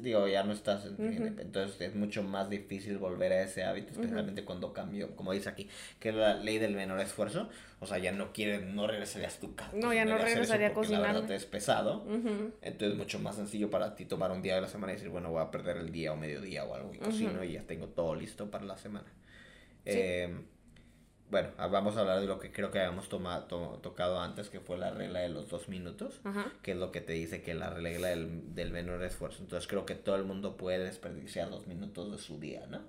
digo, 0.01 0.27
ya 0.29 0.45
no 0.45 0.53
estás. 0.53 0.87
Entonces 0.99 1.81
es 1.81 1.95
mucho 1.95 2.23
más 2.23 2.49
difícil 2.49 2.97
volver 2.99 3.33
a 3.33 3.43
ese 3.43 3.65
hábito, 3.65 3.93
especialmente 3.93 4.45
cuando 4.45 4.73
cambio, 4.73 5.15
como 5.15 5.33
dice 5.33 5.51
aquí, 5.51 5.69
que 6.01 6.09
es 6.09 6.15
la 6.15 6.35
ley 6.35 6.59
del 6.59 6.75
menor 6.75 7.01
esfuerzo. 7.01 7.51
O 7.81 7.87
sea, 7.87 7.99
ya 7.99 8.13
no 8.13 8.33
quieres, 8.33 8.63
no 8.63 8.87
regresarías 8.87 9.37
a 9.37 9.41
tu 9.41 9.55
casa. 9.55 9.73
No, 9.75 9.93
ya 9.93 10.07
no 10.07 10.17
regresaría 10.17 10.69
a 10.69 10.73
cocinar. 10.73 11.03
La 11.03 11.13
verdad 11.13 11.29
te 11.29 11.35
es 11.35 11.45
pesado. 11.45 12.07
Entonces 12.63 12.93
es 12.93 12.97
mucho 12.97 13.19
más 13.19 13.37
sencillo 13.37 13.71
para 13.71 13.95
ti 13.95 14.07
tomar 14.07 14.31
un 14.31 14.41
día 14.41 14.55
de 14.55 14.63
la 14.63 14.69
semana 14.69 14.93
y 14.93 14.97
decir, 14.97 15.11
bueno, 15.11 15.31
voy 15.31 15.43
a 15.43 15.51
perder 15.51 15.77
el 15.77 15.93
día 15.93 16.13
o 16.13 16.17
mediodía 16.17 16.65
o 16.65 16.75
algo 16.75 16.95
y 16.95 16.99
cocino 16.99 17.45
y 17.45 17.53
ya 17.53 17.63
tengo 17.63 17.89
todo 17.89 18.15
listo 18.15 18.51
para 18.51 18.65
la 18.65 18.79
semana. 18.79 19.13
Eh, 19.85 20.35
bueno, 21.35 21.49
ah, 21.59 21.67
vamos 21.67 21.97
a 21.97 22.03
hablar 22.03 22.21
de 22.21 22.29
lo 22.29 22.39
que 22.39 22.53
creo 22.53 22.71
que 22.71 22.79
habíamos 22.79 23.09
tomado, 23.09 23.47
tocado 23.83 24.21
antes, 24.21 24.51
que 24.51 24.61
fue 24.61 24.79
la 24.79 24.93
regla 24.93 25.19
de 25.19 25.31
los 25.31 25.49
dos 25.49 25.69
minutos, 25.69 26.21
que 26.63 26.71
es 26.71 26.77
lo 26.77 26.93
que 26.93 27.01
te 27.01 27.13
dice 27.15 27.43
que 27.43 27.55
la 27.55 27.71
regla 27.71 28.11
del, 28.11 28.71
menor 28.71 29.03
esfuerzo. 29.03 29.43
Entonces 29.43 29.67
creo 29.67 29.85
que 29.85 29.97
todo 29.97 30.15
el 30.15 30.23
mundo 30.23 30.57
puede 30.57 30.79
desperdiciar 30.85 31.51
dos 31.51 31.67
minutos 31.67 32.13
de 32.13 32.19
su 32.19 32.39
día, 32.39 32.69
¿no? 32.69 32.83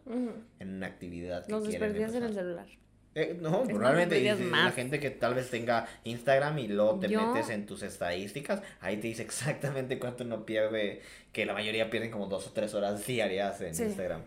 En 0.59 0.75
una 0.75 0.85
actividad 0.85 1.43
que 1.43 1.53
Los 1.53 1.65
desperdicias 1.65 2.13
en 2.13 2.23
el 2.23 2.33
celular. 2.35 2.67
Eh, 3.15 3.35
no, 3.41 3.63
probablemente 3.63 4.21
la 4.21 4.71
gente 4.71 4.99
que 4.99 5.09
tal 5.09 5.33
vez 5.33 5.49
tenga 5.49 5.87
Instagram 6.03 6.59
y 6.59 6.67
luego 6.67 6.99
te 6.99 7.07
metes 7.07 7.49
en 7.49 7.65
tus 7.65 7.81
estadísticas, 7.81 8.61
ahí 8.79 8.97
te 8.97 9.07
dice 9.07 9.23
exactamente 9.23 9.97
cuánto 9.97 10.23
no 10.23 10.45
pierde, 10.45 11.01
que 11.31 11.47
la 11.47 11.53
mayoría 11.53 11.89
pierden 11.89 12.11
como 12.11 12.27
dos 12.27 12.45
o 12.45 12.51
tres 12.51 12.75
horas 12.75 13.07
diarias 13.07 13.59
en 13.61 13.69
Instagram. 13.69 14.21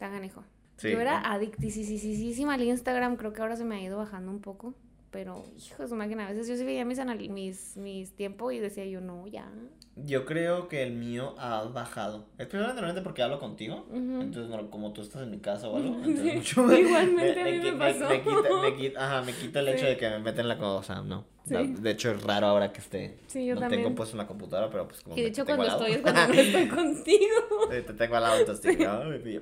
Hagan 0.00 0.24
hijo. 0.24 0.42
Yo 0.82 1.00
era 1.00 1.32
adictísima 1.32 2.54
al 2.54 2.62
Instagram, 2.62 3.16
creo 3.16 3.32
que 3.32 3.40
ahora 3.42 3.56
se 3.56 3.64
me 3.64 3.76
ha 3.76 3.82
ido 3.82 3.96
bajando 3.98 4.30
un 4.30 4.40
poco. 4.40 4.74
Pero, 5.14 5.44
hijo 5.56 5.80
de 5.84 5.88
su 5.88 5.94
máquina, 5.94 6.26
a 6.26 6.30
veces 6.32 6.48
yo 6.48 6.56
sí 6.56 6.64
veía 6.64 6.84
mis, 6.84 6.98
mis, 7.30 7.76
mis 7.76 8.16
tiempos 8.16 8.52
y 8.52 8.58
decía 8.58 8.84
yo, 8.84 9.00
no, 9.00 9.28
ya. 9.28 9.48
Yo 9.94 10.24
creo 10.24 10.66
que 10.66 10.82
el 10.82 10.92
mío 10.92 11.36
ha 11.38 11.62
bajado. 11.62 12.26
Especialmente 12.36 13.00
porque 13.00 13.22
hablo 13.22 13.38
contigo. 13.38 13.86
Entonces, 13.92 14.52
como 14.72 14.92
tú 14.92 15.02
estás 15.02 15.22
en 15.22 15.30
mi 15.30 15.38
casa 15.38 15.68
o 15.68 15.76
algo. 15.76 15.94
Entonces, 16.04 16.34
mucho 16.34 16.76
Igualmente 16.76 17.44
me, 17.44 17.48
a 17.48 17.52
mí 17.52 17.58
me, 17.60 17.72
pasó. 17.74 18.08
Me, 18.08 18.22
quita, 18.24 18.76
quita, 18.76 19.06
ajá, 19.06 19.22
me 19.22 19.32
quita 19.32 19.60
el 19.60 19.68
hecho 19.68 19.86
de 19.86 19.96
que 19.96 20.10
me 20.10 20.18
meten 20.18 20.48
la 20.48 20.58
cosa, 20.58 21.00
no. 21.00 21.24
De 21.44 21.90
hecho, 21.92 22.10
es 22.10 22.20
raro 22.24 22.48
ahora 22.48 22.72
que 22.72 22.80
esté. 22.80 23.18
Sí, 23.28 23.46
yo 23.46 23.54
no 23.54 23.60
también. 23.60 23.82
tengo 23.82 23.94
puesto 23.94 24.14
en 24.14 24.18
la 24.18 24.26
computadora, 24.26 24.68
pero 24.68 24.88
pues 24.88 25.00
como. 25.00 25.16
Y 25.16 25.20
de 25.20 25.28
hecho, 25.28 25.44
cuando 25.44 25.64
estoy 25.64 25.92
es 25.92 26.00
cuando 26.00 26.26
no 26.26 26.34
estoy 26.34 26.66
contigo. 26.76 27.34
Sí, 27.70 27.82
te 27.86 27.92
tengo 27.92 28.16
al 28.16 28.22
lado, 28.24 28.40
entonces 28.40 28.76
digo, 28.76 28.90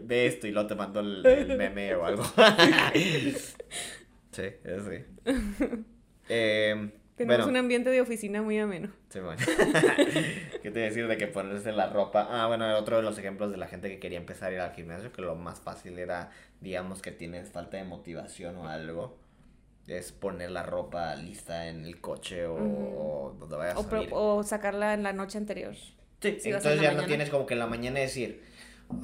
ve 0.02 0.26
esto 0.26 0.46
y 0.46 0.50
luego 0.50 0.68
te 0.68 0.74
mando 0.74 1.00
el, 1.00 1.24
el 1.24 1.56
meme 1.56 1.94
o 1.94 2.04
algo. 2.04 2.24
Sí, 4.32 4.42
eso 4.64 4.90
sí. 4.90 5.04
Eh, 6.28 6.90
Tenemos 7.16 7.48
un 7.48 7.56
ambiente 7.56 7.90
de 7.90 8.00
oficina 8.00 8.42
muy 8.42 8.56
ameno. 8.58 8.90
Sí, 9.08 9.18
bueno. 9.18 9.42
¿Qué 10.62 10.70
te 10.70 10.78
decir 10.78 11.08
de 11.08 11.16
que 11.16 11.26
ponerse 11.26 11.72
la 11.72 11.88
ropa? 11.90 12.28
Ah, 12.30 12.46
bueno, 12.46 12.74
otro 12.78 12.96
de 12.96 13.02
los 13.02 13.18
ejemplos 13.18 13.50
de 13.50 13.56
la 13.56 13.66
gente 13.66 13.90
que 13.90 13.98
quería 13.98 14.18
empezar 14.18 14.50
a 14.50 14.54
ir 14.54 14.60
al 14.60 14.72
gimnasio, 14.72 15.12
que 15.12 15.20
lo 15.20 15.34
más 15.34 15.60
fácil 15.60 15.98
era, 15.98 16.30
digamos, 16.60 17.02
que 17.02 17.10
tienes 17.10 17.50
falta 17.50 17.76
de 17.76 17.84
motivación 17.84 18.56
o 18.56 18.68
algo. 18.68 19.18
es 19.88 20.12
poner 20.12 20.52
la 20.52 20.62
ropa 20.62 21.14
lista 21.16 21.66
en 21.68 21.84
el 21.84 22.00
coche 22.00 22.46
o, 22.46 23.34
donde 23.38 23.56
vayas 23.56 23.76
o, 23.76 23.80
a 23.80 23.90
salir. 23.90 24.08
o 24.12 24.42
sacarla 24.44 24.94
en 24.94 25.02
la 25.02 25.12
noche 25.12 25.38
anterior. 25.38 25.74
Sí, 25.74 26.38
entonces 26.44 26.80
ya 26.80 26.92
no 26.94 27.04
tienes 27.04 27.30
como 27.30 27.46
que 27.46 27.54
en 27.54 27.60
la 27.60 27.66
mañana 27.66 27.98
decir, 27.98 28.42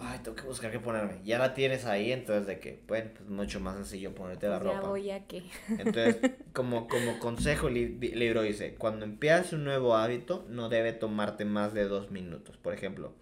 ay, 0.01 0.20
tengo 0.22 0.37
que 0.37 0.44
buscar 0.44 0.70
qué 0.70 0.81
ponerme. 0.81 1.20
Ya 1.24 1.38
la 1.38 1.55
tienes 1.55 1.85
ahí, 1.85 2.12
entonces 2.12 2.46
de 2.46 2.59
que, 2.61 2.83
bueno, 2.87 3.11
pues 3.16 3.29
mucho 3.29 3.61
más 3.61 3.77
sencillo 3.77 4.14
ponerte 4.14 4.48
la 4.48 4.59
pues 4.59 4.72
ropa. 4.72 4.83
Ya 4.83 4.88
voy 4.88 5.11
a 5.11 5.27
qué. 5.27 5.42
Entonces, 5.68 6.18
como, 6.53 6.88
como 6.88 7.18
consejo, 7.18 7.68
el 7.68 8.01
libro 8.01 8.42
dice, 8.42 8.74
cuando 8.74 9.05
empiezas 9.05 9.53
un 9.53 9.64
nuevo 9.64 9.96
hábito, 9.96 10.46
no 10.48 10.68
debe 10.68 10.92
tomarte 10.92 11.44
más 11.44 11.74
de 11.74 11.85
dos 11.85 12.11
minutos. 12.11 12.57
Por 12.57 12.74
ejemplo, 12.74 13.14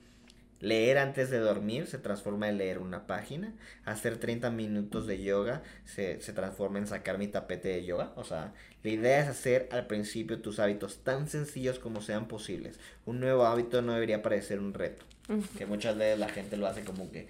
Leer 0.60 0.96
antes 0.96 1.28
de 1.28 1.38
dormir 1.38 1.86
se 1.86 1.98
transforma 1.98 2.48
en 2.48 2.56
leer 2.56 2.78
una 2.78 3.06
página. 3.06 3.54
Hacer 3.84 4.16
30 4.16 4.50
minutos 4.50 5.06
de 5.06 5.22
yoga 5.22 5.62
se, 5.84 6.20
se, 6.22 6.32
transforma 6.32 6.78
en 6.78 6.86
sacar 6.86 7.18
mi 7.18 7.28
tapete 7.28 7.68
de 7.68 7.84
yoga. 7.84 8.12
O 8.16 8.24
sea, 8.24 8.54
la 8.82 8.90
idea 8.90 9.20
es 9.20 9.28
hacer 9.28 9.68
al 9.70 9.86
principio 9.86 10.40
tus 10.40 10.58
hábitos 10.58 11.04
tan 11.04 11.28
sencillos 11.28 11.78
como 11.78 12.00
sean 12.00 12.26
posibles. 12.26 12.80
Un 13.04 13.20
nuevo 13.20 13.44
hábito 13.44 13.82
no 13.82 13.92
debería 13.92 14.22
parecer 14.22 14.58
un 14.58 14.72
reto. 14.72 15.04
Que 15.58 15.66
muchas 15.66 15.96
veces 15.96 16.18
la 16.18 16.28
gente 16.28 16.56
lo 16.56 16.66
hace 16.66 16.84
como 16.84 17.10
que 17.10 17.26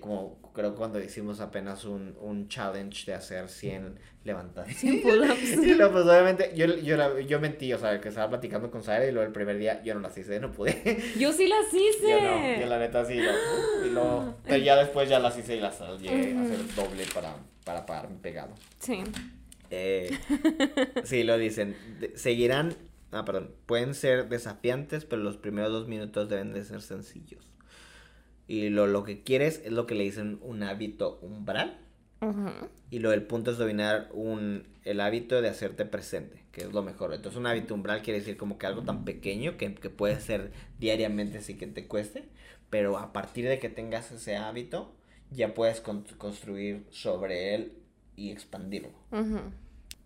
como 0.00 0.38
creo 0.52 0.74
cuando 0.74 1.00
hicimos 1.00 1.40
apenas 1.40 1.84
un, 1.84 2.16
un 2.20 2.48
challenge 2.48 3.06
de 3.06 3.14
hacer 3.14 3.48
100 3.48 3.98
levantadas. 4.22 4.72
100 4.76 5.02
pull-ups. 5.02 5.42
y 5.62 5.74
luego, 5.74 5.92
pues 5.92 6.04
obviamente 6.04 6.52
yo, 6.54 6.66
yo, 6.76 7.18
yo 7.20 7.40
mentí, 7.40 7.72
o 7.72 7.78
sea, 7.78 8.00
que 8.00 8.08
estaba 8.08 8.28
platicando 8.30 8.70
con 8.70 8.82
Sara 8.82 9.06
y 9.06 9.10
luego 9.10 9.26
el 9.26 9.32
primer 9.32 9.58
día 9.58 9.82
yo 9.82 9.94
no 9.94 10.00
las 10.00 10.16
hice, 10.16 10.38
no 10.38 10.52
pude. 10.52 10.74
Yo 11.18 11.32
sí 11.32 11.46
las 11.48 11.66
hice. 11.72 12.08
Yo 12.08 12.20
no, 12.20 12.60
yo 12.60 12.66
la 12.66 12.78
neta 12.78 13.04
sí, 13.04 13.14
y 13.14 13.90
luego, 13.90 14.34
pero 14.44 14.56
ya 14.58 14.76
después 14.76 15.08
ya 15.08 15.18
las 15.18 15.36
hice 15.36 15.56
y 15.56 15.60
las 15.60 15.80
llegué 16.00 16.36
a 16.36 16.42
hacer 16.42 16.74
doble 16.74 17.04
para, 17.12 17.36
para 17.64 17.84
pagarme 17.86 18.16
pegado. 18.20 18.54
Sí. 18.78 19.02
Eh, 19.70 20.16
sí, 21.04 21.24
lo 21.24 21.36
dicen, 21.36 21.76
seguirán, 22.14 22.76
ah, 23.14 23.24
perdón, 23.24 23.50
pueden 23.66 23.94
ser 23.94 24.28
desafiantes, 24.28 25.04
pero 25.04 25.22
los 25.22 25.36
primeros 25.36 25.72
dos 25.72 25.88
minutos 25.88 26.28
deben 26.28 26.52
de 26.52 26.64
ser 26.64 26.82
sencillos. 26.82 27.48
Y 28.46 28.68
lo, 28.68 28.86
lo 28.86 29.04
que 29.04 29.22
quieres 29.22 29.62
es 29.64 29.72
lo 29.72 29.86
que 29.86 29.94
le 29.94 30.04
dicen 30.04 30.38
un 30.42 30.62
hábito 30.62 31.18
umbral. 31.22 31.80
Y 32.90 33.00
lo 33.00 33.10
del 33.10 33.22
punto 33.22 33.50
es 33.50 33.58
dominar 33.58 34.08
un, 34.14 34.66
el 34.84 35.02
hábito 35.02 35.42
de 35.42 35.48
hacerte 35.50 35.84
presente, 35.84 36.42
que 36.52 36.62
es 36.62 36.72
lo 36.72 36.82
mejor. 36.82 37.12
Entonces 37.12 37.38
un 37.38 37.46
hábito 37.46 37.74
umbral 37.74 38.00
quiere 38.00 38.20
decir 38.20 38.38
como 38.38 38.56
que 38.56 38.66
algo 38.66 38.82
tan 38.82 39.04
pequeño 39.04 39.58
que, 39.58 39.74
que 39.74 39.90
puede 39.90 40.18
ser 40.20 40.50
diariamente 40.78 41.42
sin 41.42 41.58
que 41.58 41.66
te 41.66 41.86
cueste, 41.86 42.24
pero 42.70 42.96
a 42.96 43.12
partir 43.12 43.46
de 43.46 43.58
que 43.58 43.68
tengas 43.68 44.10
ese 44.10 44.36
hábito, 44.36 44.94
ya 45.30 45.52
puedes 45.52 45.82
construir 45.82 46.86
sobre 46.90 47.54
él 47.54 47.74
y 48.16 48.30
expandirlo. 48.30 48.90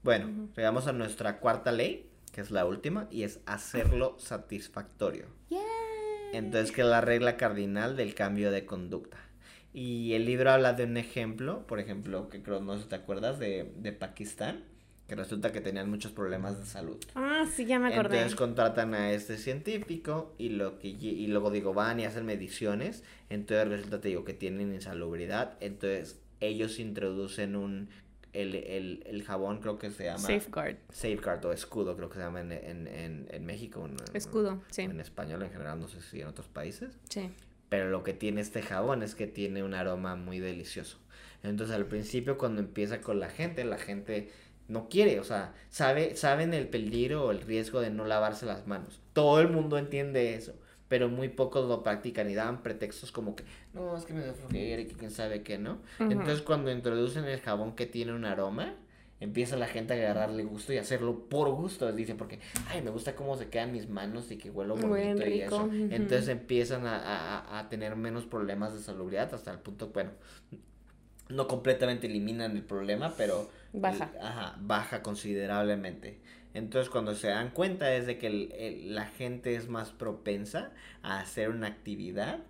Bueno, 0.02 0.48
llegamos 0.56 0.86
a 0.86 0.92
nuestra 0.92 1.38
cuarta 1.38 1.70
ley, 1.70 2.07
que 2.38 2.42
es 2.42 2.52
la 2.52 2.64
última, 2.66 3.08
y 3.10 3.24
es 3.24 3.40
hacerlo 3.46 4.14
satisfactorio. 4.20 5.24
Entonces, 6.32 6.70
que 6.70 6.82
es 6.82 6.86
la 6.86 7.00
regla 7.00 7.36
cardinal 7.36 7.96
del 7.96 8.14
cambio 8.14 8.52
de 8.52 8.64
conducta. 8.64 9.18
Y 9.74 10.12
el 10.12 10.24
libro 10.24 10.52
habla 10.52 10.72
de 10.72 10.84
un 10.84 10.98
ejemplo, 10.98 11.66
por 11.66 11.80
ejemplo, 11.80 12.28
que 12.28 12.40
creo, 12.40 12.60
no 12.60 12.76
sé 12.76 12.84
si 12.84 12.90
te 12.90 12.94
acuerdas, 12.94 13.40
de, 13.40 13.72
de 13.78 13.90
Pakistán, 13.90 14.62
que 15.08 15.16
resulta 15.16 15.50
que 15.50 15.60
tenían 15.60 15.90
muchos 15.90 16.12
problemas 16.12 16.60
de 16.60 16.64
salud. 16.64 16.98
Ah, 17.16 17.44
sí, 17.52 17.64
ya 17.64 17.80
me 17.80 17.88
acordé. 17.88 18.18
Entonces 18.18 18.36
contratan 18.36 18.94
a 18.94 19.10
este 19.10 19.36
científico 19.36 20.32
y, 20.38 20.50
lo 20.50 20.78
que, 20.78 20.86
y 20.86 21.26
luego 21.26 21.50
digo, 21.50 21.74
van 21.74 21.98
y 21.98 22.04
hacen 22.04 22.24
mediciones, 22.24 23.02
entonces 23.30 23.66
resulta, 23.66 24.00
te 24.00 24.10
digo, 24.10 24.24
que 24.24 24.34
tienen 24.34 24.72
insalubridad, 24.72 25.56
entonces 25.58 26.20
ellos 26.38 26.78
introducen 26.78 27.56
un 27.56 27.88
el, 28.32 28.54
el, 28.54 29.02
el, 29.06 29.22
jabón 29.22 29.60
creo 29.60 29.78
que 29.78 29.90
se 29.90 30.04
llama... 30.04 30.18
Safeguard. 30.18 30.76
Safeguard 30.90 31.44
o 31.46 31.52
escudo 31.52 31.96
creo 31.96 32.08
que 32.08 32.16
se 32.16 32.20
llama 32.20 32.40
en, 32.40 32.52
en, 32.52 33.26
en, 33.30 33.46
México. 33.46 33.88
escudo, 34.14 34.62
sí. 34.70 34.82
En 34.82 35.00
español 35.00 35.42
en 35.42 35.50
general, 35.50 35.80
no 35.80 35.88
sé 35.88 36.00
si 36.02 36.20
en 36.20 36.28
otros 36.28 36.48
países. 36.48 36.98
Sí. 37.08 37.30
Pero 37.68 37.90
lo 37.90 38.02
que 38.02 38.12
tiene 38.12 38.40
este 38.40 38.62
jabón 38.62 39.02
es 39.02 39.14
que 39.14 39.26
tiene 39.26 39.62
un 39.62 39.74
aroma 39.74 40.16
muy 40.16 40.38
delicioso. 40.38 40.98
Entonces 41.42 41.74
al 41.74 41.86
principio 41.86 42.38
cuando 42.38 42.60
empieza 42.60 43.00
con 43.00 43.20
la 43.20 43.28
gente, 43.28 43.64
la 43.64 43.78
gente 43.78 44.30
no 44.68 44.88
quiere, 44.88 45.20
o 45.20 45.24
sea, 45.24 45.54
sabe, 45.70 46.16
saben 46.16 46.52
el 46.52 46.68
peligro 46.68 47.24
o 47.24 47.30
el 47.30 47.40
riesgo 47.40 47.80
de 47.80 47.90
no 47.90 48.04
lavarse 48.04 48.44
las 48.46 48.66
manos. 48.66 49.00
Todo 49.12 49.40
el 49.40 49.48
mundo 49.48 49.78
entiende 49.78 50.34
eso 50.34 50.54
pero 50.88 51.08
muy 51.08 51.28
pocos 51.28 51.68
lo 51.68 51.82
practican 51.82 52.30
y 52.30 52.34
dan 52.34 52.62
pretextos 52.62 53.12
como 53.12 53.36
que, 53.36 53.44
no, 53.74 53.96
es 53.96 54.04
que 54.04 54.14
me 54.14 54.24
da 54.24 54.32
flojera 54.32 54.82
y 54.82 54.86
que 54.86 54.94
quién 54.94 55.10
sabe 55.10 55.42
qué, 55.42 55.58
¿no? 55.58 55.78
Entonces 55.98 56.42
cuando 56.42 56.70
introducen 56.72 57.24
el 57.24 57.40
jabón 57.40 57.74
que 57.74 57.86
tiene 57.86 58.14
un 58.14 58.24
aroma, 58.24 58.74
empieza 59.20 59.56
la 59.56 59.66
gente 59.66 59.94
a 59.94 59.96
agarrarle 59.96 60.44
gusto 60.44 60.72
y 60.72 60.78
hacerlo 60.78 61.28
por 61.28 61.50
gusto, 61.50 61.90
dice, 61.92 62.14
porque, 62.14 62.38
ay, 62.68 62.82
me 62.82 62.90
gusta 62.90 63.14
cómo 63.16 63.36
se 63.36 63.48
quedan 63.48 63.72
mis 63.72 63.88
manos 63.88 64.30
y 64.30 64.38
que 64.38 64.50
huelo 64.50 64.76
bonito 64.76 65.26
y 65.26 65.42
eso. 65.42 65.68
Entonces 65.72 66.28
empiezan 66.28 66.86
a, 66.86 66.96
a, 66.96 67.58
a, 67.58 67.68
tener 67.68 67.96
menos 67.96 68.26
problemas 68.26 68.72
de 68.72 68.80
salubridad 68.80 69.32
hasta 69.34 69.50
el 69.50 69.58
punto, 69.58 69.88
bueno, 69.88 70.12
no 71.28 71.46
completamente 71.46 72.06
eliminan 72.06 72.56
el 72.56 72.62
problema, 72.62 73.14
pero... 73.16 73.50
Baja. 73.72 74.10
Ajá, 74.22 74.56
baja 74.60 75.02
considerablemente. 75.02 76.20
Entonces 76.58 76.90
cuando 76.90 77.14
se 77.14 77.28
dan 77.28 77.50
cuenta 77.50 77.94
es 77.94 78.06
de 78.06 78.18
que 78.18 78.82
la 78.86 79.06
gente 79.06 79.54
es 79.54 79.68
más 79.68 79.90
propensa 79.90 80.72
a 81.02 81.20
hacer 81.20 81.50
una 81.50 81.68
actividad 81.68 82.40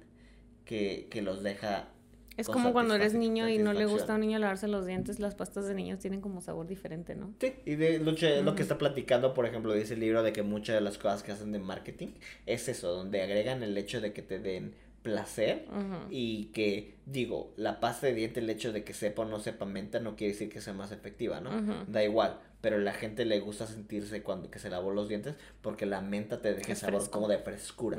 que, 0.64 1.09
los 1.23 1.42
deja... 1.42 1.88
Es 2.37 2.47
como 2.47 2.73
cuando 2.73 2.94
eres 2.94 3.14
niño 3.14 3.49
y 3.49 3.59
no 3.59 3.73
le 3.73 3.87
gusta 3.87 4.12
a 4.12 4.14
un 4.14 4.21
niño 4.21 4.38
lavarse 4.38 4.68
los 4.68 4.87
dientes, 4.87 5.18
las 5.18 5.35
pastas 5.35 5.66
de 5.66 5.75
niños 5.75 5.99
tienen 5.99 6.21
como 6.21 6.40
sabor 6.40 6.68
diferente, 6.68 7.16
¿no? 7.16 7.35
Sí, 7.40 7.55
y 7.64 7.75
de 7.75 7.99
lo, 7.99 8.12
lo 8.42 8.55
que 8.55 8.62
está 8.62 8.79
platicando, 8.79 9.35
por 9.35 9.44
ejemplo, 9.44 9.73
dice 9.73 9.94
el 9.94 10.01
libro 10.01 10.23
de 10.23 10.33
que 10.33 10.42
muchas 10.42 10.77
de 10.77 10.81
las 10.81 10.99
cosas 10.99 11.25
que 11.25 11.33
hacen 11.33 11.51
de 11.51 11.59
marketing 11.59 12.09
es 12.47 12.68
eso, 12.68 12.94
donde 12.94 13.23
agregan 13.23 13.64
el 13.64 13.77
hecho 13.77 14.01
de 14.01 14.12
que 14.12 14.23
te 14.23 14.38
den 14.38 14.75
placer 15.03 15.64
y 16.11 16.47
que 16.47 16.97
digo 17.07 17.53
la 17.57 17.81
pasta 17.81 18.09
de 18.09 18.14
diente 18.14 18.40
el 18.40 18.51
hecho 18.51 18.73
de 18.73 18.85
que 18.85 18.92
sepa 18.92 19.23
o 19.23 19.25
no 19.25 19.38
sepa 19.38 19.64
menta 19.64 20.01
no 20.01 20.16
quiere 20.16 20.33
decir 20.33 20.51
que 20.51 20.61
sea 20.61 20.75
más 20.75 20.92
efectiva 20.92 21.40
no 21.40 21.85
da 21.87 22.03
igual 22.03 22.40
pero 22.61 22.79
la 22.79 22.92
gente 22.92 23.25
le 23.25 23.40
gusta 23.40 23.66
sentirse 23.66 24.23
cuando 24.23 24.51
que 24.51 24.59
se 24.59 24.71
lavó 24.71 24.90
los 24.92 25.09
dientes 25.09 25.37
porque 25.62 25.87
la 25.87 26.01
menta 26.01 26.40
te 26.40 26.55
deja 26.55 26.75
sabor 26.75 27.09
como 27.11 27.29
de 27.29 27.38
frescura. 27.38 27.99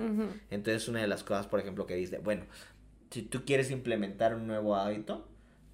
Entonces 0.50 0.88
una 0.88 1.02
de 1.02 1.08
las 1.08 1.24
cosas, 1.24 1.48
por 1.48 1.60
ejemplo, 1.60 1.86
que 1.86 1.96
dice, 1.96 2.20
bueno, 2.20 2.44
si 3.10 3.22
tú 3.22 3.46
quieres 3.46 3.72
implementar 3.72 4.36
un 4.36 4.48
nuevo 4.48 4.76
hábito, 4.76 5.28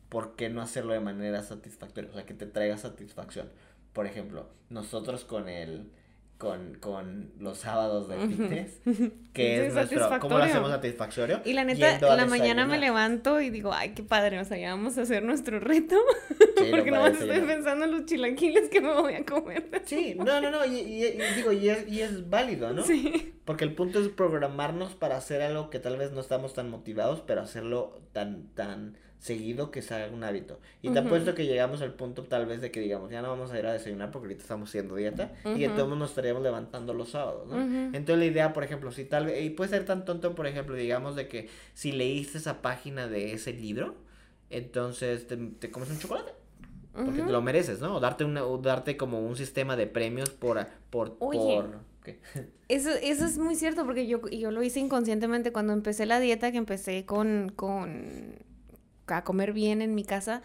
¿por 0.10 0.36
qué 0.36 0.50
no 0.50 0.62
hacerlo 0.62 0.93
de 0.93 1.00
manera 1.00 1.43
satisfactoria? 1.43 2.10
O 2.12 2.13
sea, 2.13 2.26
que 2.26 2.34
te 2.34 2.45
traiga 2.45 2.78
satisfacción. 2.78 3.50
Por 3.93 4.06
ejemplo, 4.06 4.50
nosotros 4.69 5.26
con 5.26 5.50
el 5.50 5.89
con, 6.38 6.76
con 6.82 7.32
los 7.39 7.60
sábados 7.60 8.10
de 8.10 8.17
fitness, 8.28 8.82
que 9.34 9.67
es 9.67 9.74
nuestro, 9.74 10.19
¿cómo 10.19 10.38
lo 10.38 10.43
hacemos 10.43 10.69
satisfactorio? 10.69 11.41
Y 11.45 11.54
la 11.54 11.63
neta, 11.63 12.15
la 12.15 12.26
mañana 12.26 12.65
me 12.65 12.78
levanto 12.78 13.39
y 13.39 13.50
digo, 13.50 13.71
ay, 13.74 13.93
qué 13.93 14.04
padre, 14.04 14.39
o 14.39 14.45
sea, 14.45 14.58
ya 14.58 14.71
vamos 14.71 14.98
a 14.98 15.04
hacer 15.04 15.24
nuestro 15.24 15.60
reto, 15.60 15.95
porque 16.71 16.91
nomás 16.91 17.13
estoy 17.13 17.39
pensando 17.41 17.86
en 17.86 17.91
los 17.91 18.06
chilaquiles 18.06 18.69
que 18.69 18.82
me 18.82 18.93
voy 18.93 19.13
a 19.13 19.26
comer. 19.26 19.82
Sí, 19.86 20.15
no, 20.17 20.41
no, 20.41 20.52
no, 20.52 20.65
y, 20.65 20.80
y, 20.80 21.17
digo, 21.36 21.54
y 21.54 21.69
es, 21.69 21.88
y 21.88 22.02
es 22.02 22.30
válido, 22.30 22.74
¿no? 22.74 22.84
Sí. 22.84 23.34
Porque 23.45 23.63
el 23.63 23.74
punto 23.74 24.00
es 24.00 24.10
programarnos 24.10 24.95
para 24.95 25.17
hacer 25.17 25.41
algo 25.41 25.69
que 25.69 25.80
tal 25.80 25.98
vez 25.98 26.12
no 26.12 26.19
estamos 26.19 26.54
tan 26.54 26.69
motivados, 26.69 27.21
pero 27.26 27.41
hacerlo 27.41 28.02
tan, 28.12 28.48
tan 28.56 28.98
seguido 29.26 29.72
que 29.72 29.82
sea 29.82 30.08
un 30.14 30.24
hábito. 30.24 30.60
Y 30.84 30.90
te 30.90 31.00
apuesto 31.00 31.34
que 31.34 31.48
llegamos 31.48 31.82
al 31.82 31.94
punto 31.94 32.24
tal 32.24 32.46
vez 32.46 32.62
de 32.62 32.70
que 32.70 32.80
digamos, 32.80 33.10
ya 33.10 33.24
no 33.24 33.30
vamos 33.30 33.52
a 33.52 33.58
ir 33.58 33.66
a 33.66 33.74
desayunar 33.74 34.12
porque 34.12 34.28
ahorita 34.28 34.44
estamos 34.44 34.70
haciendo 34.70 34.96
dieta 34.96 35.34
y 35.44 35.64
entonces 35.64 35.98
nos 35.98 36.12
estaríamos 36.12 36.44
levantando 36.44 36.94
los 36.94 37.10
sábados, 37.10 37.48
¿no? 37.48 37.60
Entonces 37.60 38.20
la 38.20 38.26
idea, 38.26 38.54
por 38.54 38.64
ejemplo, 38.64 38.92
si 38.92 39.04
tal 39.04 39.26
vez, 39.26 39.44
y 39.44 39.50
puede 39.50 39.72
ser 39.72 39.84
tan 39.84 40.06
tonto, 40.06 40.36
por 40.36 40.46
ejemplo, 40.46 40.76
digamos 40.76 41.16
de 41.16 41.28
que 41.28 41.50
si 41.74 41.92
leíste 41.92 42.38
esa 42.38 42.62
página 42.62 43.08
de 43.08 43.34
ese 43.34 43.52
libro, 43.52 43.96
entonces 44.52 45.26
te, 45.28 45.72
comes 45.72 45.90
un 45.90 45.98
chocolate. 45.98 46.32
Porque 46.94 47.24
te 47.24 47.32
lo 47.32 47.42
mereces, 47.42 47.82
¿no? 47.82 47.96
O 47.96 48.00
darte, 48.00 48.24
una, 48.24 48.42
darte 48.62 48.96
como 48.96 49.20
un 49.20 49.36
sistema 49.36 49.76
de 49.76 49.88
premios 49.88 50.30
por... 50.30 50.66
por, 50.92 51.18
por 51.18 51.80
Eso, 52.68 52.90
eso 53.02 53.26
es 53.26 53.38
muy 53.38 53.56
cierto 53.56 53.86
porque 53.86 54.08
yo, 54.08 54.22
yo 54.30 54.52
lo 54.52 54.64
hice 54.64 54.80
inconscientemente 54.80 55.52
cuando 55.52 55.74
empecé 55.74 56.06
la 56.06 56.20
dieta, 56.20 56.52
que 56.52 56.58
empecé 56.58 57.06
con, 57.06 57.52
con 57.56 58.36
a 59.08 59.24
comer 59.24 59.54
bien 59.54 59.82
en 59.82 59.96
mi 59.96 60.04
casa, 60.04 60.41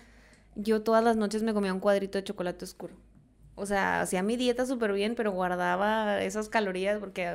yo 0.54 0.82
todas 0.82 1.02
las 1.02 1.16
noches 1.16 1.42
me 1.42 1.54
comía 1.54 1.72
un 1.72 1.80
cuadrito 1.80 2.18
de 2.18 2.24
chocolate 2.24 2.64
oscuro. 2.64 2.94
O 3.54 3.66
sea, 3.66 4.00
hacía 4.00 4.22
mi 4.22 4.36
dieta 4.36 4.64
súper 4.64 4.92
bien, 4.92 5.14
pero 5.14 5.32
guardaba 5.32 6.22
esas 6.22 6.48
calorías 6.48 6.98
porque 6.98 7.30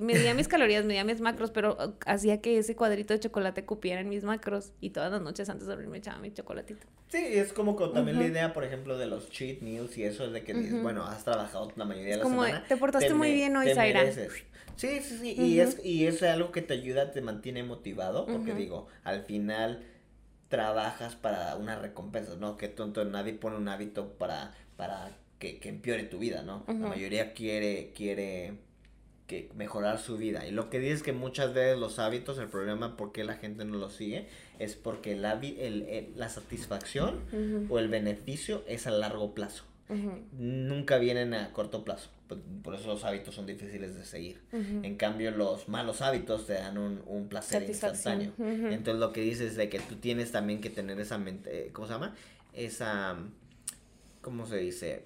medía 0.00 0.34
mis 0.34 0.48
calorías, 0.48 0.84
medía 0.84 1.04
mis 1.04 1.20
macros, 1.20 1.50
pero 1.50 1.74
uh, 1.74 1.92
hacía 2.06 2.40
que 2.40 2.58
ese 2.58 2.74
cuadrito 2.74 3.12
de 3.14 3.20
chocolate 3.20 3.64
cupiera 3.64 4.00
en 4.00 4.08
mis 4.08 4.24
macros 4.24 4.72
y 4.80 4.90
todas 4.90 5.12
las 5.12 5.20
noches 5.20 5.48
antes 5.50 5.66
de 5.66 5.74
dormir 5.74 5.88
me 5.88 5.98
echaba 5.98 6.18
mi 6.18 6.32
chocolatito. 6.32 6.86
Sí, 7.08 7.18
es 7.18 7.52
como 7.52 7.76
también 7.90 8.18
la 8.18 8.26
idea, 8.26 8.52
por 8.52 8.64
ejemplo, 8.64 8.98
de 8.98 9.06
los 9.06 9.30
cheat 9.30 9.60
meals 9.60 9.96
y 9.98 10.04
eso 10.04 10.24
es 10.24 10.32
de 10.32 10.42
que 10.42 10.54
dices, 10.54 10.82
bueno, 10.82 11.04
has 11.04 11.24
trabajado 11.24 11.70
la 11.76 11.84
mayoría 11.84 12.12
de 12.12 12.16
la 12.16 12.22
como, 12.22 12.44
semana. 12.44 12.64
Te 12.66 12.76
portaste 12.76 13.14
muy 13.14 13.32
bien 13.32 13.56
hoy, 13.56 13.72
Zaira. 13.74 14.04
Sí, 14.76 15.00
sí, 15.00 15.18
sí, 15.18 15.34
y, 15.38 15.60
es, 15.60 15.84
y 15.84 16.06
es 16.06 16.22
algo 16.22 16.52
que 16.52 16.62
te 16.62 16.74
ayuda, 16.74 17.10
te 17.10 17.22
mantiene 17.22 17.62
motivado, 17.62 18.26
porque 18.26 18.54
digo, 18.54 18.88
al 19.04 19.22
final 19.24 19.84
trabajas 20.48 21.16
para 21.16 21.56
una 21.56 21.78
recompensa, 21.78 22.36
¿no? 22.36 22.56
Que 22.56 22.68
tonto 22.68 23.04
nadie 23.04 23.32
pone 23.34 23.56
un 23.56 23.68
hábito 23.68 24.12
para, 24.18 24.54
para 24.76 25.16
que, 25.38 25.58
que 25.58 25.68
empeore 25.70 26.04
tu 26.04 26.18
vida, 26.18 26.42
¿no? 26.42 26.64
La 26.68 26.74
mayoría 26.74 27.32
quiere, 27.32 27.92
quiere 27.94 28.58
que 29.26 29.50
mejorar 29.56 29.98
su 29.98 30.16
vida. 30.16 30.46
Y 30.46 30.52
lo 30.52 30.70
que 30.70 30.78
dices 30.78 30.98
es 30.98 31.02
que 31.02 31.12
muchas 31.12 31.52
veces 31.52 31.78
los 31.78 31.98
hábitos, 31.98 32.38
el 32.38 32.48
problema 32.48 32.96
por 32.96 33.12
qué 33.12 33.24
la 33.24 33.34
gente 33.34 33.64
no 33.64 33.76
los 33.76 33.94
sigue, 33.94 34.28
es 34.58 34.76
porque 34.76 35.12
el, 35.12 35.24
el, 35.24 36.12
la 36.16 36.28
satisfacción 36.28 37.20
o 37.68 37.78
el 37.78 37.88
beneficio 37.88 38.62
es 38.68 38.86
a 38.86 38.90
largo 38.90 39.34
plazo. 39.34 39.64
Nunca 40.32 40.98
vienen 40.98 41.34
a 41.34 41.52
corto 41.52 41.84
plazo. 41.84 42.10
Por 42.62 42.74
eso 42.74 42.88
los 42.88 43.04
hábitos 43.04 43.34
son 43.34 43.46
difíciles 43.46 43.94
de 43.94 44.04
seguir. 44.04 44.40
En 44.52 44.96
cambio, 44.96 45.30
los 45.30 45.68
malos 45.68 46.02
hábitos 46.02 46.46
te 46.46 46.54
dan 46.54 46.78
un, 46.78 47.02
un 47.06 47.28
placer 47.28 47.62
instantáneo. 47.68 48.32
Entonces, 48.38 49.00
lo 49.00 49.12
que 49.12 49.20
dices 49.20 49.52
es 49.52 49.56
de 49.56 49.68
que 49.68 49.78
tú 49.78 49.96
tienes 49.96 50.32
también 50.32 50.60
que 50.60 50.70
tener 50.70 50.98
esa 51.00 51.18
mente, 51.18 51.70
¿cómo 51.72 51.86
se 51.86 51.92
llama? 51.92 52.14
Esa, 52.52 53.16
¿cómo 54.22 54.46
se 54.46 54.56
dice? 54.56 55.04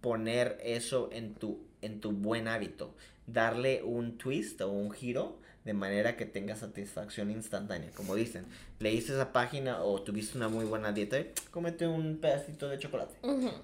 Poner 0.00 0.58
eso 0.62 1.10
en 1.12 1.34
tu, 1.34 1.60
en 1.82 2.00
tu 2.00 2.12
buen 2.12 2.48
hábito. 2.48 2.94
Darle 3.26 3.82
un 3.84 4.18
twist 4.18 4.60
o 4.62 4.70
un 4.70 4.90
giro 4.90 5.38
de 5.64 5.74
manera 5.74 6.16
que 6.16 6.24
tenga 6.24 6.56
satisfacción 6.56 7.30
instantánea. 7.30 7.90
Como 7.94 8.14
dicen, 8.14 8.46
leíste 8.78 9.12
esa 9.12 9.30
página 9.32 9.82
o 9.82 10.00
tuviste 10.00 10.38
una 10.38 10.48
muy 10.48 10.64
buena 10.64 10.92
dieta, 10.92 11.18
cómete 11.50 11.86
un 11.86 12.16
pedacito 12.16 12.68
de 12.68 12.78
chocolate. 12.78 13.14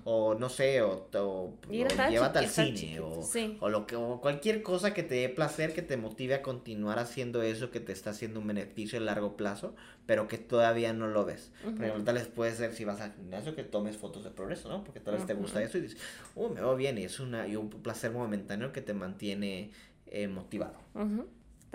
O 0.05 0.34
no 0.34 0.49
sé, 0.51 0.82
o, 0.82 1.09
llévate 1.70 2.38
al 2.38 2.49
cine. 2.49 3.01
O, 3.61 3.68
lo 3.70 3.86
que, 3.86 3.97
o 3.97 4.20
cualquier 4.20 4.62
cosa 4.62 4.92
que 4.92 5.03
te 5.03 5.14
dé 5.14 5.28
placer, 5.30 5.72
que 5.72 5.82
te 5.82 5.97
motive 5.97 6.34
a 6.34 6.42
continuar 6.42 6.99
haciendo 6.99 7.42
eso 7.42 7.70
que 7.70 7.80
te 7.80 7.92
está 7.92 8.11
haciendo 8.11 8.40
un 8.40 8.47
beneficio 8.47 8.99
a 8.99 9.03
largo 9.03 9.36
plazo, 9.36 9.74
pero 10.05 10.28
que 10.28 10.36
todavía 10.36 10.92
no 10.92 11.09
lo 11.09 11.24
ves. 11.24 11.51
Por 11.62 11.82
ejemplo, 11.82 12.05
tal 12.05 12.16
vez 12.16 12.26
puede 12.26 12.55
ser 12.55 12.74
si 12.74 12.84
vas 12.84 13.01
al 13.01 13.14
gimnasio 13.14 13.57
que 13.57 13.64
tomes 13.64 13.97
fotos 13.97 14.22
de 14.22 14.30
progreso, 14.30 14.68
¿no? 14.68 14.84
Porque 14.84 15.01
tal 15.01 15.14
vez 15.14 15.26
te 15.26 15.32
gusta 15.32 15.62
eso 15.62 15.78
y 15.78 15.80
dices, 15.80 15.99
oh, 16.34 16.51
me 16.51 16.61
va 16.61 16.74
bien 16.74 16.99
y 16.99 17.05
es 17.05 17.20
una, 17.20 17.49
y 17.49 17.57
un 17.57 17.70
placer 17.70 18.12
momentáneo 18.12 18.70
que 18.72 18.82
te 18.82 18.92
mantiene 18.92 19.70
eh, 20.07 20.28
motivado. 20.28 20.76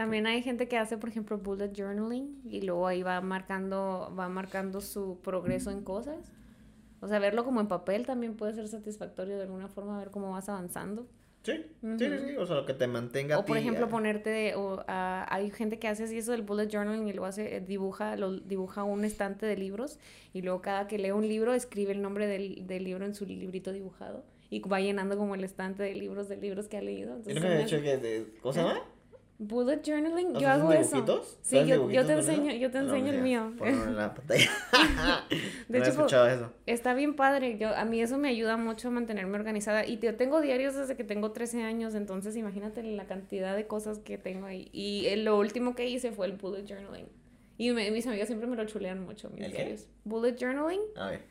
También 0.02 0.26
hay 0.26 0.42
gente 0.42 0.68
que 0.68 0.80
hace, 0.80 0.98
por 0.98 1.10
ejemplo, 1.10 1.38
bullet 1.38 1.72
journaling 1.78 2.42
y 2.50 2.62
luego 2.64 2.88
ahí 2.88 3.04
va 3.04 3.22
marcando, 3.22 4.12
va 4.18 4.30
marcando 4.30 4.82
su 4.82 5.20
progreso 5.22 5.70
en 5.70 5.84
cosas. 5.84 6.32
O 7.02 7.08
sea, 7.08 7.20
verlo 7.20 7.46
como 7.46 7.62
en 7.62 7.68
papel 7.68 8.08
también 8.08 8.36
puede 8.36 8.56
ser 8.56 8.68
satisfactorio 8.68 9.36
de 9.36 9.44
alguna 9.44 9.68
forma, 9.68 10.00
ver 10.00 10.10
cómo 10.10 10.32
vas 10.32 10.50
avanzando. 10.50 11.08
Sí, 11.44 11.68
sí, 11.84 11.98
sí, 12.00 12.36
o 12.36 12.48
sea, 12.48 12.56
lo 12.56 12.66
que 12.66 12.74
te 12.74 12.88
mantenga. 12.88 13.38
O 13.38 13.46
por 13.46 13.58
ejemplo, 13.58 13.90
ponerte, 13.90 14.56
o, 14.56 14.84
hay 14.88 15.52
gente 15.52 15.78
que 15.78 15.88
hace 15.88 16.06
así 16.06 16.18
eso 16.18 16.32
del 16.32 16.42
bullet 16.42 16.68
journaling 16.68 17.08
y 17.08 17.14
luego 17.14 17.28
hace, 17.28 17.58
eh, 17.58 17.62
dibuja, 17.62 18.16
lo, 18.16 18.40
dibuja 18.40 18.84
un 18.84 19.06
estante 19.06 19.46
de 19.46 19.56
libros 19.56 20.00
y 20.34 20.42
luego 20.42 20.64
cada 20.64 20.88
que 20.88 20.98
lee 20.98 21.12
un 21.12 21.28
libro 21.28 21.54
escribe 21.54 21.92
el 21.92 22.02
nombre 22.02 22.26
del, 22.26 22.66
del 22.66 22.86
libro 22.86 23.06
en 23.06 23.14
su 23.14 23.28
librito 23.28 23.72
dibujado 23.72 24.26
y 24.50 24.62
va 24.62 24.80
llenando 24.80 25.16
como 25.16 25.36
el 25.36 25.44
estante 25.44 25.84
de 25.84 25.94
libros, 25.94 26.28
de 26.28 26.38
libros 26.38 26.68
que 26.68 26.78
ha 26.78 26.82
leído. 26.82 27.18
Entonces, 27.18 27.40
me 27.40 27.50
ha 27.50 27.58
dicho 27.60 27.80
que, 27.84 27.98
de, 28.00 28.34
¿cosa 28.42 28.82
Bullet 29.44 29.82
journaling, 29.84 30.36
yo 30.36 30.48
hago 30.48 30.72
eso. 30.72 31.24
Sí, 31.42 31.66
yo, 31.66 31.90
yo, 31.90 32.06
te 32.06 32.14
enseño, 32.14 32.54
yo 32.54 32.70
te 32.70 32.78
enseño 32.78 33.12
el 33.12 33.24
mío. 33.24 33.52
En 33.60 33.96
la 33.96 34.14
pantalla. 34.14 34.52
de 35.68 35.80
hecho, 35.80 35.88
he 35.88 35.90
escuchado 35.90 36.28
eso. 36.28 36.54
está 36.68 36.94
bien 36.94 37.16
padre. 37.16 37.58
Yo, 37.58 37.76
a 37.76 37.84
mí 37.84 38.00
eso 38.04 38.20
me 38.20 38.30
ayuda 38.30 38.58
mucho 38.58 38.90
a 38.90 38.92
mantenerme 38.92 39.36
organizada. 39.36 39.84
Y 39.84 39.98
yo 39.98 40.16
tengo 40.16 40.42
diarios 40.42 40.76
desde 40.76 40.96
que 40.96 41.04
tengo 41.04 41.32
13 41.32 41.64
años, 41.64 41.96
entonces 41.96 42.36
imagínate 42.36 42.84
la 42.84 43.08
cantidad 43.08 43.56
de 43.56 43.66
cosas 43.66 43.98
que 43.98 44.20
tengo 44.20 44.46
ahí. 44.46 44.70
Y 44.74 45.16
lo 45.16 45.40
último 45.40 45.74
que 45.74 45.90
hice 45.90 46.12
fue 46.12 46.28
el 46.28 46.34
bullet 46.34 46.68
journaling. 46.68 47.08
Y 47.58 47.72
mis 47.72 48.06
amigas 48.06 48.28
siempre 48.28 48.48
me 48.48 48.56
lo 48.56 48.66
chulean 48.66 49.04
mucho, 49.04 49.32
mis 49.32 49.52
diarios. 49.52 49.88
Bullet 50.04 50.36
journaling. 50.40 50.82
A 50.98 51.10
ver. 51.10 51.22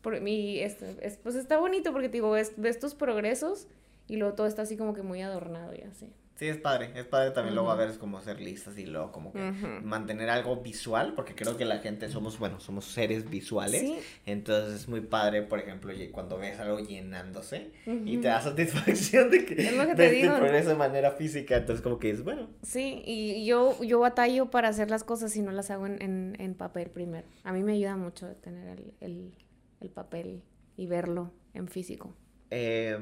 Por 0.00 0.20
mi, 0.20 0.58
este, 0.58 0.96
es, 1.00 1.16
pues 1.16 1.36
está 1.36 1.58
bonito 1.58 1.92
porque 1.92 2.08
digo, 2.08 2.32
ves, 2.32 2.54
ves 2.56 2.80
tus 2.80 2.96
progresos 2.96 3.68
y 4.08 4.16
luego 4.16 4.34
todo 4.34 4.48
está 4.48 4.62
así 4.62 4.76
como 4.76 4.94
que 4.94 5.02
muy 5.02 5.22
adornado 5.22 5.74
y 5.76 5.82
así. 5.82 6.12
Sí, 6.42 6.48
es 6.48 6.56
padre, 6.56 6.90
es 6.96 7.04
padre 7.04 7.30
también 7.30 7.54
luego 7.54 7.70
a 7.70 7.76
ver 7.76 7.88
es 7.88 7.98
como 7.98 8.18
hacer 8.18 8.40
listas 8.40 8.76
y 8.76 8.84
luego 8.84 9.12
como 9.12 9.32
que 9.32 9.38
mantener 9.84 10.28
algo 10.28 10.56
visual, 10.56 11.12
porque 11.14 11.36
creo 11.36 11.56
que 11.56 11.64
la 11.64 11.78
gente 11.78 12.08
somos, 12.08 12.36
bueno, 12.40 12.58
somos 12.58 12.84
seres 12.86 13.30
visuales, 13.30 14.02
entonces 14.26 14.74
es 14.74 14.88
muy 14.88 15.02
padre, 15.02 15.42
por 15.42 15.60
ejemplo, 15.60 15.92
cuando 16.10 16.38
ves 16.38 16.58
algo 16.58 16.80
llenándose 16.80 17.70
y 17.86 18.16
te 18.16 18.26
da 18.26 18.40
satisfacción 18.42 19.30
de 19.30 19.44
que, 19.44 19.54
es 19.54 19.76
lo 19.76 19.86
que 19.86 19.94
te 19.94 20.10
digo. 20.10 20.34
de 20.34 20.74
manera 20.74 21.12
física, 21.12 21.58
entonces 21.58 21.80
como 21.80 22.00
que 22.00 22.10
es 22.10 22.24
bueno. 22.24 22.50
Sí, 22.62 23.04
y 23.06 23.46
yo, 23.46 23.80
yo 23.80 24.00
batallo 24.00 24.50
para 24.50 24.66
hacer 24.66 24.90
las 24.90 25.04
cosas 25.04 25.36
y 25.36 25.42
no 25.42 25.52
las 25.52 25.70
hago 25.70 25.86
en, 25.86 26.34
en, 26.40 26.54
papel 26.54 26.90
primero. 26.90 27.28
A 27.44 27.52
mí 27.52 27.62
me 27.62 27.74
ayuda 27.74 27.96
mucho 27.96 28.26
tener 28.42 28.80
el, 28.80 28.94
el, 28.98 29.32
el 29.80 29.90
papel 29.90 30.42
y 30.76 30.88
verlo 30.88 31.30
en 31.54 31.68
físico. 31.68 32.16
Eh 32.50 32.98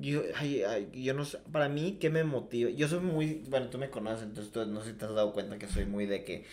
yo, 0.00 0.22
yo 0.92 1.14
no 1.14 1.24
sé, 1.24 1.38
para 1.50 1.68
mí, 1.68 1.98
¿qué 2.00 2.10
me 2.10 2.24
motiva? 2.24 2.70
Yo 2.70 2.88
soy 2.88 3.00
muy, 3.00 3.44
bueno, 3.48 3.68
tú 3.68 3.78
me 3.78 3.90
conoces, 3.90 4.24
entonces 4.24 4.52
tú, 4.52 4.64
no 4.66 4.82
sé 4.82 4.92
si 4.92 4.96
te 4.96 5.04
has 5.04 5.14
dado 5.14 5.32
cuenta 5.32 5.58
que 5.58 5.66
soy 5.66 5.86
muy 5.86 6.06
de 6.06 6.24
que 6.24 6.44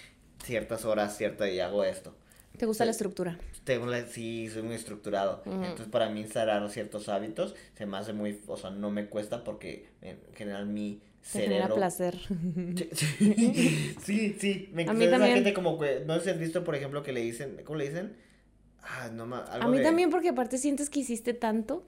ciertas 0.44 0.86
horas, 0.86 1.18
cierta, 1.18 1.50
y 1.50 1.60
hago 1.60 1.84
esto. 1.84 2.16
¿Te 2.58 2.66
gusta 2.66 2.86
la 2.86 2.92
estructura? 2.92 3.38
Tengo 3.64 3.86
la, 3.86 4.06
sí, 4.08 4.50
soy 4.50 4.64
muy 4.64 4.76
estructurado. 4.76 5.44
Entonces, 5.46 5.88
para 5.88 6.10
mí 6.10 6.22
instalar 6.22 6.68
ciertos 6.72 7.08
hábitos 7.08 7.54
se 7.76 7.86
me 7.86 7.98
hace 7.98 8.14
muy, 8.14 8.42
o 8.48 8.58
sea, 8.58 8.72
no 8.72 8.90
me 8.90 9.08
cuesta 9.08 9.44
porque 9.44 9.90
en 10.02 10.20
general 10.34 10.66
mi 10.66 11.02
cerebro... 11.22 11.54
genera 11.54 11.76
placer. 11.76 12.18
Sí, 14.02 14.36
sí, 14.40 14.70
me 14.74 14.88
A 14.88 14.94
mí 14.94 15.08
también. 15.08 15.36
gente 15.36 15.54
como 15.54 15.78
que, 15.78 16.04
no 16.06 16.16
sé 16.16 16.24
si 16.24 16.30
has 16.32 16.40
visto, 16.40 16.64
por 16.64 16.76
ejemplo, 16.76 17.04
que 17.04 17.12
le 17.12 17.22
dicen, 17.22 17.62
¿cómo 17.64 17.78
le 17.78 17.90
dicen? 17.90 18.16
Ah, 18.82 19.10
no, 19.14 19.24
algo 19.24 19.68
A 19.68 19.68
mí 19.68 19.84
también 19.84 20.10
porque 20.10 20.30
aparte 20.30 20.58
sientes 20.58 20.90
que 20.90 21.02
hiciste 21.02 21.34
tanto 21.34 21.84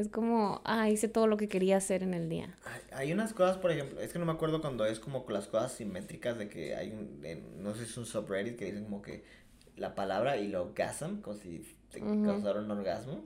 es 0.00 0.08
como, 0.08 0.60
ah, 0.64 0.88
hice 0.88 1.08
todo 1.08 1.26
lo 1.26 1.36
que 1.36 1.48
quería 1.48 1.76
hacer 1.76 2.02
en 2.02 2.14
el 2.14 2.28
día. 2.28 2.54
Hay, 2.92 3.12
unas 3.12 3.32
cosas, 3.32 3.56
por 3.58 3.70
ejemplo, 3.70 4.00
es 4.00 4.12
que 4.12 4.18
no 4.18 4.26
me 4.26 4.32
acuerdo 4.32 4.60
cuando 4.60 4.86
es 4.86 5.00
como 5.00 5.24
las 5.28 5.46
cosas 5.46 5.72
simétricas 5.72 6.38
de 6.38 6.48
que 6.48 6.74
hay 6.76 6.92
un, 6.92 7.20
no 7.62 7.74
sé 7.74 7.84
si 7.84 7.90
es 7.90 7.98
un 7.98 8.06
subreddit 8.06 8.56
que 8.56 8.66
dicen 8.66 8.84
como 8.84 9.02
que 9.02 9.24
la 9.76 9.94
palabra 9.94 10.36
y 10.36 10.48
lo 10.48 10.72
gasm, 10.74 11.20
como 11.20 11.36
si 11.36 11.64
te 11.90 12.00
causara 12.00 12.60
un 12.60 12.70
orgasmo. 12.70 13.24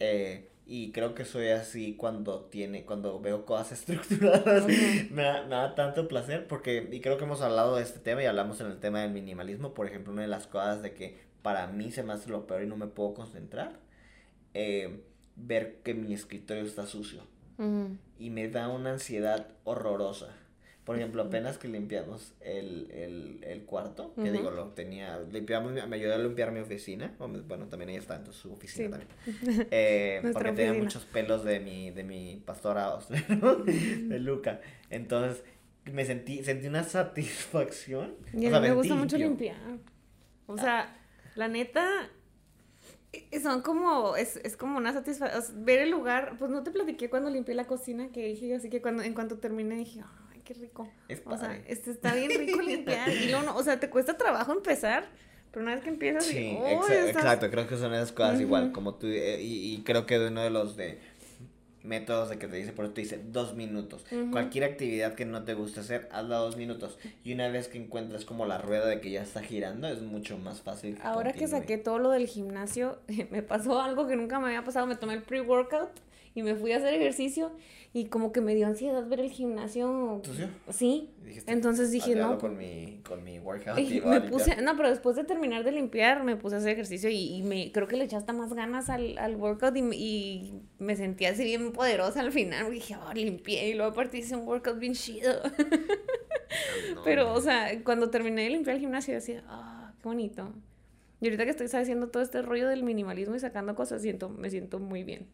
eh, 0.00 0.50
y 0.66 0.90
creo 0.90 1.14
que 1.14 1.24
soy 1.24 1.48
así 1.48 1.94
cuando 1.94 2.40
tiene, 2.46 2.84
cuando 2.84 3.20
veo 3.20 3.46
cosas 3.46 3.72
estructuradas, 3.80 4.66
me, 5.10 5.22
da, 5.22 5.42
me, 5.44 5.54
da, 5.54 5.74
tanto 5.74 6.08
placer 6.08 6.46
porque, 6.46 6.88
y 6.90 7.00
creo 7.00 7.16
que 7.16 7.24
hemos 7.24 7.40
hablado 7.40 7.76
de 7.76 7.82
este 7.82 8.00
tema 8.00 8.22
y 8.22 8.26
hablamos 8.26 8.60
en 8.60 8.66
el 8.66 8.80
tema 8.80 9.00
del 9.00 9.12
minimalismo, 9.12 9.74
por 9.74 9.86
ejemplo, 9.86 10.12
una 10.12 10.22
de 10.22 10.28
las 10.28 10.46
cosas 10.46 10.82
de 10.82 10.92
que 10.92 11.24
para 11.42 11.68
mí 11.68 11.92
se 11.92 12.02
me 12.02 12.12
hace 12.12 12.28
lo 12.28 12.46
peor 12.46 12.64
y 12.64 12.66
no 12.66 12.76
me 12.76 12.88
puedo 12.88 13.14
concentrar. 13.14 13.78
Eh, 14.52 15.04
ver 15.36 15.76
que 15.84 15.94
mi 15.94 16.12
escritorio 16.14 16.64
está 16.64 16.86
sucio. 16.86 17.22
Y 18.18 18.30
me 18.30 18.48
da 18.48 18.68
una 18.68 18.92
ansiedad 18.92 19.48
horrorosa. 19.64 20.34
Por 20.86 20.96
ejemplo, 20.96 21.22
apenas 21.22 21.58
que 21.58 21.66
limpiamos 21.66 22.34
el, 22.40 22.88
el, 22.92 23.42
el 23.42 23.64
cuarto, 23.64 24.14
que 24.14 24.30
digo, 24.30 24.52
lo 24.52 24.68
tenía, 24.68 25.18
limpiamos, 25.32 25.72
me 25.72 25.96
ayudó 25.96 26.14
a 26.14 26.18
limpiar 26.18 26.52
mi 26.52 26.60
oficina, 26.60 27.12
bueno, 27.18 27.66
también 27.66 27.90
ella 27.90 27.98
está 27.98 28.14
en 28.14 28.32
su 28.32 28.52
oficina 28.52 28.90
también, 28.90 29.10
eh, 29.72 30.20
porque 30.32 30.52
tenía 30.52 30.74
muchos 30.74 31.04
pelos 31.06 31.42
de 31.42 31.58
mi, 31.58 31.90
de 31.90 32.04
mi 32.04 32.40
pastora 32.46 32.98
de 33.64 34.20
Luca, 34.20 34.60
entonces 34.88 35.42
me 35.90 36.04
sentí, 36.04 36.44
sentí 36.44 36.68
una 36.68 36.84
satisfacción. 36.84 38.14
Y 38.32 38.46
a 38.46 38.60
mí 38.60 38.68
me 38.68 38.72
gusta 38.72 38.94
mucho 38.94 39.18
limpiar, 39.18 39.58
o 40.46 40.56
sea, 40.56 40.96
la 41.34 41.48
neta, 41.48 42.10
son 43.42 43.62
como, 43.62 44.16
es, 44.16 44.36
es 44.44 44.56
como 44.56 44.78
una 44.78 44.92
satisfacción, 44.92 45.64
ver 45.64 45.80
el 45.80 45.90
lugar, 45.90 46.36
pues 46.38 46.50
no 46.50 46.62
te 46.62 46.70
platiqué 46.70 47.10
cuando 47.10 47.30
limpié 47.30 47.54
la 47.54 47.66
cocina, 47.66 48.08
que 48.12 48.24
dije, 48.26 48.54
así 48.54 48.70
que 48.70 48.80
cuando, 48.80 49.02
en 49.02 49.14
cuanto 49.14 49.38
terminé 49.38 49.76
dije, 49.76 50.02
ay, 50.32 50.40
qué 50.44 50.54
rico. 50.54 50.88
o 51.24 51.38
sea, 51.38 51.60
este 51.66 51.90
está 51.90 52.14
bien 52.14 52.30
rico 52.38 52.60
limpiar, 52.60 53.08
y 53.10 53.30
luego, 53.30 53.44
no, 53.44 53.56
o 53.56 53.62
sea, 53.62 53.78
te 53.80 53.90
cuesta 53.90 54.16
trabajo 54.16 54.52
empezar, 54.52 55.04
pero 55.50 55.64
una 55.64 55.74
vez 55.74 55.84
que 55.84 55.90
empiezas, 55.90 56.24
sí, 56.24 56.58
exacto, 57.08 57.50
creo 57.50 57.66
que 57.66 57.76
son 57.76 57.94
esas 57.94 58.12
cosas 58.12 58.40
igual, 58.40 58.72
como 58.72 58.94
tú, 58.94 59.06
eh, 59.06 59.40
y, 59.40 59.74
y 59.74 59.82
creo 59.82 60.06
que 60.06 60.18
uno 60.18 60.42
de 60.42 60.50
los 60.50 60.76
de 60.76 60.98
métodos 61.86 62.28
de 62.28 62.38
que 62.38 62.48
te 62.48 62.56
dice, 62.56 62.72
por 62.72 62.84
eso 62.84 62.94
te 62.94 63.00
dice 63.00 63.20
dos 63.32 63.54
minutos. 63.54 64.04
Cualquier 64.30 64.64
actividad 64.64 65.14
que 65.14 65.24
no 65.24 65.44
te 65.44 65.54
guste 65.54 65.80
hacer, 65.80 66.08
hazla 66.12 66.36
dos 66.36 66.56
minutos. 66.56 66.98
Y 67.24 67.32
una 67.32 67.48
vez 67.48 67.68
que 67.68 67.78
encuentras 67.78 68.24
como 68.24 68.46
la 68.46 68.58
rueda 68.58 68.86
de 68.86 69.00
que 69.00 69.10
ya 69.10 69.22
está 69.22 69.42
girando, 69.42 69.88
es 69.88 70.02
mucho 70.02 70.38
más 70.38 70.60
fácil. 70.60 70.98
Ahora 71.02 71.32
que 71.32 71.46
saqué 71.46 71.78
todo 71.78 71.98
lo 71.98 72.10
del 72.10 72.26
gimnasio, 72.26 72.98
me 73.30 73.42
pasó 73.42 73.80
algo 73.80 74.06
que 74.06 74.16
nunca 74.16 74.38
me 74.40 74.46
había 74.46 74.64
pasado. 74.64 74.86
Me 74.86 74.96
tomé 74.96 75.14
el 75.14 75.22
pre-workout 75.22 75.90
y 76.36 76.42
me 76.42 76.54
fui 76.54 76.72
a 76.72 76.76
hacer 76.76 76.92
ejercicio 76.92 77.50
y 77.94 78.04
como 78.04 78.30
que 78.30 78.42
me 78.42 78.54
dio 78.54 78.66
ansiedad 78.66 79.06
ver 79.08 79.20
el 79.20 79.30
gimnasio. 79.30 80.20
Sí. 80.68 81.14
Entonces 81.46 81.90
dije, 81.90 82.14
no. 82.14 82.36
Con 82.38 82.58
mi, 82.58 83.00
con 83.02 83.24
mi 83.24 83.38
workout. 83.38 83.78
me 84.04 84.20
puse, 84.20 84.60
no, 84.60 84.76
pero 84.76 84.90
después 84.90 85.16
de 85.16 85.24
terminar 85.24 85.64
de 85.64 85.72
limpiar, 85.72 86.22
me 86.22 86.36
puse 86.36 86.56
a 86.56 86.58
hacer 86.58 86.72
ejercicio 86.72 87.08
y, 87.10 87.42
me 87.42 87.72
creo 87.72 87.88
que 87.88 87.96
le 87.96 88.04
eché 88.04 88.16
hasta 88.16 88.34
más 88.34 88.52
ganas 88.52 88.90
al, 88.90 89.16
al 89.16 89.36
workout 89.36 89.74
y, 89.78 89.80
y, 89.94 90.60
me 90.78 90.94
sentía 90.94 91.30
así 91.30 91.44
bien 91.44 91.72
poderosa 91.72 92.20
al 92.20 92.32
final. 92.32 92.70
dije, 92.70 92.96
oh, 92.96 93.14
limpié 93.14 93.70
y 93.70 93.74
luego 93.74 93.92
aparte 93.92 94.18
hice 94.18 94.36
un 94.36 94.46
workout 94.46 94.78
bien 94.78 94.92
chido. 94.92 95.32
pero, 97.04 97.32
o 97.32 97.40
sea, 97.40 97.82
cuando 97.82 98.10
terminé 98.10 98.42
de 98.42 98.50
limpiar 98.50 98.76
el 98.76 98.80
gimnasio, 98.80 99.14
decía, 99.14 99.42
ah 99.48 99.94
qué 100.02 100.08
bonito. 100.08 100.52
Y 101.20 101.28
ahorita 101.28 101.44
que 101.44 101.50
estoy 101.50 101.66
haciendo 101.80 102.08
todo 102.08 102.22
este 102.22 102.42
rollo 102.42 102.68
del 102.68 102.82
minimalismo 102.82 103.36
y 103.36 103.40
sacando 103.40 103.74
cosas, 103.74 104.02
siento, 104.02 104.28
me 104.28 104.50
siento 104.50 104.78
muy 104.78 105.02
bien. 105.02 105.28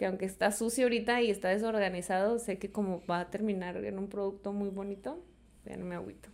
Que 0.00 0.06
aunque 0.06 0.24
está 0.24 0.50
sucio 0.50 0.84
ahorita 0.84 1.20
y 1.20 1.30
está 1.30 1.50
desorganizado, 1.50 2.38
sé 2.38 2.58
que 2.58 2.72
como 2.72 3.04
va 3.04 3.20
a 3.20 3.28
terminar 3.28 3.76
en 3.84 3.98
un 3.98 4.08
producto 4.08 4.50
muy 4.50 4.70
bonito, 4.70 5.22
ya 5.66 5.76
no 5.76 5.84
me 5.84 5.94
agüito. 5.94 6.30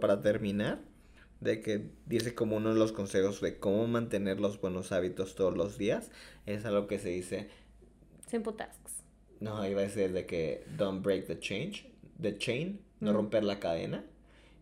Para 0.00 0.20
terminar, 0.20 0.80
de 1.38 1.60
que 1.60 1.92
dice 2.06 2.34
como 2.34 2.56
uno 2.56 2.74
de 2.74 2.80
los 2.80 2.90
consejos 2.90 3.40
de 3.40 3.60
cómo 3.60 3.86
mantener 3.86 4.40
los 4.40 4.60
buenos 4.60 4.90
hábitos 4.90 5.36
todos 5.36 5.56
los 5.56 5.78
días, 5.78 6.10
es 6.46 6.64
algo 6.64 6.88
que 6.88 6.98
se 6.98 7.10
dice... 7.10 7.48
Simple 8.26 8.54
tasks. 8.54 9.04
No, 9.38 9.64
iba 9.64 9.82
a 9.82 9.84
decir 9.84 10.12
de 10.12 10.26
que 10.26 10.64
don't 10.76 11.04
break 11.04 11.28
the 11.28 11.38
change, 11.38 11.88
the 12.20 12.36
chain, 12.38 12.80
no 12.98 13.12
romper 13.12 13.44
la 13.44 13.60
cadena. 13.60 14.04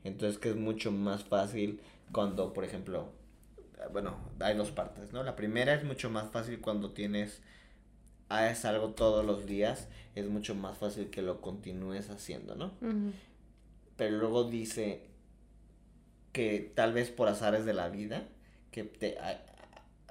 Entonces 0.05 0.39
que 0.39 0.51
es 0.51 0.57
mucho 0.57 0.93
más 0.93 1.25
fácil 1.25 1.81
cuando, 2.13 2.53
por 2.53 2.65
ejemplo, 2.65 3.11
bueno, 3.91 4.19
hay 4.39 4.55
dos 4.55 4.71
partes, 4.71 5.15
¿no? 5.15 5.23
La 5.23 5.35
primera 5.35 5.73
es 5.73 5.83
mucho 5.83 6.11
más 6.11 6.31
fácil 6.31 6.61
cuando 6.61 6.93
tienes, 6.93 7.41
haces 8.29 8.65
algo 8.65 8.91
todos 8.91 9.25
los 9.25 9.47
días, 9.47 9.89
es 10.15 10.27
mucho 10.29 10.55
más 10.55 10.77
fácil 10.77 11.11
que 11.11 11.23
lo 11.23 11.41
continúes 11.41 12.11
haciendo, 12.11 12.55
¿no? 12.55 12.73
Pero 13.97 14.17
luego 14.17 14.45
dice 14.45 15.07
que 16.33 16.73
tal 16.75 16.93
vez 16.93 17.11
por 17.11 17.29
azares 17.29 17.65
de 17.65 17.75
la 17.75 17.89
vida, 17.89 18.29
que 18.71 18.85
te 18.85 19.17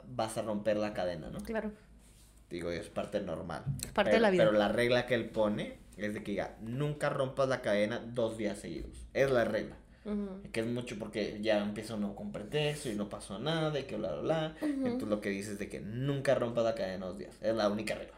vas 0.07 0.38
a 0.38 0.41
romper 0.41 0.78
la 0.78 0.93
cadena, 0.93 1.30
¿no? 1.30 1.39
Claro. 1.39 1.72
Digo, 2.49 2.72
es 2.72 2.89
parte 2.89 3.22
normal. 3.22 3.63
Es 3.86 3.91
parte 3.91 4.11
de 4.11 4.20
la 4.20 4.30
vida. 4.30 4.45
Pero 4.45 4.57
la 4.57 4.70
regla 4.70 5.05
que 5.05 5.15
él 5.15 5.30
pone 5.30 5.78
es 5.97 6.13
de 6.13 6.24
que 6.24 6.32
diga, 6.32 6.55
nunca 6.61 7.09
rompas 7.09 7.49
la 7.49 7.61
cadena 7.61 7.99
dos 7.99 8.38
días 8.38 8.57
seguidos. 8.57 9.05
Es 9.13 9.30
la 9.32 9.43
regla. 9.43 9.76
Que 10.53 10.62
es 10.62 10.68
mucho 10.68 10.97
porque 10.97 11.39
ya 11.41 11.62
empieza 11.62 11.95
uno 11.95 12.16
con 12.16 12.32
pretexto 12.32 12.89
y 12.89 12.95
no 12.95 13.10
pasó 13.10 13.39
nada 13.39 13.78
y 13.78 13.84
que 13.84 13.97
bla, 13.97 14.14
bla, 14.14 14.22
bla. 14.22 14.55
Entonces 14.62 15.10
lo 15.10 15.20
que 15.20 15.30
dices 15.30 15.53
es 15.53 15.60
de 15.60 15.68
que 15.68 15.82
nunca 15.82 16.36
rompas 16.36 16.64
la 16.64 16.76
cadena 16.76 17.08
dos 17.08 17.18
días. 17.18 17.38
Es 17.41 17.53
la 17.53 17.70
única 17.70 17.95
regla. 17.95 18.18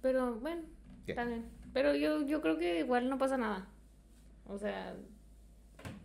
Pero 0.00 0.34
bueno, 0.36 0.62
está 1.06 1.24
bien. 1.24 1.44
Pero 1.74 1.94
yo, 1.94 2.26
yo 2.26 2.40
creo 2.40 2.58
que 2.58 2.78
igual 2.78 3.08
no 3.08 3.18
pasa 3.18 3.36
nada. 3.36 3.66
O 4.46 4.58
sea, 4.58 4.94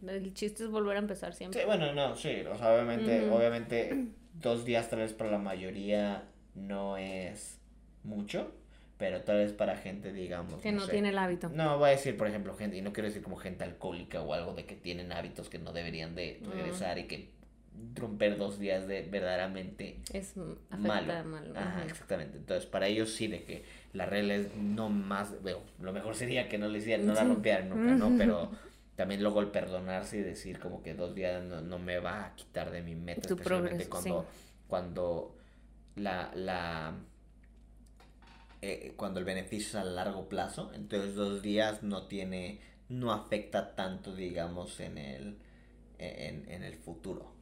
el 0.06 0.34
chiste 0.34 0.66
es 0.66 0.70
volver 0.70 0.98
a 0.98 1.00
empezar 1.00 1.34
siempre. 1.34 1.62
Sí, 1.62 1.66
bueno, 1.66 1.94
no, 1.94 2.16
sí. 2.16 2.42
O 2.52 2.58
sea, 2.58 2.74
obviamente, 2.74 3.30
obviamente 3.30 4.08
dos 4.34 4.66
días 4.66 4.90
tal 4.90 5.00
vez 5.00 5.14
para 5.14 5.32
la 5.32 5.38
mayoría 5.38 6.24
no 6.54 6.98
es 6.98 7.60
mucho 8.04 8.52
pero 8.98 9.22
tal 9.22 9.38
vez 9.38 9.54
para 9.54 9.78
gente, 9.78 10.12
digamos. 10.12 10.62
Que 10.62 10.72
no, 10.72 10.88
tiene 10.88 11.10
el 11.10 11.18
hábito. 11.18 11.50
No, 11.50 11.78
voy 11.78 11.90
a 11.90 11.92
decir, 11.92 12.18
por 12.18 12.28
ejemplo, 12.28 12.56
gente, 12.56 12.78
y 12.78 12.82
no 12.82 12.94
quiero 12.94 13.08
decir 13.08 13.22
como 13.22 13.38
gente 13.38 13.64
alcohólica 13.64 14.22
o 14.22 14.34
algo 14.34 14.54
de 14.54 14.66
que 14.66 14.76
tienen 14.76 15.12
hábitos 15.12 15.50
que 15.50 15.60
no 15.60 15.72
deberían 15.72 16.16
de 16.16 16.42
regresar 16.52 16.98
y 16.98 17.04
que 17.04 17.30
romper 17.94 18.38
dos 18.38 18.58
días 18.58 18.88
de 18.88 19.04
verdaderamente 19.04 20.00
es 20.12 20.36
malo. 20.36 21.14
Ajá, 21.56 21.84
exactamente. 21.86 22.38
Entonces, 22.38 22.66
para 22.66 22.88
ellos 22.88 23.14
sí, 23.14 23.28
de 23.28 23.44
que 23.44 23.64
la 23.94 24.08
regla 24.08 24.34
es 24.36 24.56
no 24.56 24.90
más, 24.90 25.42
bueno, 25.44 25.60
lo 25.80 25.94
mejor 25.94 26.16
sería 26.16 26.50
que 26.50 26.58
no 26.58 26.68
le 26.68 26.80
hicieran, 26.80 27.06
no 27.06 27.14
la 27.14 27.24
rompieran 27.24 27.70
nunca, 27.70 27.94
¿no? 27.94 28.12
Pero 28.18 28.52
también 28.96 29.22
luego 29.22 29.42
el 29.42 29.48
perdonarse 29.50 30.18
y 30.18 30.22
decir 30.22 30.60
como 30.60 30.82
que 30.82 30.96
dos 30.96 31.14
días 31.14 31.44
no, 31.44 31.78
me 31.78 32.00
va 32.00 32.26
a 32.26 32.36
quitar 32.36 32.72
de 32.72 32.82
mi 32.82 32.96
meta, 32.96 33.28
especialmente 33.28 33.88
cuando, 33.88 34.26
cuando 34.68 35.36
la, 35.96 36.32
la 36.34 36.96
eh, 38.62 38.94
cuando 38.96 39.20
el 39.20 39.26
beneficio 39.26 39.68
es 39.68 39.76
a 39.76 39.84
largo 39.84 40.30
plazo, 40.30 40.72
entonces 40.74 41.16
dos 41.16 41.42
días 41.42 41.84
no 41.84 42.08
tiene, 42.08 42.60
no 42.90 43.12
afecta 43.12 43.76
tanto, 43.76 44.16
digamos, 44.16 44.80
en 44.80 44.98
el, 44.98 45.38
en, 46.00 46.64
el 46.64 46.76
futuro. 46.76 47.34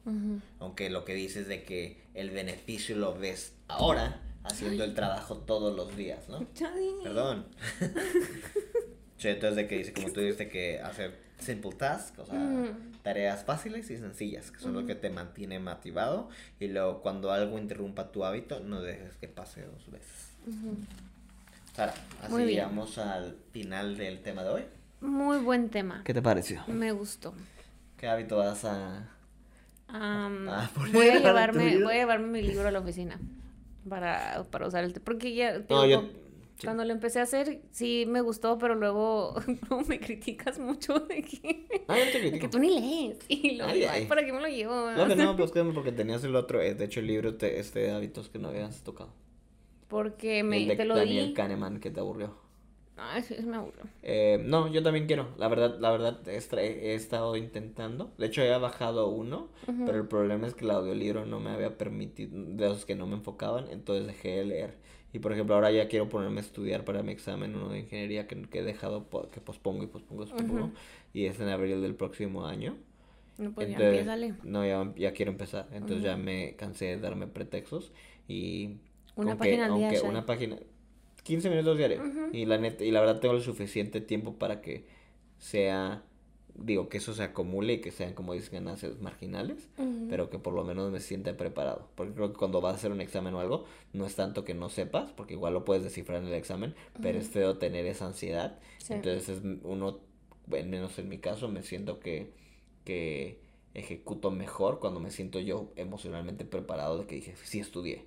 Aunque 0.60 0.88
lo 0.90 1.04
que 1.04 1.14
dices 1.14 1.48
de 1.48 1.64
que 1.64 2.04
el 2.14 2.30
beneficio 2.30 2.96
lo 2.96 3.18
ves 3.18 3.54
ahora, 3.66 4.20
haciendo 4.44 4.84
el 4.84 4.94
trabajo 4.94 5.38
todos 5.38 5.74
los 5.74 5.96
días, 5.96 6.28
¿no? 6.28 6.46
Perdón. 7.02 7.46
sí, 9.18 9.28
entonces 9.28 9.56
de 9.56 9.66
que 9.66 9.78
dice, 9.78 9.92
como 9.92 10.12
tú 10.12 10.20
dices, 10.20 10.48
que 10.48 10.80
hacer 10.80 11.26
simple 11.38 11.72
tasks, 11.72 12.18
o 12.18 12.26
sea, 12.26 12.76
tareas 13.02 13.44
fáciles 13.44 13.90
y 13.90 13.98
sencillas, 13.98 14.50
que 14.50 14.60
son 14.60 14.74
lo 14.74 14.86
que 14.86 14.94
te 14.94 15.10
mantiene 15.10 15.58
motivado. 15.58 16.28
Y 16.60 16.68
luego 16.68 17.02
cuando 17.02 17.32
algo 17.32 17.58
interrumpa 17.58 18.12
tu 18.12 18.24
hábito, 18.24 18.60
no 18.60 18.80
dejes 18.80 19.16
que 19.16 19.28
pase 19.28 19.62
dos 19.62 19.90
veces. 19.90 20.35
Sara, 21.74 21.94
así 22.22 22.36
llegamos 22.44 22.98
al 22.98 23.36
final 23.52 23.96
del 23.96 24.20
tema 24.20 24.44
de 24.44 24.50
hoy. 24.50 24.62
Muy 25.00 25.38
buen 25.38 25.68
tema. 25.68 26.02
¿Qué 26.04 26.14
te 26.14 26.22
pareció? 26.22 26.62
Me 26.68 26.92
gustó. 26.92 27.34
¿Qué 27.98 28.06
hábito 28.08 28.36
vas 28.36 28.64
a, 28.64 29.08
voy 30.92 31.08
a 31.08 31.18
llevarme, 31.18 31.82
voy 31.82 31.94
a 31.94 31.98
llevarme 31.98 32.28
mi 32.28 32.42
libro 32.42 32.68
a 32.68 32.70
la 32.70 32.80
oficina 32.80 33.18
para, 33.88 34.44
para 34.50 34.66
usar 34.66 34.84
el 34.84 34.92
porque 35.00 35.34
ya 35.34 35.62
cuando 36.62 36.84
lo 36.84 36.92
empecé 36.92 37.20
a 37.20 37.22
hacer 37.22 37.60
sí 37.70 38.04
me 38.08 38.20
gustó, 38.20 38.58
pero 38.58 38.74
luego 38.74 39.34
me 39.88 40.00
criticas 40.00 40.58
mucho 40.58 41.00
de 41.00 41.22
que, 41.22 41.84
ah, 41.88 41.96
que 42.12 42.48
tú 42.48 42.58
ni 42.58 42.80
lees 42.80 43.18
y 43.28 43.56
lo 43.56 43.66
¿para 44.08 44.24
qué 44.24 44.32
me 44.32 44.40
lo 44.40 44.48
llevo? 44.48 44.90
No, 44.90 45.06
que 45.06 45.16
no, 45.16 45.36
pues 45.36 45.52
porque 45.74 45.92
tenías 45.92 46.24
el 46.24 46.34
otro, 46.34 46.60
eh, 46.60 46.74
de 46.74 46.84
hecho 46.86 47.00
el 47.00 47.06
libro 47.06 47.34
te, 47.36 47.60
este 47.60 47.80
de 47.80 47.90
hábitos 47.92 48.28
que 48.28 48.38
no 48.38 48.48
habías 48.48 48.82
tocado. 48.82 49.10
Porque 49.88 50.42
me 50.42 50.58
el 50.58 50.68
de 50.68 50.76
te 50.76 50.84
lo 50.84 50.96
Daniel 50.96 51.32
Kahneman 51.34 51.80
que 51.80 51.90
te 51.90 52.00
aburrió. 52.00 52.34
Ah, 52.96 53.20
sí, 53.20 53.36
me 53.44 53.56
aburrió. 53.56 53.82
Eh, 54.02 54.42
no, 54.42 54.68
yo 54.72 54.82
también 54.82 55.06
quiero. 55.06 55.28
La 55.36 55.48
verdad, 55.48 55.78
la 55.78 55.90
verdad, 55.90 56.26
he, 56.26 56.94
estado 56.94 57.36
intentando. 57.36 58.10
De 58.16 58.26
hecho, 58.26 58.42
he 58.42 58.58
bajado 58.58 59.08
uno, 59.08 59.48
pero 59.66 59.98
el 59.98 60.08
problema 60.08 60.46
es 60.46 60.54
que 60.54 60.64
el 60.64 60.70
audiolibro 60.70 61.26
no 61.26 61.38
me 61.38 61.50
había 61.50 61.76
permitido, 61.76 62.30
de 62.32 62.66
esos 62.66 62.86
que 62.86 62.94
no 62.94 63.06
me 63.06 63.16
enfocaban, 63.16 63.68
entonces 63.70 64.06
dejé 64.06 64.36
de 64.36 64.44
leer. 64.46 64.74
Y 65.12 65.18
por 65.18 65.32
ejemplo, 65.32 65.54
ahora 65.54 65.70
ya 65.70 65.88
quiero 65.88 66.08
ponerme 66.08 66.38
a 66.38 66.42
estudiar 66.42 66.84
para 66.84 67.02
mi 67.02 67.12
examen, 67.12 67.54
uno 67.54 67.68
de 67.68 67.80
ingeniería 67.80 68.26
que, 68.26 68.46
he 68.52 68.62
dejado, 68.62 69.06
que 69.30 69.40
pospongo 69.40 69.82
y 69.82 69.86
pospongo, 69.86 70.24
y 70.24 70.26
pospongo. 70.26 70.70
Y 71.12 71.26
es 71.26 71.38
en 71.38 71.48
abril 71.48 71.82
del 71.82 71.94
próximo 71.94 72.46
año. 72.46 72.76
No, 73.38 73.52
pues 73.52 73.68
ya 73.68 73.78
No, 74.42 74.66
ya, 74.66 74.92
ya 74.96 75.12
quiero 75.12 75.30
empezar. 75.30 75.68
Entonces 75.72 76.02
ya 76.02 76.16
me 76.16 76.56
cansé 76.56 76.86
de 76.86 76.98
darme 76.98 77.26
pretextos 77.26 77.92
y 78.26 78.76
una 79.16 79.36
página 79.36 79.66
al 79.66 79.76
día. 79.76 80.02
una 80.02 80.24
página. 80.26 80.58
15 81.22 81.50
minutos 81.50 81.76
diarios. 81.76 82.02
Y 82.32 82.44
la 82.44 82.58
neta, 82.58 82.84
y 82.84 82.92
la 82.92 83.00
verdad 83.00 83.18
tengo 83.18 83.34
el 83.34 83.42
suficiente 83.42 84.00
tiempo 84.00 84.34
para 84.34 84.60
que 84.60 84.86
sea. 85.38 86.04
Digo, 86.54 86.88
que 86.88 86.96
eso 86.96 87.12
se 87.12 87.22
acumule 87.22 87.74
y 87.74 87.80
que 87.82 87.90
sean, 87.90 88.14
como 88.14 88.32
dicen, 88.32 88.64
ganancias 88.64 88.98
marginales, 89.02 89.68
pero 90.08 90.30
que 90.30 90.38
por 90.38 90.54
lo 90.54 90.64
menos 90.64 90.90
me 90.90 91.00
sienta 91.00 91.36
preparado. 91.36 91.90
Porque 91.96 92.14
creo 92.14 92.32
que 92.32 92.38
cuando 92.38 92.62
vas 92.62 92.72
a 92.72 92.76
hacer 92.76 92.92
un 92.92 93.02
examen 93.02 93.34
o 93.34 93.40
algo, 93.40 93.66
no 93.92 94.06
es 94.06 94.14
tanto 94.14 94.42
que 94.42 94.54
no 94.54 94.70
sepas, 94.70 95.12
porque 95.12 95.34
igual 95.34 95.52
lo 95.52 95.66
puedes 95.66 95.82
descifrar 95.82 96.22
en 96.22 96.28
el 96.28 96.32
examen, 96.32 96.74
pero 97.02 97.18
es 97.18 97.28
feo 97.28 97.58
tener 97.58 97.84
esa 97.84 98.06
ansiedad. 98.06 98.58
Entonces, 98.88 99.28
es 99.28 99.42
uno, 99.64 100.00
menos 100.46 100.98
en 100.98 101.10
mi 101.10 101.18
caso, 101.18 101.48
me 101.48 101.62
siento 101.62 102.00
que, 102.00 102.32
que 102.84 103.42
ejecuto 103.74 104.30
mejor 104.30 104.80
cuando 104.80 104.98
me 104.98 105.10
siento 105.10 105.40
yo 105.40 105.72
emocionalmente 105.76 106.46
preparado 106.46 106.96
de 106.96 107.06
que 107.06 107.16
dije, 107.16 107.34
sí 107.44 107.60
estudié 107.60 108.06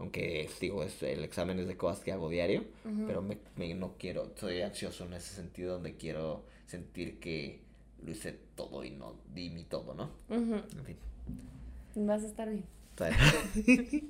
aunque 0.00 0.48
digo, 0.58 0.82
es, 0.82 1.02
el 1.02 1.22
examen 1.24 1.58
es 1.58 1.66
de 1.68 1.76
cosas 1.76 2.02
que 2.02 2.10
hago 2.10 2.30
diario, 2.30 2.64
pero 3.06 3.20
me, 3.22 3.74
no 3.74 3.96
quiero, 3.98 4.32
soy 4.34 4.62
ansioso 4.62 5.04
en 5.04 5.12
ese 5.12 5.34
sentido 5.34 5.74
donde 5.74 5.96
quiero 5.96 6.46
sentir 6.66 7.20
que 7.20 7.60
lo 8.02 8.10
hice 8.10 8.32
todo 8.54 8.82
y 8.82 8.92
no 8.92 9.16
di 9.34 9.50
mi 9.50 9.64
todo, 9.64 9.92
¿no? 9.92 10.10
En 10.30 10.84
fin. 10.86 10.96
Vas 11.96 12.22
a 12.22 12.26
estar 12.26 12.48
bien. 12.48 12.64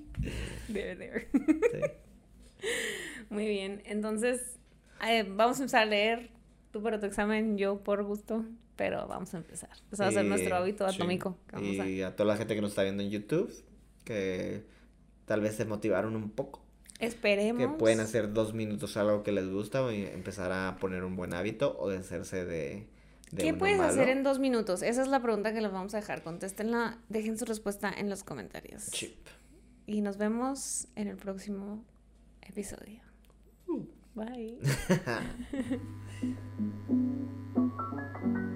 there, 0.72 0.96
there. 0.96 1.28
Muy 3.28 3.48
bien, 3.48 3.82
entonces 3.84 4.60
eh, 5.04 5.24
vamos 5.24 5.58
a 5.58 5.62
empezar 5.62 5.82
a 5.82 5.86
leer 5.86 6.30
tú 6.70 6.82
para 6.84 7.00
tu 7.00 7.06
examen, 7.06 7.58
yo 7.58 7.82
por 7.82 8.04
gusto, 8.04 8.44
pero 8.76 9.08
vamos 9.08 9.34
a 9.34 9.38
empezar. 9.38 9.70
Eso 9.90 10.04
va 10.04 10.08
a 10.08 10.12
ser 10.12 10.24
nuestro 10.24 10.54
hábito 10.54 10.86
atómico. 10.86 11.36
y 11.60 12.02
a 12.02 12.14
toda 12.14 12.28
la 12.28 12.36
gente 12.36 12.54
que 12.54 12.60
nos 12.60 12.70
está 12.70 12.84
viendo 12.84 13.02
en 13.02 13.10
YouTube, 13.10 13.52
que 14.04 14.78
tal 15.30 15.40
vez 15.42 15.54
se 15.54 15.64
motivaron 15.64 16.16
un 16.16 16.28
poco. 16.28 16.60
Esperemos. 16.98 17.62
Que 17.62 17.68
pueden 17.68 18.00
hacer 18.00 18.32
dos 18.32 18.52
minutos 18.52 18.96
algo 18.96 19.22
que 19.22 19.30
les 19.30 19.48
gusta 19.48 19.80
o 19.80 19.88
empezar 19.90 20.50
a 20.50 20.76
poner 20.80 21.04
un 21.04 21.14
buen 21.14 21.34
hábito 21.34 21.76
o 21.78 21.88
deshacerse 21.88 22.44
de... 22.44 22.88
de 23.30 23.42
¿Qué 23.44 23.54
puedes 23.54 23.78
hacer 23.78 24.08
en 24.08 24.24
dos 24.24 24.40
minutos? 24.40 24.82
Esa 24.82 25.02
es 25.02 25.06
la 25.06 25.22
pregunta 25.22 25.52
que 25.54 25.60
les 25.60 25.70
vamos 25.70 25.94
a 25.94 25.98
dejar. 25.98 26.24
Contéstenla, 26.24 26.98
dejen 27.08 27.38
su 27.38 27.44
respuesta 27.44 27.94
en 27.96 28.10
los 28.10 28.24
comentarios. 28.24 28.90
Chip. 28.90 29.24
Y 29.86 30.00
nos 30.00 30.16
vemos 30.16 30.88
en 30.96 31.06
el 31.06 31.16
próximo 31.16 31.84
episodio. 32.42 33.00
Uh, 33.68 33.86
bye. 34.16 34.58